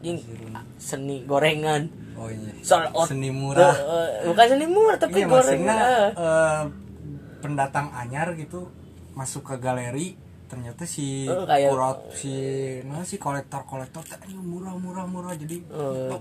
yang 0.00 0.16
Nasirun. 0.16 0.54
seni 0.76 1.16
gorengan 1.24 1.90
Oh 2.20 2.28
iya. 2.28 2.52
soal 2.60 2.92
Seni 3.08 3.32
murah. 3.32 3.72
Eh, 3.72 4.28
bukan 4.28 4.44
seni 4.46 4.66
murah 4.68 5.00
tapi 5.00 5.24
Iya 5.24 5.26
gorengan 5.26 5.80
eh, 6.12 6.62
pendatang 7.40 7.88
anyar 7.90 8.36
gitu 8.36 8.68
masuk 9.16 9.42
ke 9.42 9.56
galeri 9.56 10.20
ternyata 10.50 10.82
si 10.82 11.24
Oh, 11.24 11.46
kayak- 11.46 11.70
kurat 11.70 11.98
si 12.10 12.32
mana 12.82 13.06
si 13.06 13.16
kolektor 13.16 13.62
kolektor 13.62 14.02
tanya 14.02 14.34
murah 14.34 14.74
murah 14.74 15.06
murah 15.06 15.30
jadi 15.32 15.62
bak. 15.62 16.20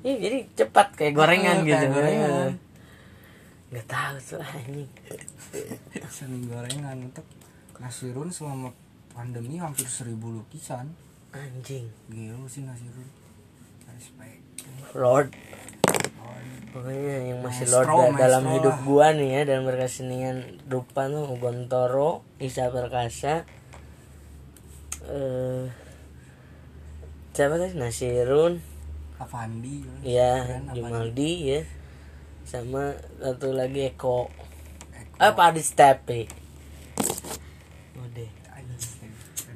Iya, 0.00 0.14
jadi 0.16 0.38
cepat 0.54 0.94
kayak 0.94 1.12
gorengan 1.12 1.56
Ah, 1.56 1.66
gitu. 1.66 1.76
kayak 1.76 1.92
gorengan. 1.92 2.50
nggak 3.68 3.86
tahu 3.86 4.16
tuh 4.18 4.40
anjing. 4.40 4.90
Seni 6.10 6.38
gorengan 6.44 6.96
untuk 7.02 7.26
Nasirun 7.76 8.28
selama 8.28 8.70
pandemi 9.10 9.56
hampir 9.56 9.84
seribu 9.84 10.30
lukisan. 10.32 10.88
Anjing. 11.30 11.90
Gila 12.06 12.46
sih 12.46 12.62
Nasirun 12.62 13.08
respect. 13.90 14.40
Lord 14.92 15.34
pokoknya 16.70 17.34
yang 17.34 17.38
masih 17.42 17.66
Maestro, 17.66 17.82
Lord 17.98 18.14
da- 18.14 18.20
dalam 18.30 18.42
maestro 18.46 18.56
hidup 18.62 18.76
lah. 18.76 18.84
gua 18.86 19.06
nih 19.12 19.28
ya 19.30 19.40
dalam 19.44 19.64
berkesenian 19.66 20.36
rupa 20.70 21.10
tuh 21.10 21.26
Gontoro 21.36 22.22
Isa 22.38 22.70
Perkasa 22.70 23.42
eh 25.10 25.66
siapa 27.30 27.56
tadi? 27.56 27.72
Nasirun. 27.74 28.60
Avandi. 29.16 29.80
Ya 30.04 30.44
Keren, 30.44 30.64
Avandi. 30.68 30.76
Jumaldi 30.76 31.32
ya. 31.46 31.60
Sama 32.44 32.92
satu 33.16 33.52
lagi 33.52 33.86
Eko. 33.86 34.28
Eko. 34.92 35.16
Apa 35.16 35.52
di 35.52 35.62
stepi 35.62 36.20
udah. 37.96 38.30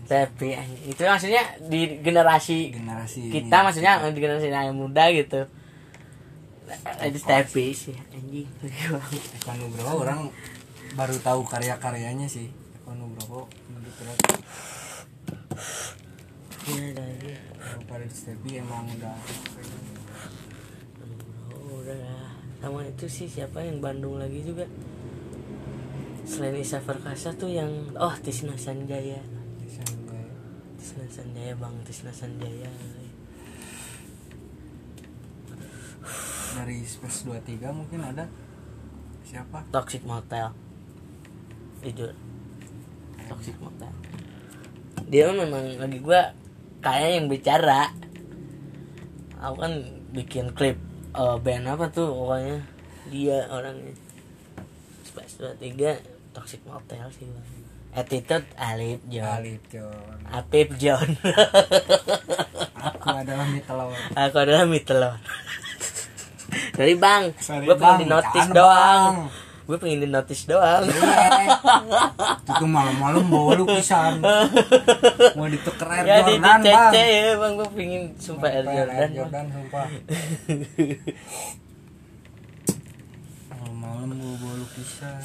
Stepi 0.05 0.53
anjing. 0.53 0.93
itu 0.93 1.01
maksudnya 1.01 1.43
di 1.65 1.97
generasi 2.05 2.77
generasi 2.77 3.21
kita 3.33 3.57
ini. 3.57 3.65
maksudnya 3.65 3.93
di 4.13 4.21
generasi 4.21 4.53
yang 4.53 4.77
muda 4.77 5.09
gitu 5.09 5.49
ada 6.85 7.19
stepi 7.19 7.77
sih 7.77 7.97
anjing. 8.13 8.49
Eko 8.65 9.53
Nugroho 9.61 10.01
orang 10.01 10.21
baru 10.97 11.17
tahu 11.21 11.45
karya-karyanya 11.45 12.25
sih. 12.25 12.49
Eko 12.81 12.97
Nugroho 12.97 13.45
menurut 13.69 13.97
lagi. 14.05 14.33
kalau 16.65 17.85
pada 17.85 18.09
Stepi 18.09 18.57
emang 18.57 18.89
udah 18.97 19.17
udah 21.69 22.05
sama 22.65 22.81
itu 22.89 23.05
sih 23.05 23.29
siapa 23.29 23.61
yang 23.61 23.85
Bandung 23.85 24.17
lagi 24.17 24.41
juga? 24.41 24.65
Selain 26.25 26.57
Isa 26.57 26.81
Perkasa 26.81 27.37
tuh 27.37 27.53
yang 27.53 27.93
oh 28.01 28.17
Tisna 28.25 28.57
Sanjaya. 28.57 29.21
Tisna 30.81 31.05
Sanjaya 31.13 31.53
bang 31.53 31.77
Tisna 31.85 32.13
Sanjaya 32.17 32.73
dari 36.55 36.87
Space 36.87 37.27
23 37.27 37.75
mungkin 37.75 38.01
ada. 38.01 38.25
Siapa? 39.27 39.67
Toxic 39.75 40.07
Motel. 40.07 40.55
Jujur. 41.83 42.15
Toxic 43.27 43.57
Motel. 43.59 43.91
Dia 45.11 45.35
memang 45.35 45.75
lagi 45.77 45.99
gua 45.99 46.31
kayak 46.79 47.11
yang 47.19 47.27
bicara. 47.27 47.91
Aku 49.43 49.61
kan 49.61 49.73
bikin 50.15 50.55
klip 50.55 50.79
eh, 51.13 51.37
band 51.43 51.67
apa 51.67 51.91
tuh 51.91 52.15
pokoknya. 52.15 52.63
Dia 53.11 53.51
orangnya. 53.51 53.93
Space 55.03 55.43
23 55.43 56.33
Toxic 56.33 56.63
Motel 56.65 57.05
sih 57.11 57.27
bang. 57.27 57.49
Attitude 57.95 58.49
Alip 58.59 59.07
John. 59.07 59.39
Alif 59.39 59.63
John. 59.71 60.19
Apip 60.27 60.69
John. 60.83 61.09
Aku 62.85 63.09
adalah 63.09 63.49
mie 63.49 63.65
telur 63.65 63.97
Aku 64.13 64.37
adalah 64.43 64.65
mie 64.69 64.83
telur 64.83 65.17
Sorry 66.75 66.95
bang. 66.97 67.25
Sorry, 67.39 67.65
Gue 67.65 67.77
pengen 67.77 67.95
Bang. 67.95 68.03
di 68.03 68.09
notice 68.09 68.49
doang. 68.51 69.13
Bang. 69.17 69.43
Gue 69.65 69.77
pengen 69.79 69.99
di 69.99 70.09
notice 70.09 70.45
doang 70.45 70.85
itu 72.45 72.67
malam-malam 72.69 73.25
bawa 73.25 73.51
lu 73.55 73.65
pisan. 73.67 74.21
Mau 75.33 75.49
dituker 75.49 75.89
Air 75.89 76.05
Ya 76.05 76.17
di 76.21 76.37
Jordan 76.37 76.61
bang. 76.61 76.63
cece 76.63 77.01
ya 77.01 77.33
bang 77.35 77.53
Gue 77.55 77.69
pengen 77.73 78.03
sumpah 78.19 78.51
Air 78.51 78.65
Jordan, 78.67 78.93
Bang. 78.93 79.11
Jordan 79.17 79.45
sumpah. 79.51 79.87
Malam-malam 83.51 84.09
bawa 84.13 84.35
bawa 84.37 84.55
lu 84.55 84.67
pisan. 84.71 85.21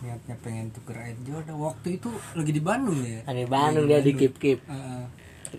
Niatnya 0.00 0.36
pengen 0.38 0.66
tuker 0.70 0.96
Air 0.96 1.16
Jordan. 1.22 1.56
Waktu 1.58 1.88
itu 1.94 2.08
lagi 2.32 2.52
di 2.52 2.62
Bandung 2.62 3.00
ya? 3.00 3.20
Di 3.26 3.44
Bandung 3.44 3.84
dia 3.84 4.00
di 4.00 4.12
Kip 4.12 4.36
Kip. 4.36 4.64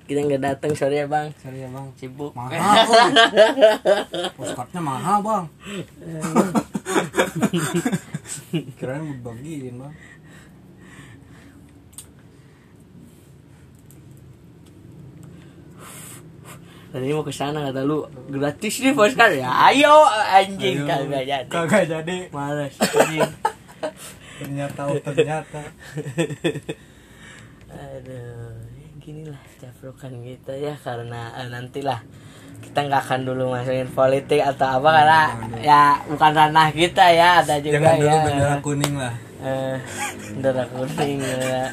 Kita 0.04 0.20
nggak 0.28 0.44
datang 0.44 0.76
sorry 0.76 1.00
ya 1.00 1.08
bang. 1.08 1.32
Sorry 1.40 1.64
ya 1.64 1.70
bang. 1.72 1.88
Sibuk. 1.96 2.36
Mahal 2.36 2.84
oh. 2.84 3.10
postcardnya 4.38 4.82
mahal 4.84 5.24
bang? 5.24 5.46
Mau 9.06 9.16
bagiin 9.32 9.80
bang. 9.80 9.94
Tadi 16.96 17.12
mau 17.12 17.28
ke 17.28 17.32
sana 17.36 17.72
kata 17.72 17.84
lu. 17.84 18.08
Gratis 18.32 18.80
nih 18.84 18.96
postcard 18.96 19.36
ya? 19.36 19.52
Ayo 19.72 20.08
anjing 20.08 20.84
Ayo. 20.84 20.88
kagak 20.88 21.24
jadi. 21.28 21.52
Kagak 21.52 21.84
jadi. 21.92 22.18
Males. 22.32 22.76
Anjing 22.80 23.32
ternyata 24.40 24.82
oh 24.88 25.00
ternyata. 25.00 25.62
Aduh, 27.76 28.55
ya 29.06 29.14
gini 29.14 29.24
lah 29.30 29.38
caplokan 29.62 30.18
kita 30.26 30.58
ya 30.58 30.74
karena 30.82 31.30
eh, 31.38 31.46
nantilah 31.54 32.02
kita 32.66 32.90
nggak 32.90 33.02
akan 33.06 33.22
dulu 33.22 33.54
masukin 33.54 33.86
politik 33.94 34.42
atau 34.42 34.82
apa 34.82 34.90
karena 34.90 35.22
ya 35.62 35.82
bukan 36.10 36.32
ranah 36.34 36.74
kita 36.74 37.06
ya 37.14 37.46
ada 37.46 37.62
juga 37.62 37.78
jangan 37.86 38.02
dulu 38.02 38.10
ya. 38.10 38.24
bendera 38.26 38.58
kuning 38.66 38.94
lah. 38.98 39.14
Eh 39.46 39.78
bendera 40.34 40.64
kuning 40.74 41.20
ya. 41.22 41.64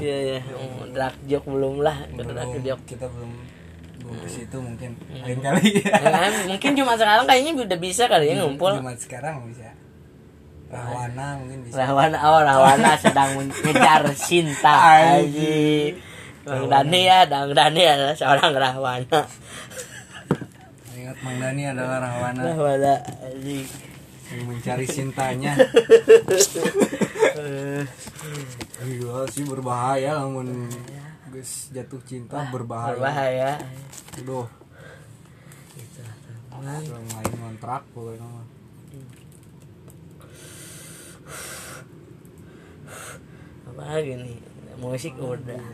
Iya 0.00 0.16
ya, 0.36 0.38
drag 0.92 1.14
joke 1.24 1.48
belum 1.48 1.74
lah, 1.80 1.96
drag 2.12 2.60
joke. 2.60 2.84
kita 2.84 3.08
belum 3.08 3.32
belum 4.04 4.16
ke 4.20 4.28
situ 4.28 4.56
mungkin 4.60 4.90
Hmm. 5.00 5.24
lain 5.24 5.38
kali. 5.40 5.80
Ya 5.80 6.28
mungkin 6.44 6.70
cuma 6.76 6.92
sekarang 7.00 7.24
kayaknya 7.24 7.52
udah 7.56 7.78
bisa 7.80 8.04
kali 8.04 8.32
ya 8.32 8.44
ngumpul. 8.44 8.76
Jumat 8.76 9.00
sekarang 9.00 9.48
bisa 9.48 9.72
Rahwana 10.70 11.34
mungkin 11.36 11.58
bisa 11.66 11.82
Rahwana, 11.82 12.16
oh 12.22 12.40
Rahwana 12.40 12.90
sedang 13.02 13.34
mengejar 13.34 14.06
Sinta 14.14 14.74
Aji. 15.18 15.98
Bang 16.40 16.66
Dani 16.66 17.00
ya, 17.04 17.26
Bang 17.26 17.50
Dani 17.50 17.82
adalah 17.82 18.14
seorang 18.14 18.54
Rahwana. 18.54 19.20
ingat 20.94 21.16
Mang 21.20 21.36
Dani 21.36 21.62
adalah 21.66 21.98
Rahwana 22.00 22.40
Rahwana 22.44 22.94
Aji. 23.20 23.66
yang 24.30 24.42
mencari 24.46 24.86
cintanya 24.86 25.58
Eh, 27.40 27.82
Iya 28.80 29.24
sih 29.26 29.44
berbahaya 29.44 30.18
namun 30.18 30.68
guys 31.30 31.68
jatuh 31.70 32.00
cinta 32.04 32.42
berbahaya. 32.48 32.94
Berbahaya. 32.94 33.50
Aduh, 34.16 34.46
Gitu, 35.72 36.02
main 36.60 37.32
kontrak 37.32 37.82
pokoknya 37.90 38.20
mah. 38.22 38.44
Apa 43.70 43.82
lagi 43.96 44.16
nih? 44.16 44.38
Musik 44.80 45.14
udah. 45.20 45.64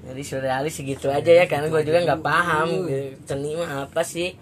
Jadi 0.00 0.22
surrealis 0.24 0.80
segitu 0.80 1.12
aja 1.12 1.28
ya 1.28 1.44
karena 1.44 1.68
gue 1.68 1.82
juga 1.84 2.00
nggak 2.02 2.24
paham 2.24 2.88
seni 3.28 3.52
mah 3.54 3.84
apa 3.86 4.00
sih. 4.00 4.32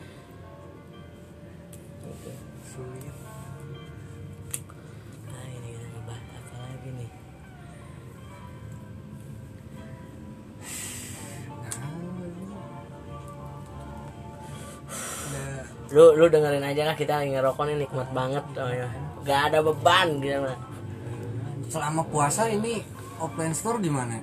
Lu 15.88 16.12
lu 16.12 16.28
dengerin 16.28 16.64
aja 16.64 16.82
lah 16.92 16.96
kita 16.96 17.24
lagi 17.24 17.32
ngerokok 17.32 17.64
nih 17.64 17.76
nikmat 17.84 18.08
banget 18.12 18.44
oh 18.60 18.70
ya. 18.72 18.88
Gak 19.24 19.40
ada 19.52 19.58
beban 19.64 20.08
gitu 20.20 20.38
mah. 20.44 20.58
selama 21.68 22.00
puasa 22.08 22.48
ini 22.48 22.80
offline 23.20 23.52
store 23.52 23.80
gimana? 23.80 24.16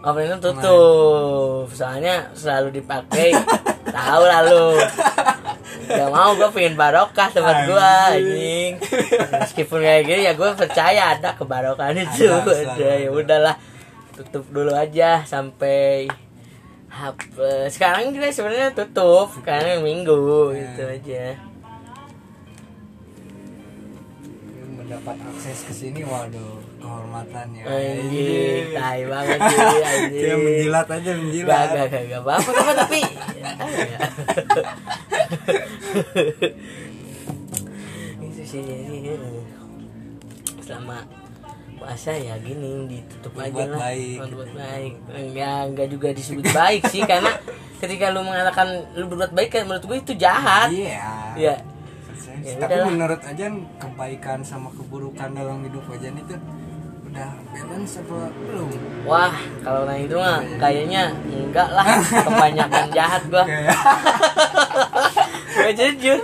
Apa 0.00 0.18
itu 0.24 0.36
tutup? 0.40 1.70
Soalnya 1.70 2.32
selalu 2.34 2.82
dipakai. 2.82 3.36
Tahu 3.96 4.22
lah 4.26 4.40
lu. 4.42 4.78
Gak 5.90 6.10
mau 6.10 6.34
gue 6.38 6.48
pengen 6.54 6.74
barokah 6.78 7.28
tempat 7.30 7.56
gue 7.66 7.90
anjing. 8.10 8.72
Meskipun 9.38 9.78
kayak 9.82 10.02
gini 10.06 10.22
ya 10.30 10.32
gue 10.34 10.50
percaya 10.56 11.02
ada 11.14 11.34
kebarokan 11.36 11.94
itu. 11.94 12.26
Ya 12.80 13.10
udahlah 13.12 13.54
tutup 14.16 14.44
dulu 14.52 14.72
aja 14.72 15.22
sampai 15.24 16.08
Hap- 16.90 17.38
eh, 17.38 17.70
sekarang 17.70 18.10
juga 18.10 18.28
sebenarnya 18.28 18.74
tutup 18.74 19.30
karena 19.46 19.78
minggu 19.78 20.52
gitu 20.58 20.82
aja. 20.84 21.38
mendapat 24.90 25.22
akses 25.22 25.70
ke 25.70 25.72
sini 25.72 26.02
waduh 26.02 26.58
kehormatan 26.82 27.46
ya. 27.54 27.62
Anjing, 27.62 28.74
tai 28.74 29.06
banget 29.06 29.38
sih. 29.38 29.58
Dia 30.18 30.34
menjilat 30.34 30.86
aja 30.90 31.10
menjilat. 31.14 31.46
Gak, 31.46 31.70
gak, 31.70 31.86
gak, 31.94 32.02
gak 32.10 32.22
apa-apa, 32.26 32.50
apa, 32.50 32.72
tapi 32.74 33.00
apa 33.54 33.78
ya? 33.86 33.98
itu 38.26 38.42
sih 38.42 38.62
selama 40.66 41.06
puasa 41.90 42.14
ya 42.14 42.38
gini 42.38 42.86
ditutup 42.86 43.34
aja 43.34 43.66
lah. 43.66 43.82
baik. 43.82 44.22
berbuat 44.22 44.50
baik. 44.54 44.92
Enggak 45.10 45.60
enggak 45.66 45.88
juga 45.90 46.08
disebut 46.14 46.46
baik 46.54 46.86
sih 46.86 47.02
karena 47.02 47.34
ketika 47.82 48.14
lu 48.14 48.22
mengatakan 48.22 48.86
lu 48.94 49.10
berbuat 49.10 49.34
baik 49.34 49.50
kan 49.50 49.66
menurut 49.66 49.82
gue 49.82 49.98
itu 49.98 50.14
jahat. 50.14 50.70
Iya. 50.70 51.34
ya. 51.34 51.54
Tapi 51.58 52.46
Ya 52.46 52.54
udahlah. 52.62 52.86
menurut 52.86 53.20
Ajan 53.20 53.52
kebaikan 53.76 54.38
sama 54.40 54.70
keburukan 54.70 55.34
dalam 55.34 55.66
hidup 55.66 55.82
Ajan 55.90 56.14
itu 56.14 56.38
udah 57.10 57.30
balance 57.50 57.98
apa 57.98 58.30
belum? 58.38 58.70
wah 59.02 59.34
kalau 59.60 59.82
nah 59.82 59.98
itu 59.98 60.14
mah 60.14 60.38
kayaknya 60.62 61.10
enggak 61.26 61.74
lah. 61.74 61.90
Kebanyakan 62.06 62.86
jahat 62.94 63.22
gua 63.26 63.42
Gue 65.60 65.72
jujur. 65.76 66.18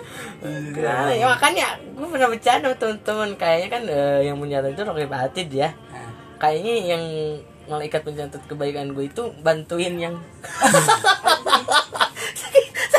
Nah, 0.81 1.11
ya 1.13 1.27
makanya 1.33 1.67
gue 1.81 2.07
pernah 2.07 2.29
bercanda 2.29 2.69
teman-teman 2.77 3.31
kayaknya 3.41 3.69
kan 3.73 3.83
eh, 3.89 4.21
yang 4.29 4.37
punya 4.37 4.61
itu 4.65 4.83
Rocky 4.85 5.09
Batid 5.09 5.49
ya. 5.53 5.73
Nah, 5.93 6.11
kayaknya 6.41 6.75
yang 6.97 7.03
malaikat 7.67 8.07
pencatat 8.07 8.43
kebaikan 8.47 8.95
gue 8.95 9.11
itu 9.11 9.23
bantuin 9.43 9.99
yang 9.99 10.15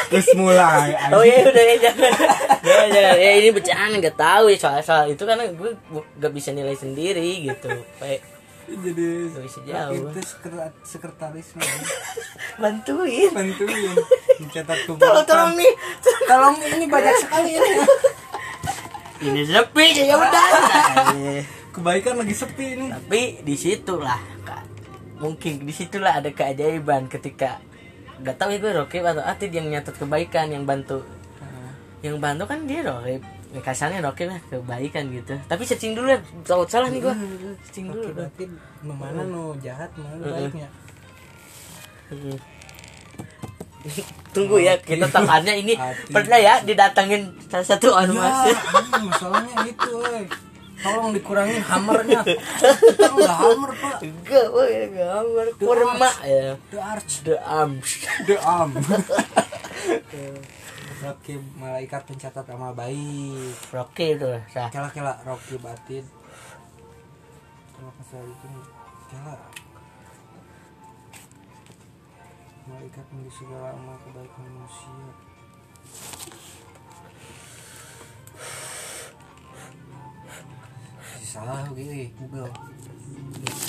terus 0.08 0.32
mulai 0.40 0.96
oh 1.12 1.20
iya 1.20 1.44
udah 1.44 1.64
ya 1.68 1.76
jangan. 1.84 2.12
Ya 2.64 2.84
jangan. 2.92 3.16
Ya 3.20 3.32
ini 3.44 3.50
bercanda 3.52 3.96
nggak 4.00 4.18
tahu 4.20 4.46
ya. 4.52 4.58
Soal 4.60 4.80
soal 4.84 5.06
itu 5.12 5.24
karena 5.24 5.52
gue 5.52 5.72
nggak 6.20 6.34
bisa 6.36 6.56
nilai 6.56 6.76
sendiri 6.76 7.48
gitu. 7.48 7.68
Kayak 8.00 8.37
jadi 8.68 9.08
Gak 9.30 9.44
bisa 9.44 9.60
jauh. 9.64 10.12
itu 10.12 10.20
sekretar- 10.22 10.76
sekretaris 10.82 11.48
bantuin. 12.62 13.32
Bantuin. 13.32 13.96
Mencetak 14.38 14.78
tolong 14.84 15.00
keburukan 15.00 15.26
tolong 15.26 15.52
nih. 15.56 15.74
Tolong 16.26 16.56
ini 16.62 16.86
banyak 16.86 17.16
sekali 17.18 17.52
ini. 17.54 17.72
Ini 19.24 19.42
sepi. 19.46 19.86
Ya 20.04 20.16
udah. 20.16 20.46
Kebaikan 21.72 22.18
lagi 22.18 22.34
sepi 22.34 22.66
ini. 22.74 22.88
Tapi 22.90 23.22
di 23.42 23.56
situlah 23.56 24.20
mungkin 25.18 25.66
di 25.66 25.74
situlah 25.74 26.22
ada 26.22 26.30
keajaiban 26.30 27.10
ketika 27.10 27.58
nggak 28.18 28.38
tahu 28.38 28.54
gue 28.54 28.70
Rokib 28.72 29.02
atau 29.02 29.22
Atid 29.22 29.50
yang 29.50 29.66
nyatet 29.68 29.96
kebaikan 29.96 30.50
yang 30.50 30.66
bantu. 30.66 31.02
Yang 32.02 32.18
bantu 32.18 32.44
kan 32.46 32.60
dia 32.66 32.84
Rokib 32.84 33.22
ya, 33.54 33.62
kasarnya 33.64 34.00
Rokib 34.04 34.28
lah 34.28 34.40
kebaikan 34.52 35.08
gitu. 35.14 35.36
Tapi 35.48 35.64
searching 35.64 35.94
dulu 35.96 36.08
ya 36.12 36.20
tahu 36.44 36.68
salah 36.68 36.92
nih 36.92 37.00
gue 37.04 37.14
searching 37.68 37.88
dulu 37.92 38.04
Oke, 38.08 38.16
berarti 38.16 38.44
nu 38.84 38.94
mana 38.96 39.22
nu 39.24 39.56
jahat 39.64 39.92
mana 40.00 40.24
baiknya? 40.24 40.68
Tunggu 44.36 44.60
ya 44.60 44.76
kita 44.84 45.08
takannya 45.08 45.54
ini 45.64 45.74
Hati. 45.80 46.12
pernah 46.12 46.40
ya 46.40 46.60
didatangin 46.62 47.32
salah 47.48 47.68
satu 47.68 47.88
ya 47.88 48.04
ormas. 48.04 48.52
ini 48.52 49.08
masalahnya 49.08 49.56
itu 49.64 49.96
tolong 50.78 51.10
dikurangin 51.10 51.58
hammernya. 51.66 52.22
Kita 52.28 53.10
nggak 53.10 53.34
hammer 53.34 53.72
pak? 53.82 53.98
Enggak 54.06 54.46
boy 54.54 54.74
gambar 54.94 55.48
kurma 55.58 56.12
ya. 56.22 56.54
The 56.70 56.80
arch. 56.80 57.26
The 57.26 57.36
arms 57.42 57.90
the 58.30 58.38
arm 58.46 58.72
Rocky 60.98 61.38
malaikat 61.62 62.10
pencatat 62.10 62.42
amal 62.50 62.74
baik. 62.74 63.54
Rocky 63.70 64.18
itu 64.18 64.34
sah. 64.50 64.66
Kela 64.74 64.90
kela 64.90 65.14
Rocky 65.22 65.62
batin. 65.62 66.02
Kalau 67.78 67.94
pasal 68.02 68.26
itu 68.26 68.48
kela. 69.14 69.38
Malaikat 72.66 73.06
menulis 73.14 73.36
segala 73.38 73.78
amal 73.78 73.94
kebaikan 74.02 74.42
manusia. 74.50 75.06
Salah 81.22 81.70
gini 81.78 82.10
Google. 82.18 82.50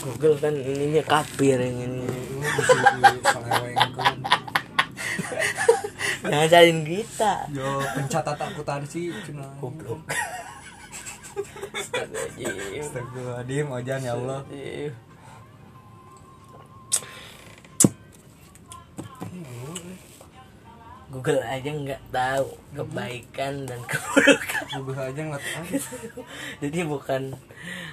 Google 0.01 0.37
kan 0.41 0.55
ininya 0.57 1.05
kafir 1.05 1.61
yang 1.61 1.77
ini. 1.77 2.09
Bisa 2.41 2.73
diselewengkan 3.21 4.17
jangan 6.23 6.49
cariin 6.51 6.81
kita. 6.83 7.47
Yo 7.55 7.79
pencatat 7.95 8.39
akuntansi 8.39 9.15
cina 9.23 9.47
goblok. 9.63 10.03
Astagfirullahaladzim. 11.75 12.83
Astagfirullahaladzim 12.83 13.67
ojan 13.71 14.01
ya 14.03 14.13
Allah 14.19 14.41
Google 21.09 21.41
aja 21.41 21.73
nggak 21.73 22.13
tahu 22.13 22.53
kebaikan 22.77 23.65
dan 23.65 23.81
keburukan. 23.91 24.65
Google 24.77 25.09
aja 25.09 25.21
nggak 25.25 25.41
tahu. 25.41 25.65
Jadi 26.63 26.79
bukan 26.85 27.23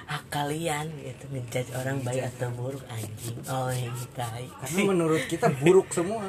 hak 0.04 0.24
kalian 0.28 0.92
gitu 1.00 1.24
ngejudge 1.32 1.72
orang 1.72 2.04
baik 2.04 2.28
atau 2.36 2.52
buruk 2.52 2.84
anjing. 2.92 3.40
Oh 3.48 3.72
ini 3.72 4.04
tai. 4.12 4.44
Karena 4.60 4.80
menurut 4.84 5.24
kita 5.32 5.48
buruk 5.48 5.88
semua. 5.96 6.28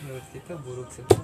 Menurut 0.00 0.26
kita 0.34 0.54
buruk 0.58 0.90
semua. 0.90 1.22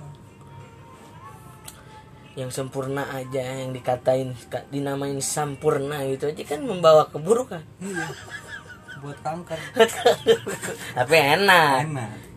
Yang 2.37 2.51
sempurna 2.55 3.09
aja 3.11 3.64
yang 3.64 3.72
dikatain 3.72 4.37
ka- 4.47 4.68
dinamain 4.68 5.18
sampurna 5.18 6.05
itu 6.07 6.28
aja 6.30 6.43
kan 6.47 6.62
membawa 6.62 7.09
keburukan. 7.11 7.64
Iya. 7.82 8.07
Buat 9.03 9.18
kanker 9.26 9.59
tapi 10.95 11.16
enak. 11.16 11.82
Enak 11.91 12.36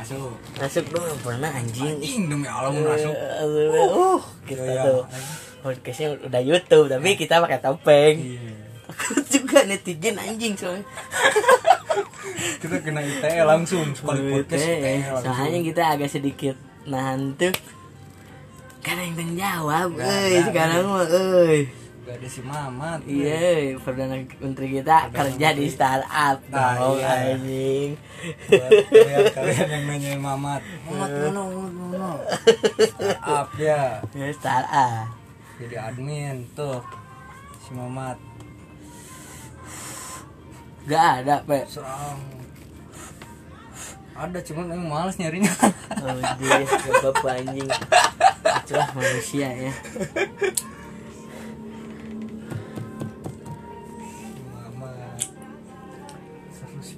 masuk 0.00 0.32
masuk 0.56 0.84
dong 0.88 1.18
pernah 1.20 1.50
anjing. 1.52 2.00
Anjing 2.00 2.20
demi 2.32 2.48
Allah 2.48 2.72
mau 2.72 2.88
masuk. 2.88 3.12
uh 3.12 4.20
kita 4.48 4.64
Iya, 4.64 4.82
tuh 4.82 5.02
podcastnya 5.60 6.08
udah 6.24 6.40
YouTube 6.40 6.86
tapi 6.88 7.08
kita 7.20 7.36
pakai 7.44 7.60
topeng. 7.60 8.16
Iya. 8.16 8.52
Takut 8.90 9.24
juga 9.28 9.58
netizen 9.68 10.16
anjing 10.16 10.54
soalnya 10.56 10.84
kita 12.64 12.76
kena 12.80 13.00
ITE 13.00 13.44
langsung 13.44 13.86
sekali 13.92 14.40
podcast 14.40 14.64
ITE 14.64 14.80
ya. 14.80 15.12
langsung. 15.14 15.32
Soalnya 15.36 15.60
kita 15.62 15.82
agak 15.84 16.10
sedikit 16.10 16.56
nahan 16.88 17.36
tuh. 17.36 17.52
Karena 18.80 19.04
yang 19.04 19.36
jawab 19.36 20.00
ada, 20.00 20.40
sekarang 20.48 20.84
mah 20.88 21.04
euy 21.04 21.68
gak 22.10 22.18
ada 22.18 22.26
si 22.26 22.42
Mamat. 22.42 23.00
Iya 23.06 23.78
perdana 23.78 24.18
menteri 24.42 24.66
kita 24.82 25.14
kerja 25.14 25.48
di 25.54 25.70
startup 25.70 26.42
Nah, 26.50 26.74
dong 26.74 26.98
iya. 26.98 27.38
anjing. 27.38 27.90
Kalian 28.50 29.24
kalian 29.30 29.66
yang 29.70 29.84
nanyain 29.86 30.18
Mamat. 30.18 30.58
Mamat 30.90 31.10
mana 31.14 31.40
Mamat 31.46 31.72
mana 31.78 32.10
Startup 32.90 33.48
ya. 33.54 34.02
Ya 34.10 34.26
startup. 34.34 35.06
Jadi 35.62 35.76
admin 35.78 36.50
tuh 36.58 36.82
si 37.62 37.70
Mamat. 37.78 38.18
Gak 40.90 41.06
ada 41.22 41.46
pe. 41.46 41.62
Serang. 41.70 42.18
Ada 44.18 44.38
cuman 44.50 44.74
yang 44.74 44.82
males 44.90 45.14
nyarinya. 45.14 45.54
Oh 46.02 46.18
dia 46.42 46.58
gak 46.66 47.06
apa 47.06 47.28
anjing. 47.38 47.70
Itulah 48.66 48.90
manusia 48.98 49.46
ya 49.46 49.72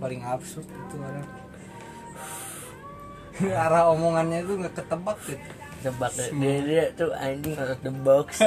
paling 0.03 0.20
absurd 0.26 0.66
itu 0.66 0.96
orang 0.98 1.28
arah 3.70 3.84
omongannya 3.94 4.42
itu 4.42 4.53
nggak 4.59 4.74
ketebak 4.74 5.18
gitu 5.30 5.46
tebak 5.82 6.12
dia 6.14 6.57
dia 6.62 6.84
tuh 6.94 7.11
anjing 7.14 7.55
out 7.59 7.78
the 7.82 7.90
box 8.03 8.42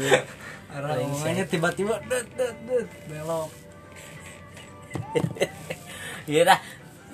arah 0.74 0.94
omongannya 1.02 1.44
tiba-tiba 1.50 1.98
det 2.06 2.22
det 2.38 2.50
det 2.70 2.86
belok 3.10 3.50
Iya 6.24 6.42
dah. 6.48 6.58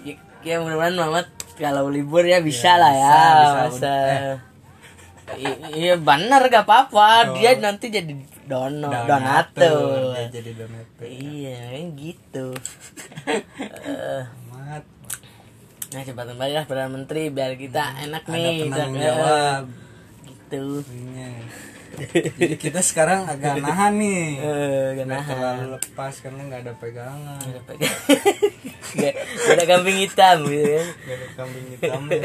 Ya, 0.06 0.14
ya 0.46 0.54
mudah-mudahan 0.62 0.94
Mamat 0.94 1.26
kalau 1.58 1.90
libur 1.90 2.22
ya 2.22 2.38
bisa 2.40 2.78
Ya, 2.78 2.80
lah 2.80 2.92
ya. 2.94 3.18
bisa, 3.18 3.60
bisa. 3.66 3.94
Eh. 4.06 4.36
Iya 5.74 5.94
benar 5.98 6.46
gak 6.46 6.66
apa-apa. 6.66 7.30
Oh. 7.30 7.34
Dia 7.38 7.58
nanti 7.58 7.90
jadi 7.90 8.14
dono, 8.50 8.90
Donatur, 9.06 10.18
jadi 10.26 10.50
donatur 10.52 11.06
Iya, 11.06 11.58
kan 11.70 11.86
gitu. 11.94 12.46
Eh, 13.60 14.22
Mamat 14.46 14.84
nah 15.88 16.00
cepat 16.00 16.26
kembali 16.28 16.52
lah 16.52 16.64
perdana 16.64 16.86
menteri 16.88 17.28
biar 17.28 17.54
kita 17.54 17.82
enak 18.00 18.22
ada 18.22 18.30
nih. 18.32 18.46
penanggung 18.64 18.92
Eh, 18.92 19.02
jawab 19.04 19.62
Gitu. 20.22 20.62
Iya. 20.86 21.30
jadi 22.36 22.54
kita 22.56 22.80
sekarang 22.80 23.26
agak 23.26 23.58
nahan 23.58 23.94
nih 23.94 24.38
Eh, 24.38 24.86
gak 24.92 24.94
nggak 24.96 25.06
nahan. 25.08 25.26
terlalu 25.28 25.66
lepas 25.76 26.14
karena 26.16 26.40
nggak 26.44 26.60
ada 26.60 26.74
pegangan 26.76 27.38
Gak 27.40 27.50
ada 27.50 27.62
pegang. 27.64 27.96
Gak 28.96 29.14
gak 29.16 29.52
ada 29.52 29.64
kambing 29.68 29.98
hitam 30.00 30.38
gitu 30.44 30.66
kan. 30.68 30.86
nggak 30.96 31.16
ada 31.16 31.26
kambing 31.36 31.66
hitamnya 31.68 32.22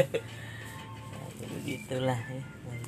Jadi 1.36 1.56
gitulah 1.64 2.18
ya. 2.18 2.42
Dari 2.62 2.86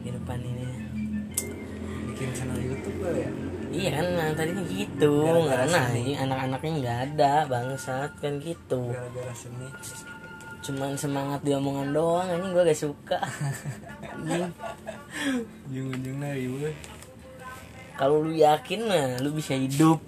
Kehidupan 0.00 0.40
ini. 0.40 0.66
bikin 2.10 2.28
channel 2.36 2.58
YouTube 2.60 2.98
kali 3.00 3.24
ya? 3.24 3.30
Iya 3.70 3.90
kan 4.02 4.06
nah, 4.18 4.28
tadinya 4.34 4.64
gitu. 4.66 5.12
Gara-gara 5.22 5.62
Karena 5.62 5.80
seni. 5.86 6.00
ini 6.02 6.12
anak-anaknya 6.18 6.70
nggak 6.82 6.98
ada 7.12 7.32
bangsat 7.46 8.10
kan 8.18 8.34
gitu. 8.42 8.90
Gara-gara 8.90 9.34
seni. 9.36 9.68
Cuman 10.60 10.92
semangat 10.92 11.40
diomongan 11.40 11.96
doang 11.96 12.28
Anjing 12.28 12.52
gue 12.52 12.68
gak 12.68 12.76
suka. 12.76 13.16
Ujung-ujungnya 15.72 16.36
ibu 16.36 16.68
Kalau 17.96 18.24
lu 18.24 18.36
yakin 18.36 18.84
mah 18.84 19.16
lu 19.24 19.32
bisa 19.32 19.56
hidup. 19.56 20.02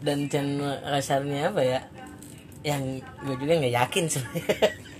Dan 0.00 0.32
channel 0.32 0.80
kasarnya 0.86 1.52
apa 1.52 1.60
ya? 1.60 1.80
Yang 2.62 3.04
gue 3.26 3.36
juga 3.36 3.52
nggak 3.58 3.74
yakin 3.74 4.04
sebenarnya. 4.08 4.70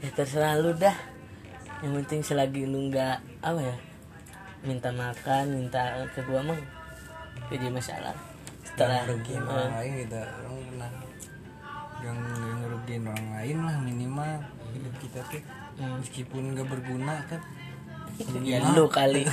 Ya 0.00 0.08
terserah 0.16 0.56
lu 0.56 0.72
dah 0.80 0.96
Yang 1.80 1.92
penting 2.04 2.20
selagi 2.24 2.62
lu 2.68 2.92
nggak 2.92 3.16
Apa 3.40 3.60
ya 3.60 3.76
Minta 4.60 4.92
makan, 4.92 5.44
minta 5.56 5.96
ke 6.12 6.20
gua 6.28 6.44
mah 6.44 6.60
Jadi 7.48 7.66
masalah 7.72 8.14
Setelah 8.64 9.08
rugi 9.08 9.36
Eh, 9.36 9.40
orang 9.40 9.72
lain 9.76 9.92
kita 10.04 10.20
orang 10.20 10.56
pernah 10.68 10.90
yang 12.00 12.16
yang 12.16 12.58
ngerugiin 12.64 13.04
orang 13.04 13.28
lain 13.36 13.58
lah 13.60 13.76
minimal 13.84 14.32
hidup 14.72 14.94
kita 15.04 15.20
tuh. 15.28 15.42
Hmm. 15.76 16.00
meskipun 16.00 16.42
nggak 16.56 16.68
berguna 16.68 17.14
kan 17.28 17.40
ya 18.44 18.60
lu 18.76 18.84
kali. 18.84 19.24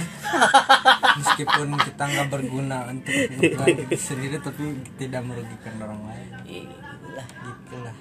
Meskipun 1.20 1.76
kita 1.76 2.04
nggak 2.08 2.30
berguna 2.32 2.88
untuk 2.88 3.12
sendiri 4.00 4.40
tapi 4.40 4.80
tidak 4.96 5.28
merugikan 5.28 5.76
orang 5.84 6.02
lain. 6.08 6.30
Iya, 6.48 6.72
gitulah. 7.20 7.28
Gitulah. 7.44 7.96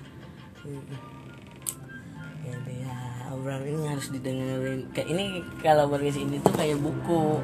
Ya 2.46 2.54
deh, 2.62 2.76
ya 2.86 3.05
obrolan 3.32 3.64
ini 3.66 3.84
harus 3.90 4.06
didengerin. 4.12 4.80
Kayak 4.94 5.08
ini 5.12 5.24
kalau 5.62 5.90
podcast 5.90 6.18
ini 6.20 6.36
tuh 6.40 6.54
kayak 6.54 6.78
buku. 6.78 7.40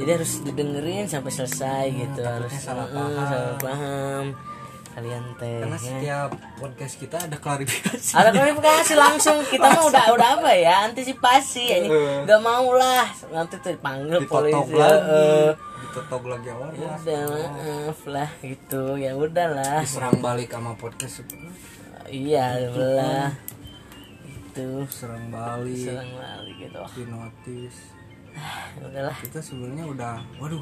Jadi 0.00 0.10
harus 0.18 0.32
didengerin 0.42 1.04
sampai 1.06 1.32
selesai 1.32 1.84
gitu 1.92 2.20
harus 2.24 2.52
salah 2.56 2.88
paham. 2.88 3.12
salah 3.28 3.56
paham. 3.60 4.24
Kalian 4.92 5.24
teh 5.40 5.56
karena 5.64 5.78
ya. 5.80 5.84
setiap 5.88 6.30
podcast 6.60 6.94
kita 7.00 7.16
ada 7.24 7.36
klarifikasi. 7.40 8.12
Ada 8.12 8.28
klarifikasi 8.28 8.92
langsung. 8.96 9.36
Kita 9.48 9.66
mah 9.72 9.84
udah 9.88 10.04
udah 10.12 10.28
apa 10.40 10.52
ya? 10.52 10.84
Antisipasi 10.88 11.62
ya. 11.64 11.76
Heeh. 11.88 12.28
nggak 12.28 12.40
mau 12.44 12.76
lah. 12.76 13.08
Nanti 13.32 13.56
tuh 13.60 13.72
dipanggil 13.72 14.20
ditotok 14.20 14.36
polisi. 14.36 14.72
lagi 14.76 15.12
eh, 15.16 15.50
ditotok 15.56 16.22
lagi 16.28 16.48
orang. 16.52 16.72
Ya 16.76 16.88
udah 16.92 17.22
maaf 17.28 18.00
lah 18.04 18.28
gitu. 18.44 18.82
Ya 19.00 19.12
udahlah. 19.16 19.80
Diserang 19.80 20.20
balik 20.20 20.52
sama 20.52 20.76
podcast. 20.76 21.24
Iya 22.12 22.68
belah 22.72 23.51
itu 24.52 24.84
serang 24.92 25.32
balik 25.32 25.80
serang 25.80 26.12
balik 26.12 26.56
gitu. 26.60 26.80
di 26.92 27.04
notis. 27.08 27.76
Ya 28.76 28.84
udahlah. 28.92 29.16
Kita 29.24 29.40
sebenarnya 29.40 29.84
udah 29.88 30.14
waduh 30.36 30.60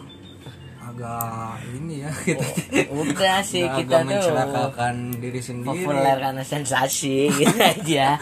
agak 0.80 1.60
ini 1.76 2.06
ya 2.06 2.10
kita 2.24 2.46
udah 2.88 3.44
sih 3.44 3.68
agak 3.68 3.84
kita 3.84 3.96
tuh 4.00 4.06
mencelakakan 4.08 4.94
diri 5.20 5.40
sendiri. 5.44 5.84
populer 5.84 6.16
karena 6.22 6.44
sensasi 6.46 7.28
gitu 7.34 7.58
aja. 7.58 8.16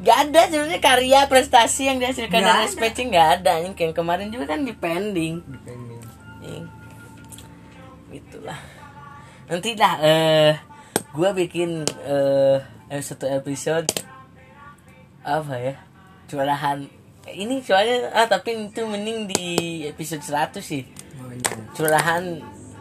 Gak 0.00 0.18
ada 0.32 0.40
sebenarnya 0.48 0.80
karya 0.80 1.20
prestasi 1.28 1.92
yang 1.92 2.00
dihasilkan 2.00 2.40
dari. 2.40 2.72
SPC 2.72 3.12
nggak 3.12 3.28
ada. 3.42 3.60
Yang 3.60 3.74
kayak 3.76 3.94
kemarin 3.94 4.32
juga 4.32 4.56
kan 4.56 4.64
depending 4.64 5.44
depending 5.44 6.00
Ing. 6.42 6.64
Itulah. 8.16 8.58
Nanti 9.52 9.76
dah 9.76 9.94
eh 10.00 10.52
gua 11.12 11.36
bikin 11.36 11.84
eh 11.84 12.58
satu 13.04 13.28
episode 13.28 14.07
apa 15.28 15.54
ya? 15.54 15.74
Curahan 16.24 16.78
ini 17.28 17.60
soalnya 17.60 18.08
ah 18.10 18.24
tapi 18.24 18.56
itu 18.56 18.82
mending 18.82 19.28
di 19.28 19.44
episode 19.84 20.24
100 20.24 20.58
sih. 20.58 20.82
Oh, 21.18 21.28
iya. 21.28 21.52
Curahan 21.72 22.22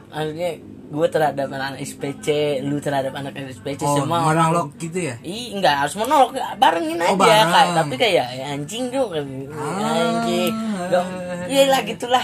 maksudnya 0.08 0.52
gue 0.88 1.08
terhadap 1.12 1.52
anak 1.52 1.84
SPC, 1.84 2.28
lu 2.64 2.80
terhadap 2.80 3.12
anak 3.12 3.36
SPC 3.36 3.84
oh 3.84 4.00
semua 4.00 4.24
monolog 4.24 4.72
gitu 4.80 5.12
ya 5.12 5.20
Ih, 5.20 5.52
enggak 5.52 5.84
harus 5.84 6.00
monolog, 6.00 6.32
barengin 6.56 6.96
aja 6.96 7.12
Oh, 7.12 7.20
bareng. 7.20 7.52
kayak 7.52 7.72
tapi 7.76 7.96
kayak 8.00 8.28
ya, 8.32 8.46
anjing 8.56 8.88
dong 8.88 9.12
anjing. 9.12 10.56
Dong, 10.88 11.10
iyalah 11.52 11.84
gitulah. 11.84 12.24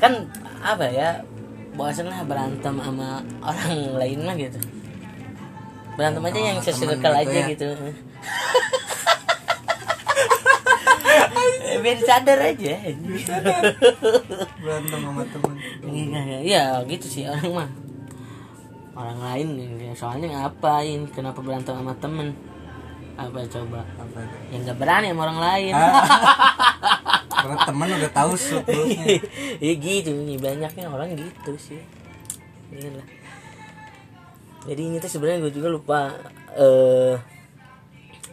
Kan 0.00 0.24
apa 0.64 0.88
ya? 0.88 1.20
Bosan 1.76 2.08
lah 2.08 2.24
berantem 2.24 2.80
sama 2.80 3.20
orang 3.44 3.72
lain 4.00 4.18
mah 4.24 4.36
gitu. 4.40 4.56
Berantem 5.92 6.24
aja 6.24 6.38
yang 6.40 6.58
Sama 6.58 6.64
temen 6.64 6.96
sesirkel 6.96 7.12
gitu 7.12 7.20
aja 7.28 7.36
ya. 7.36 7.46
gitu. 7.52 7.68
Eh, 11.62 11.71
Biar 11.82 11.98
sadar 11.98 12.38
aja. 12.38 12.74
berantem 14.62 15.00
sama 15.02 15.22
temen 15.26 15.56
Iya, 15.82 16.38
iya 16.40 16.64
gitu 16.86 17.06
sih 17.10 17.26
orang 17.26 17.50
mah. 17.50 17.70
Orang 18.92 19.18
lain 19.18 19.48
ya, 19.82 19.92
soalnya 19.98 20.28
ngapain? 20.30 21.10
Kenapa 21.10 21.42
berantem 21.42 21.74
sama 21.74 21.92
temen? 21.98 22.32
Apa 23.18 23.44
coba? 23.44 23.84
apa 24.00 24.18
itu 24.24 24.36
Ya 24.54 24.56
nggak 24.64 24.78
berani 24.78 25.06
sama 25.12 25.20
orang 25.28 25.40
lain. 25.42 25.74
karena 27.42 27.58
temen 27.66 27.88
udah 27.98 28.12
tahu 28.14 28.32
sebelumnya 28.38 29.18
ya 29.58 29.72
gitu 29.74 30.14
nih 30.14 30.38
banyaknya 30.38 30.86
orang 30.86 31.18
gitu 31.18 31.52
sih. 31.58 31.82
Iyalah. 32.70 33.06
Jadi 34.70 34.80
ini 34.86 34.96
tuh 35.02 35.10
sebenarnya 35.10 35.42
gue 35.42 35.52
juga 35.58 35.68
lupa 35.74 36.00
eh 36.54 37.18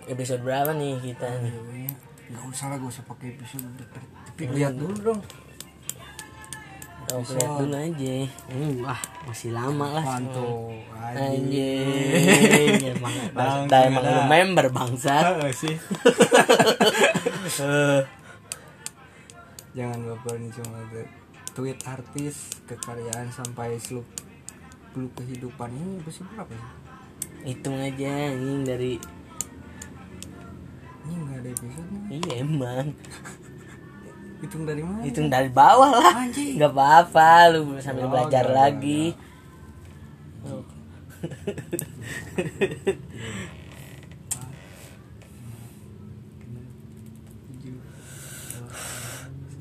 episode 0.06 0.46
berapa 0.46 0.78
nih 0.78 1.02
kita 1.02 1.26
nih. 1.42 1.89
Iya, 2.30 2.38
nggak 2.38 2.54
usah 2.54 2.66
lah 2.70 2.78
gak 2.78 2.94
usah 2.94 3.04
pakai 3.10 3.34
episode 3.34 3.66
tapi 3.82 4.42
lihat 4.54 4.78
dulu 4.78 4.94
dong. 5.02 5.18
Kita 7.10 7.26
lihat 7.26 7.58
dulu 7.58 7.74
aja. 7.74 8.16
Hmm, 8.54 8.86
wah 8.86 9.02
masih 9.26 9.50
lama 9.50 9.88
lah. 9.98 10.06
mantu 10.06 10.78
Anjing, 11.10 12.86
emang 12.94 13.66
dah 13.66 13.82
emang 13.82 14.06
lu 14.06 14.22
member 14.30 14.70
bangsa. 14.70 15.42
sih. 15.50 15.74
Jangan 19.78 19.98
baper 20.06 20.38
nih 20.38 20.54
cuma 20.54 20.86
tweet 21.58 21.82
artis 21.90 22.62
kekaryaan 22.70 23.34
sampai 23.34 23.82
seluk 23.82 24.06
beluk 24.94 25.18
kehidupan. 25.18 25.74
Ini 25.74 25.98
episode 26.06 26.30
berapa 26.38 26.54
sih? 26.54 26.70
Hitung 27.50 27.82
aja 27.82 28.38
ini 28.38 28.62
dari 28.62 28.94
ini 31.10 31.16
nggak 31.26 31.38
ada 31.42 31.50
episode 31.50 31.90
iya 32.14 32.34
emang 32.46 32.88
hitung 34.40 34.64
dari 34.64 34.82
mana 34.86 35.02
hitung 35.04 35.28
dari 35.28 35.50
bawah 35.52 35.92
lah. 36.00 36.14
Anjing. 36.24 36.56
nggak 36.56 36.72
apa-apa 36.72 37.32
lu 37.52 37.76
sambil 37.84 38.08
Oh, 38.08 38.12
belajar 38.14 38.46
nggak, 38.48 38.56
lagi. 38.56 39.04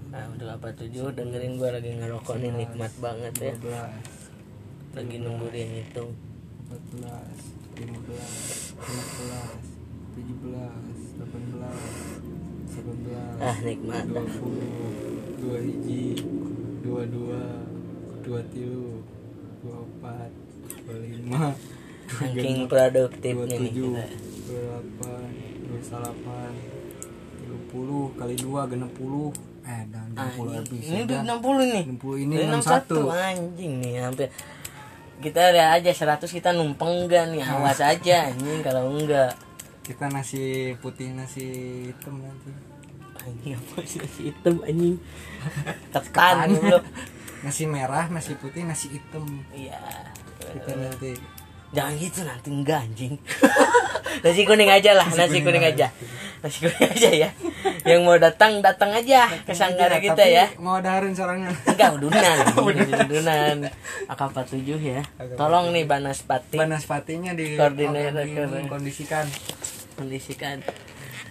Nah, 0.09 0.25
udah 0.35 0.57
apa 0.57 0.69
tujuh 0.79 1.11
dengerin 1.13 1.59
gua 1.59 1.75
lagi 1.75 1.91
ngerokok 1.99 2.37
nih 2.39 2.53
nikmat 2.55 2.93
banget 3.03 3.35
ya. 3.43 3.53
12 3.59 4.97
Lagi 4.97 5.17
nunggu 5.21 5.47
dia 5.51 5.67
ngitung. 5.67 6.11
14 6.71 7.83
15 7.83 7.99
16 7.99 8.68
17 8.68 8.68
18 10.59 11.23
19 11.23 13.39
Ah 13.39 13.55
nikmat. 13.63 14.03
20 14.07 15.39
dua 15.39 15.59
hiji 15.63 16.19
dua 16.81 17.03
dua 17.07 17.41
dua 18.21 18.41
tilu 18.51 19.01
dua 19.61 19.77
empat 19.81 20.31
dua 20.83 20.97
lima 20.99 21.55
Saking 22.09 22.67
produktifnya 22.67 23.55
nih 23.55 23.71
kita. 23.71 23.79
dua 23.79 24.03
delapan 24.45 25.31
dua 25.63 25.81
salapan 25.81 26.53
dua 27.39 27.61
puluh 27.69 28.05
kali 28.13 28.35
dua 28.35 28.67
genap 28.67 28.91
puluh 28.93 29.31
eh 29.63 29.83
dan 29.89 30.11
dua 30.11 30.27
puluh 30.35 30.53
episode 30.59 30.83
Ini 30.83 30.99
udah 31.07 31.21
dah. 31.23 31.39
60 31.39 31.75
nih. 31.77 31.85
60 31.97 32.25
ini 32.25 32.35
Udah 32.35 32.59
61 32.59 33.31
anjing 33.31 33.73
nih 33.79 33.93
hampir 34.03 34.29
kita 35.19 35.51
lihat 35.51 35.71
aja 35.79 35.91
100 36.19 36.27
kita 36.29 36.51
numpeng 36.51 37.07
enggak 37.07 37.25
nih 37.31 37.43
awas 37.43 37.79
aja 37.79 38.17
anjing 38.27 38.59
kalau 38.61 38.91
enggak 38.91 39.33
kita 39.89 40.13
nasi 40.13 40.77
putih 40.85 41.17
nasi 41.17 41.49
hitam 41.89 42.21
nanti. 42.21 42.53
Anjing 43.25 43.57
apa 43.57 43.81
sih 43.89 43.99
nasi 44.05 44.21
hitam 44.29 44.61
anjing? 44.61 44.97
Ketan 45.97 46.53
nasi 47.41 47.65
merah 47.65 48.05
nasi 48.13 48.37
putih 48.37 48.69
nasi 48.69 48.93
hitam. 48.93 49.25
Iya. 49.57 49.81
Kita 50.45 50.77
nanti. 50.77 51.17
Jangan 51.73 51.95
gitu 51.97 52.21
nanti 52.29 52.49
enggak 52.53 52.81
anjing. 52.85 53.17
Nasi 54.25 54.43
kuning 54.49 54.73
aja 54.73 54.97
lah 54.99 55.07
nasi, 55.15 55.45
kuning, 55.45 55.63
aja. 55.63 55.93
nasi 56.41 56.65
kuning 56.65 56.91
aja 56.97 57.11
ya. 57.13 57.31
Yang 57.85 58.01
mau 58.03 58.17
datang 58.17 58.65
datang 58.65 58.91
aja 58.91 59.29
ke 59.45 59.53
sanggara 59.53 60.01
kita 60.01 60.25
ya. 60.27 60.49
mau 60.59 60.81
daharin 60.81 61.13
sorangan 61.13 61.53
enggak 61.69 61.91
udunan 61.95 62.37
udunan 63.05 63.57
AK47 64.11 64.81
ya. 64.81 65.03
Tolong 65.37 65.71
nih 65.71 65.85
Banaspati 65.85 66.57
Banaspatinya 66.57 67.37
di 67.37 67.55
Koordinator. 67.55 68.25
kondisikan 68.67 69.29
kondisikan 69.99 70.63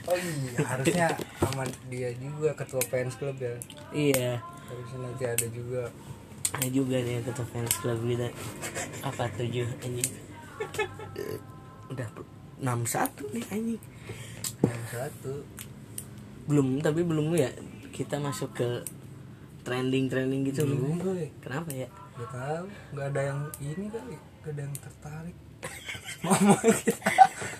oh 0.07 0.15
iya 0.19 0.61
harusnya 0.63 1.07
sama 1.39 1.63
dia 1.91 2.09
juga 2.17 2.49
ketua 2.55 2.83
fans 2.87 3.15
club 3.19 3.37
ya. 3.39 3.55
Iya. 3.91 4.31
Harusnya 4.67 4.99
nanti 5.03 5.23
ada 5.27 5.47
juga. 5.51 5.83
Ada 6.55 6.69
juga 6.71 6.95
nih 7.01 7.23
ketua 7.23 7.47
fans 7.49 7.75
club 7.81 7.99
kita. 8.07 8.27
Apa 9.03 9.25
tujuh 9.35 9.67
anjing? 9.83 10.11
Udah 11.91 12.07
enam 12.63 12.79
satu 12.87 13.27
nih 13.35 13.45
anjing. 13.51 13.81
Yang 14.63 14.85
satu. 14.91 15.33
Belum 16.47 16.79
tapi 16.79 17.03
belum 17.03 17.35
ya. 17.35 17.51
Kita 17.91 18.21
masuk 18.21 18.53
ke 18.53 18.69
trending 19.67 20.07
trending 20.07 20.47
gitu. 20.47 20.63
Belum 20.63 20.99
belum 20.99 21.17
kenapa 21.43 21.69
ya? 21.73 21.87
Gak 22.17 22.29
tahu 22.33 22.65
nggak 22.97 23.07
ada 23.13 23.21
yang 23.33 23.39
ini 23.61 23.85
kali 23.93 24.17
gak 24.41 24.51
ada 24.57 24.61
yang 24.65 24.75
tertarik 24.79 25.37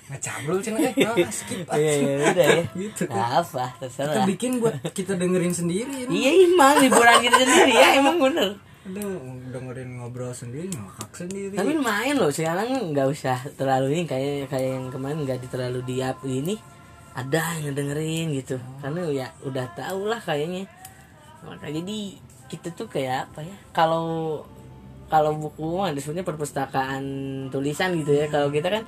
ngecablul 0.07 0.59
cina 0.63 0.79
nah, 0.81 1.29
skip 1.29 1.67
iya 1.77 1.91
aja. 1.93 1.99
iya 1.99 2.13
udah 2.31 2.47
ya. 2.47 2.63
Gitu 2.73 3.03
kan. 3.05 3.43
Apa 3.43 3.65
kita 3.75 3.79
terserah. 3.85 4.25
Bikin 4.25 4.51
buat 4.63 4.75
kita 4.95 5.13
dengerin 5.19 5.53
sendiri 5.53 6.07
ini 6.07 6.13
iya 6.25 6.31
emang 6.47 6.79
liburan 6.79 7.17
kita 7.21 7.37
sendiri 7.43 7.73
ya 7.75 7.87
emang 7.99 8.17
bener. 8.17 8.49
Ada 8.87 9.03
dengerin 9.51 9.89
ngobrol 9.99 10.31
sendiri 10.31 10.71
ngakak 10.71 11.11
sendiri. 11.11 11.53
Tapi 11.59 11.71
lumayan 11.75 12.15
loh 12.17 12.31
sekarang 12.31 12.71
nggak 12.95 13.07
usah 13.11 13.37
terlalu 13.59 13.99
ini 13.99 14.03
kayak 14.07 14.47
kayak 14.47 14.69
yang 14.79 14.87
kemarin 14.89 15.17
nggak 15.27 15.39
di- 15.43 15.51
terlalu 15.51 15.79
di 15.83 15.95
up 15.99 16.19
ini. 16.23 16.55
Ada 17.17 17.65
yang 17.67 17.75
dengerin 17.75 18.31
gitu. 18.37 18.55
Karena 18.79 19.01
ya 19.11 19.27
udah 19.43 19.65
tau 19.75 20.07
lah 20.07 20.21
kayaknya. 20.23 20.69
Maka 21.43 21.67
jadi 21.67 22.15
kita 22.47 22.71
tuh 22.71 22.87
kayak 22.87 23.27
apa 23.27 23.43
ya 23.43 23.55
kalau 23.75 24.39
kalau 25.07 25.39
buku 25.39 25.79
mah 25.79 25.91
sebenarnya 25.95 26.27
perpustakaan 26.27 27.03
tulisan 27.47 27.95
gitu 27.95 28.11
ya. 28.11 28.27
Kalau 28.27 28.51
kita 28.51 28.67
kan 28.67 28.83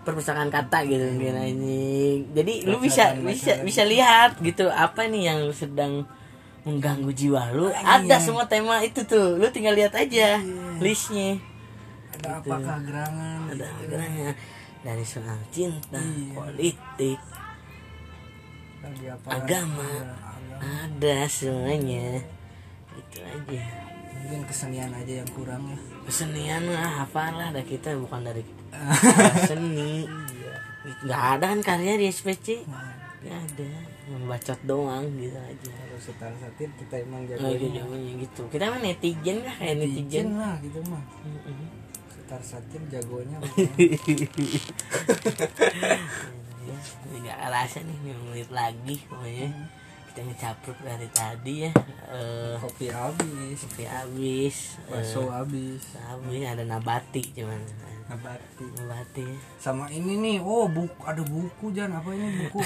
perpustakaan 0.00 0.48
kata 0.48 0.88
gitu 0.88 1.04
mungkin 1.16 1.36
ini. 1.36 2.24
Jadi 2.32 2.64
lu 2.64 2.80
bisa 2.80 3.12
bisa 3.20 3.60
bisa 3.60 3.84
lihat 3.84 4.40
gitu 4.40 4.72
apa 4.72 5.04
nih 5.04 5.32
yang 5.32 5.40
sedang 5.52 6.08
mengganggu 6.64 7.12
jiwa 7.12 7.52
lu. 7.52 7.68
Ada 7.72 8.20
semua 8.20 8.48
tema 8.48 8.80
itu 8.80 9.04
tuh. 9.04 9.36
Lu 9.36 9.48
tinggal 9.52 9.76
lihat 9.76 9.92
aja 9.92 10.40
listnya. 10.80 11.36
Ada 12.16 12.40
apakah 12.40 12.80
gerangan 12.84 13.38
ada 13.52 13.68
gerangan 13.84 14.34
dari 14.80 15.04
soal 15.04 15.36
cinta 15.52 16.00
politik 16.32 17.20
lagi 18.80 19.04
apa 19.12 19.28
agama. 19.28 19.92
Ada 20.60 21.28
semuanya. 21.28 22.24
Itu 22.96 23.20
aja 23.24 23.89
mungkin 24.20 24.44
kesenian 24.44 24.92
aja 24.92 25.12
yang 25.20 25.30
kurang 25.30 25.62
ya. 25.66 25.78
Kesenian 26.04 26.62
lah 26.66 27.04
apalah 27.04 27.48
dah 27.50 27.64
kita 27.64 27.96
bukan 27.96 28.20
dari 28.22 28.44
seni. 29.48 30.04
Nggak 31.04 31.22
ada 31.36 31.44
kan 31.50 31.60
karya 31.60 31.96
di 31.96 32.06
SPC 32.06 32.64
nggak 33.20 33.36
ada. 33.36 33.68
Membacot 34.08 34.60
doang 34.64 35.04
gitu 35.14 35.36
aja. 35.36 35.70
Harus 35.70 36.02
setar 36.02 36.32
satir 36.34 36.68
kita 36.74 36.94
emang 36.98 37.22
Oh, 37.36 37.52
jago 37.52 37.52
gitu, 37.54 37.80
gitu. 38.16 38.42
kita 38.48 38.64
mah 38.68 38.80
netizen 38.80 39.38
lah 39.40 39.54
kayak 39.54 39.76
netizen 39.76 40.04
netizen. 40.04 40.26
lah 40.34 40.54
gitu 40.58 40.80
mah. 40.88 41.02
Setar 42.08 42.40
satir 42.40 42.80
jagonya 42.88 43.36
Ya, 46.60 46.76
nggak 47.18 47.38
kerasa 47.40 47.78
nih 47.82 47.96
5 48.14 48.28
menit 48.30 48.50
lagi 48.50 48.96
pokoknya 49.04 49.48
kita 50.10 50.26
ngecapruk 50.26 50.78
dari 50.82 51.06
tadi 51.14 51.54
ya. 51.64 51.70
Eh 52.10 52.58
kopi 52.58 52.90
habis. 52.90 53.62
kopi 53.62 53.86
habis 53.86 54.74
bakso 54.90 55.30
habis. 55.30 55.94
habis 56.02 56.42
ada 56.42 56.66
nabati 56.66 57.22
cuman. 57.30 57.62
Nabati. 58.10 58.66
Nabati. 58.74 59.26
Sama 59.62 59.86
ini 59.94 60.18
nih 60.18 60.36
oh 60.42 60.66
buku 60.66 60.98
ada 61.06 61.22
buku 61.22 61.70
jangan 61.70 62.02
apa 62.02 62.10
ini 62.10 62.26
buku? 62.42 62.58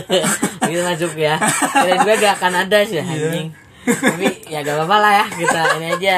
Itu 0.74 0.82
masuk 0.82 1.14
ya. 1.14 1.38
Kira 1.70 2.02
juga 2.02 2.14
gak 2.18 2.34
akan 2.42 2.52
ada 2.66 2.78
sih 2.82 2.98
anjing. 2.98 3.54
Tapi 3.86 4.26
ya 4.50 4.66
gak 4.66 4.74
apa-apa 4.82 4.96
lah 4.98 5.12
ya 5.22 5.26
kita 5.30 5.60
ini 5.78 5.86
aja 5.94 6.16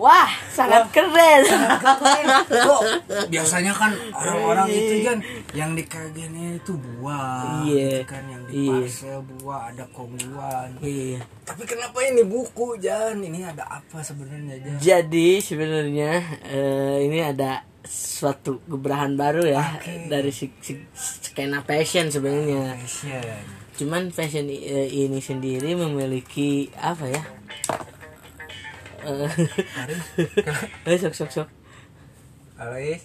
wah 0.00 0.32
sangat 0.48 0.88
keren. 0.88 1.44
Kok 2.48 2.80
biasanya 3.28 3.72
kan 3.72 3.92
orang-orang 4.10 4.66
itu 4.66 4.94
kan 5.04 5.18
yang 5.52 5.76
dikagennya 5.76 6.56
itu 6.56 6.72
buah 6.72 7.60
Iya. 7.62 8.00
gitu 8.00 8.08
kan 8.08 8.22
yang 8.24 8.42
di 8.48 8.52
Iya. 8.64 9.20
buah 9.20 9.60
ada 9.68 9.84
komuan 9.90 10.68
iya. 10.80 11.20
Tapi 11.44 11.62
kenapa 11.64 12.00
ini 12.00 12.22
buku 12.22 12.78
Jan? 12.78 13.20
Ini 13.20 13.44
ada 13.46 13.68
apa 13.68 14.00
sebenarnya 14.00 14.56
Jan? 14.58 14.76
Jadi 14.80 15.28
sebenarnya 15.38 16.12
eh, 16.42 17.04
ini 17.04 17.20
ada 17.20 17.60
suatu 17.82 18.64
gebrahan 18.64 19.12
baru 19.14 19.44
ya 19.44 19.76
Oke. 19.76 20.06
dari 20.06 20.30
si, 20.30 20.48
si- 20.58 20.80
skena 20.94 21.60
fashion 21.60 22.08
sebenarnya. 22.08 22.76
Fashion. 22.78 23.42
Cuman 23.76 24.08
fashion 24.08 24.46
eh, 24.46 24.88
ini 24.88 25.18
sendiri 25.18 25.72
memiliki 25.74 26.68
apa 26.74 27.04
ya 27.06 27.22
Eh, 29.00 30.92
eh, 30.92 30.96
sok 31.00 31.16
sok 31.16 31.30
sok. 31.32 31.48
Alois 32.60 33.00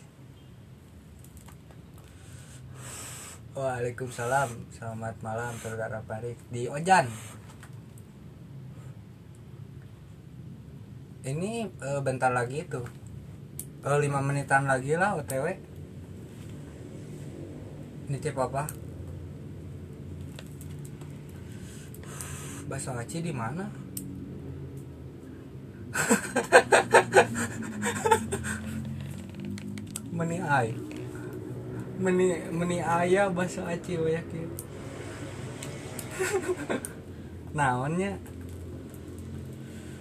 Waalaikumsalam. 3.56 4.52
Selamat 4.76 5.16
malam 5.24 5.56
saudara 5.64 6.04
Farid. 6.04 6.36
Di 6.52 6.68
Ojan. 6.68 7.08
Ini 11.24 11.64
eh, 11.64 12.00
bentar 12.06 12.30
lagi 12.30 12.68
tuh 12.70 12.86
Kalau 13.82 13.98
lima 13.98 14.22
menitan 14.22 14.70
lagi 14.70 14.94
lah 14.94 15.18
OTW 15.18 15.58
Nitip 18.14 18.38
apa? 18.38 18.70
Bakso 22.70 22.94
aci 22.94 23.26
di 23.26 23.34
mana? 23.34 23.85
Meni 30.16 30.40
ay 30.40 30.72
Meni 31.96 32.44
meni 32.52 32.84
ayah 32.84 33.32
bakso 33.32 33.64
aci 33.64 33.96
we 33.96 34.12
yakin. 34.20 34.52
Naonnya? 37.56 38.20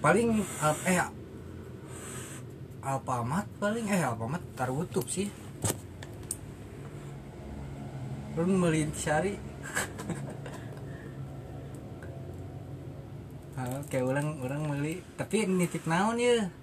Paling 0.03 0.43
al- 0.59 0.83
eh 0.83 0.99
Alpamat 2.83 3.47
paling. 3.63 3.87
Eh 3.87 4.03
Alpamat 4.03 4.43
tarutup 4.59 5.07
sih. 5.07 5.31
Belum 8.35 8.59
beli 8.59 8.91
Ah, 13.65 13.81
kayak 13.89 14.05
orang 14.05 14.27
orang 14.45 14.61
beli 14.69 15.01
tapi 15.17 15.49
nitip 15.49 15.89
naon 15.89 16.21
ya? 16.21 16.53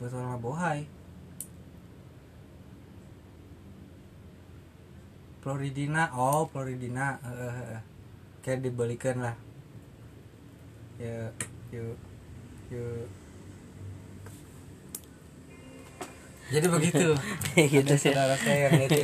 Betul 0.00 0.24
lah 0.24 0.40
bohai 0.40 0.88
Floridina 5.44 6.08
oh 6.16 6.48
Floridina 6.48 7.20
eh. 7.20 7.80
kayak 8.40 8.64
dibelikan 8.64 9.20
lah. 9.20 9.36
Ya 10.96 11.28
yuk 11.68 12.00
yuk 12.72 13.06
jadi 16.46 16.66
begitu. 16.70 17.08
Gitu 17.74 17.94
sih. 17.98 18.12
saudara 18.14 18.36
saya. 18.44 18.70
Yang 18.70 19.02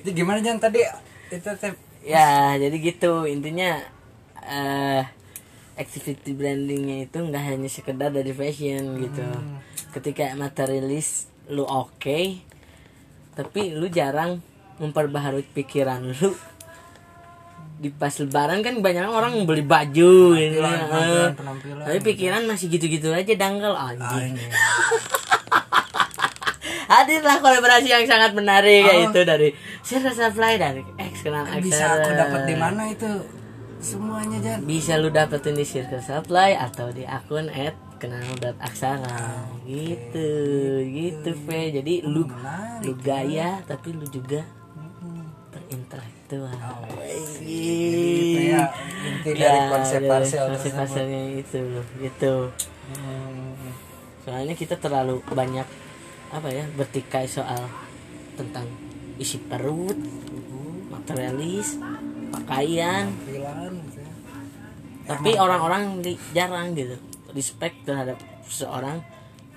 itu 0.00 0.08
gimana 0.16 0.38
Jan 0.40 0.56
tadi 0.56 0.80
itu 1.28 1.50
teh 1.60 1.72
ya 2.06 2.56
jadi 2.56 2.76
gitu. 2.80 3.28
Intinya 3.28 3.80
eh 4.46 5.02
activity 5.76 6.32
brandingnya 6.32 7.04
itu 7.04 7.18
nggak 7.20 7.44
hanya 7.44 7.68
sekedar 7.68 8.08
dari 8.08 8.32
fashion 8.32 8.96
gitu. 9.02 9.24
Hmm. 9.24 9.60
ketika 9.92 10.28
materialis 10.36 11.24
lu 11.48 11.64
oke 11.64 12.36
tapi 13.32 13.72
lu 13.72 13.88
jarang 13.92 14.40
memperbaharui 14.80 15.44
pikiran 15.52 16.00
lu. 16.00 16.32
Di 17.76 17.92
pas 17.92 18.12
lebaran 18.16 18.64
kan 18.64 18.80
banyak 18.80 19.04
orang 19.04 19.44
beli 19.44 19.60
baju 19.60 20.32
gitu. 20.32 20.64
Penampilan, 20.64 20.72
eh. 20.72 20.88
penampilan, 20.88 21.32
penampilan. 21.36 21.84
tapi 21.84 21.98
pikiran 22.00 22.42
masih 22.48 22.72
gitu-gitu 22.72 23.12
aja 23.12 23.36
dangkal. 23.36 23.76
Anjing. 23.76 24.32
Anjing. 24.32 24.50
Hadirlah 26.96 27.36
kolaborasi 27.38 27.88
yang 27.88 28.04
sangat 28.04 28.32
menarik 28.32 28.82
Oh. 28.82 28.90
yaitu 28.90 29.20
dari 29.22 29.48
Sir 29.80 30.00
Supply 30.02 30.56
dan 30.56 30.80
X 30.96 31.20
kenal 31.20 31.44
bisa 31.58 31.84
aku 31.94 32.10
dapat 32.10 32.40
di 32.44 32.54
mana 32.54 32.88
itu? 32.88 33.10
Semuanya 33.76 34.40
Jan. 34.40 34.58
Bisa 34.62 34.96
lu 34.96 35.08
dapetin 35.08 35.52
di 35.52 35.62
Circle 35.62 36.00
Supply 36.00 36.56
atau 36.56 36.88
di 36.90 37.04
akun 37.04 37.46
at 37.46 37.76
kenal.aksara 37.96 39.46
gitu 39.62 40.28
gitu 40.82 41.30
Fe. 41.42 41.70
Jadi 41.70 42.00
lu 42.02 42.24
menarik 42.24 42.82
lu 42.82 42.92
gaya 42.96 43.60
tapi 43.62 43.92
lu 43.92 44.04
juga 44.06 44.42
berintelektual 45.50 46.52
gitu 47.38 48.40
ya. 48.48 48.64
Inti 49.02 49.30
dari 49.32 49.60
konsep 49.68 50.00
parsel 50.02 50.34
Iya, 50.34 50.48
konsep 50.48 50.62
tersebut. 50.66 50.76
parselnya 50.76 51.20
itu 51.36 51.60
gitu. 52.00 52.34
Hmm. 52.86 53.54
soalnya 54.22 54.54
kita 54.54 54.74
terlalu 54.76 55.18
banyak 55.28 55.66
apa 56.28 56.48
ya 56.50 56.64
bertikai 56.72 57.26
soal 57.26 57.66
tentang 58.34 58.66
isi 59.16 59.38
perut 59.38 59.96
materialis 60.90 61.78
pakaian 62.32 63.08
gitu 63.24 63.40
ya. 63.40 63.54
tapi 65.06 65.38
orang-orang 65.38 66.02
jarang 66.32 66.74
gitu 66.74 66.98
respect 67.32 67.78
terhadap 67.84 68.18
seseorang 68.44 69.00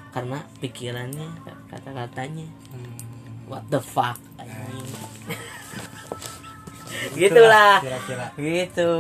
karena 0.10 0.42
pikirannya 0.60 1.30
kata-katanya 1.70 2.48
Hmm. 2.70 2.94
what 3.50 3.66
the 3.70 3.82
fuck 3.82 4.18
anjing. 4.42 4.86
gitulah 7.18 7.82
kira-kira 7.82 8.26
gitu 8.38 8.92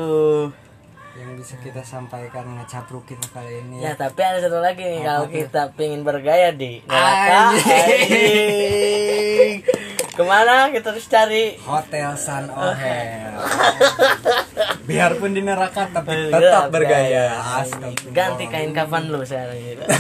yang 1.19 1.35
bisa 1.35 1.59
kita 1.59 1.83
sampaikan 1.83 2.47
ngecapruk 2.55 3.03
kita 3.03 3.27
kali 3.29 3.59
ini 3.59 3.83
ya. 3.83 3.91
Tapi 3.93 4.15
ada 4.17 4.39
satu 4.39 4.57
lagi 4.57 4.79
nih 4.81 5.01
kalau 5.01 5.27
kita 5.27 5.75
pengen 5.75 6.01
bergaya 6.01 6.49
di 6.49 6.79
neraka 6.81 7.51
ke 10.09 10.23
mana? 10.23 10.67
Kita 10.69 10.91
harus 10.91 11.05
cari. 11.05 11.55
Hotel 11.59 12.11
Sun 12.15 12.47
Ohel. 12.49 13.35
Biarpun 14.87 15.31
di 15.31 15.39
neraka 15.39 15.85
tapi 15.87 16.11
Iya, 16.11 16.33
tetap 16.33 16.65
bergaya. 16.71 17.25
ganti 18.09 18.47
kain 18.47 18.73
kafan 18.73 19.07
lu 19.07 19.21
sekarang 19.21 19.53
gitu 19.55 19.83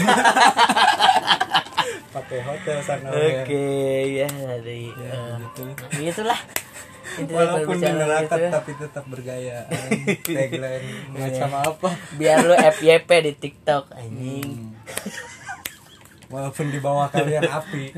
pakai 2.09 2.41
hotel 2.41 2.81
sana 2.81 3.05
oke 3.13 3.65
ya 4.09 4.25
dari 4.25 4.89
ya 4.89 5.13
eh, 5.13 5.33
gitu 5.45 5.61
gitulah 6.01 6.39
walaupun 7.29 7.75
di 7.79 7.89
neraka 7.89 8.35
gitu 8.35 8.43
ya. 8.45 8.49
tapi 8.53 8.71
tetap 8.77 9.05
bergaya. 9.09 9.57
Tagline 10.23 10.87
macam 11.21 11.49
apa? 11.57 11.89
Biar 12.15 12.37
lu 12.45 12.55
FYP 12.55 13.09
di 13.25 13.33
TikTok 13.37 13.91
anjing. 13.95 14.75
Walaupun 16.29 16.69
di 16.69 16.77
bawah 16.77 17.09
kalian 17.09 17.49
api. 17.59 17.89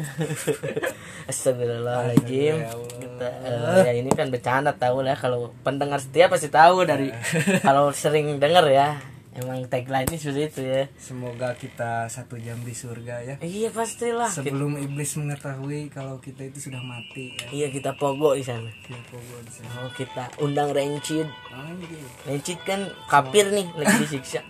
Astagfirullahaladzim. 1.28 2.56
Kita 2.96 3.28
eh, 3.44 3.84
ya 3.86 3.94
ini 3.94 4.12
kan 4.16 4.32
bercanda 4.32 4.72
tahu 4.72 5.04
lah. 5.04 5.20
Kalau 5.20 5.52
pendengar 5.68 6.00
setia 6.00 6.32
pasti 6.32 6.48
tahu 6.48 6.88
dari 6.88 7.12
kalau 7.68 7.92
sering 7.92 8.40
denger 8.40 8.66
ya 8.72 9.11
emang 9.34 9.64
tagline 9.66 10.06
ini 10.06 10.18
seperti 10.18 10.42
itu 10.46 10.62
ya. 10.62 10.84
Semoga 10.94 11.54
kita 11.54 12.06
satu 12.08 12.36
jam 12.36 12.60
di 12.60 12.72
surga 12.72 13.16
ya. 13.22 13.36
Iya 13.40 13.70
pastilah. 13.70 14.28
Kita- 14.28 14.44
sebelum 14.44 14.76
iblis 14.78 15.16
mengetahui 15.16 15.88
kalau 15.88 16.18
kita 16.18 16.44
itu 16.44 16.60
sudah 16.62 16.80
mati 16.80 17.36
ya. 17.36 17.48
Iya 17.50 17.68
kita 17.70 17.96
pogo 17.96 18.34
di 18.34 18.44
sana. 18.44 18.68
Ya, 18.86 19.00
pokoknya 19.06 19.42
di 19.42 19.52
sana. 19.54 19.70
oh 19.78 19.92
kita 19.92 20.24
undang 20.38 20.70
Rencid 20.70 21.28
Anjir. 21.50 22.04
Rencid 22.24 22.60
kan 22.62 22.80
kapir 23.06 23.48
nih 23.48 23.68
lagi 23.74 23.96
disiksa. 24.04 24.44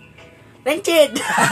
Rencid 0.62 1.10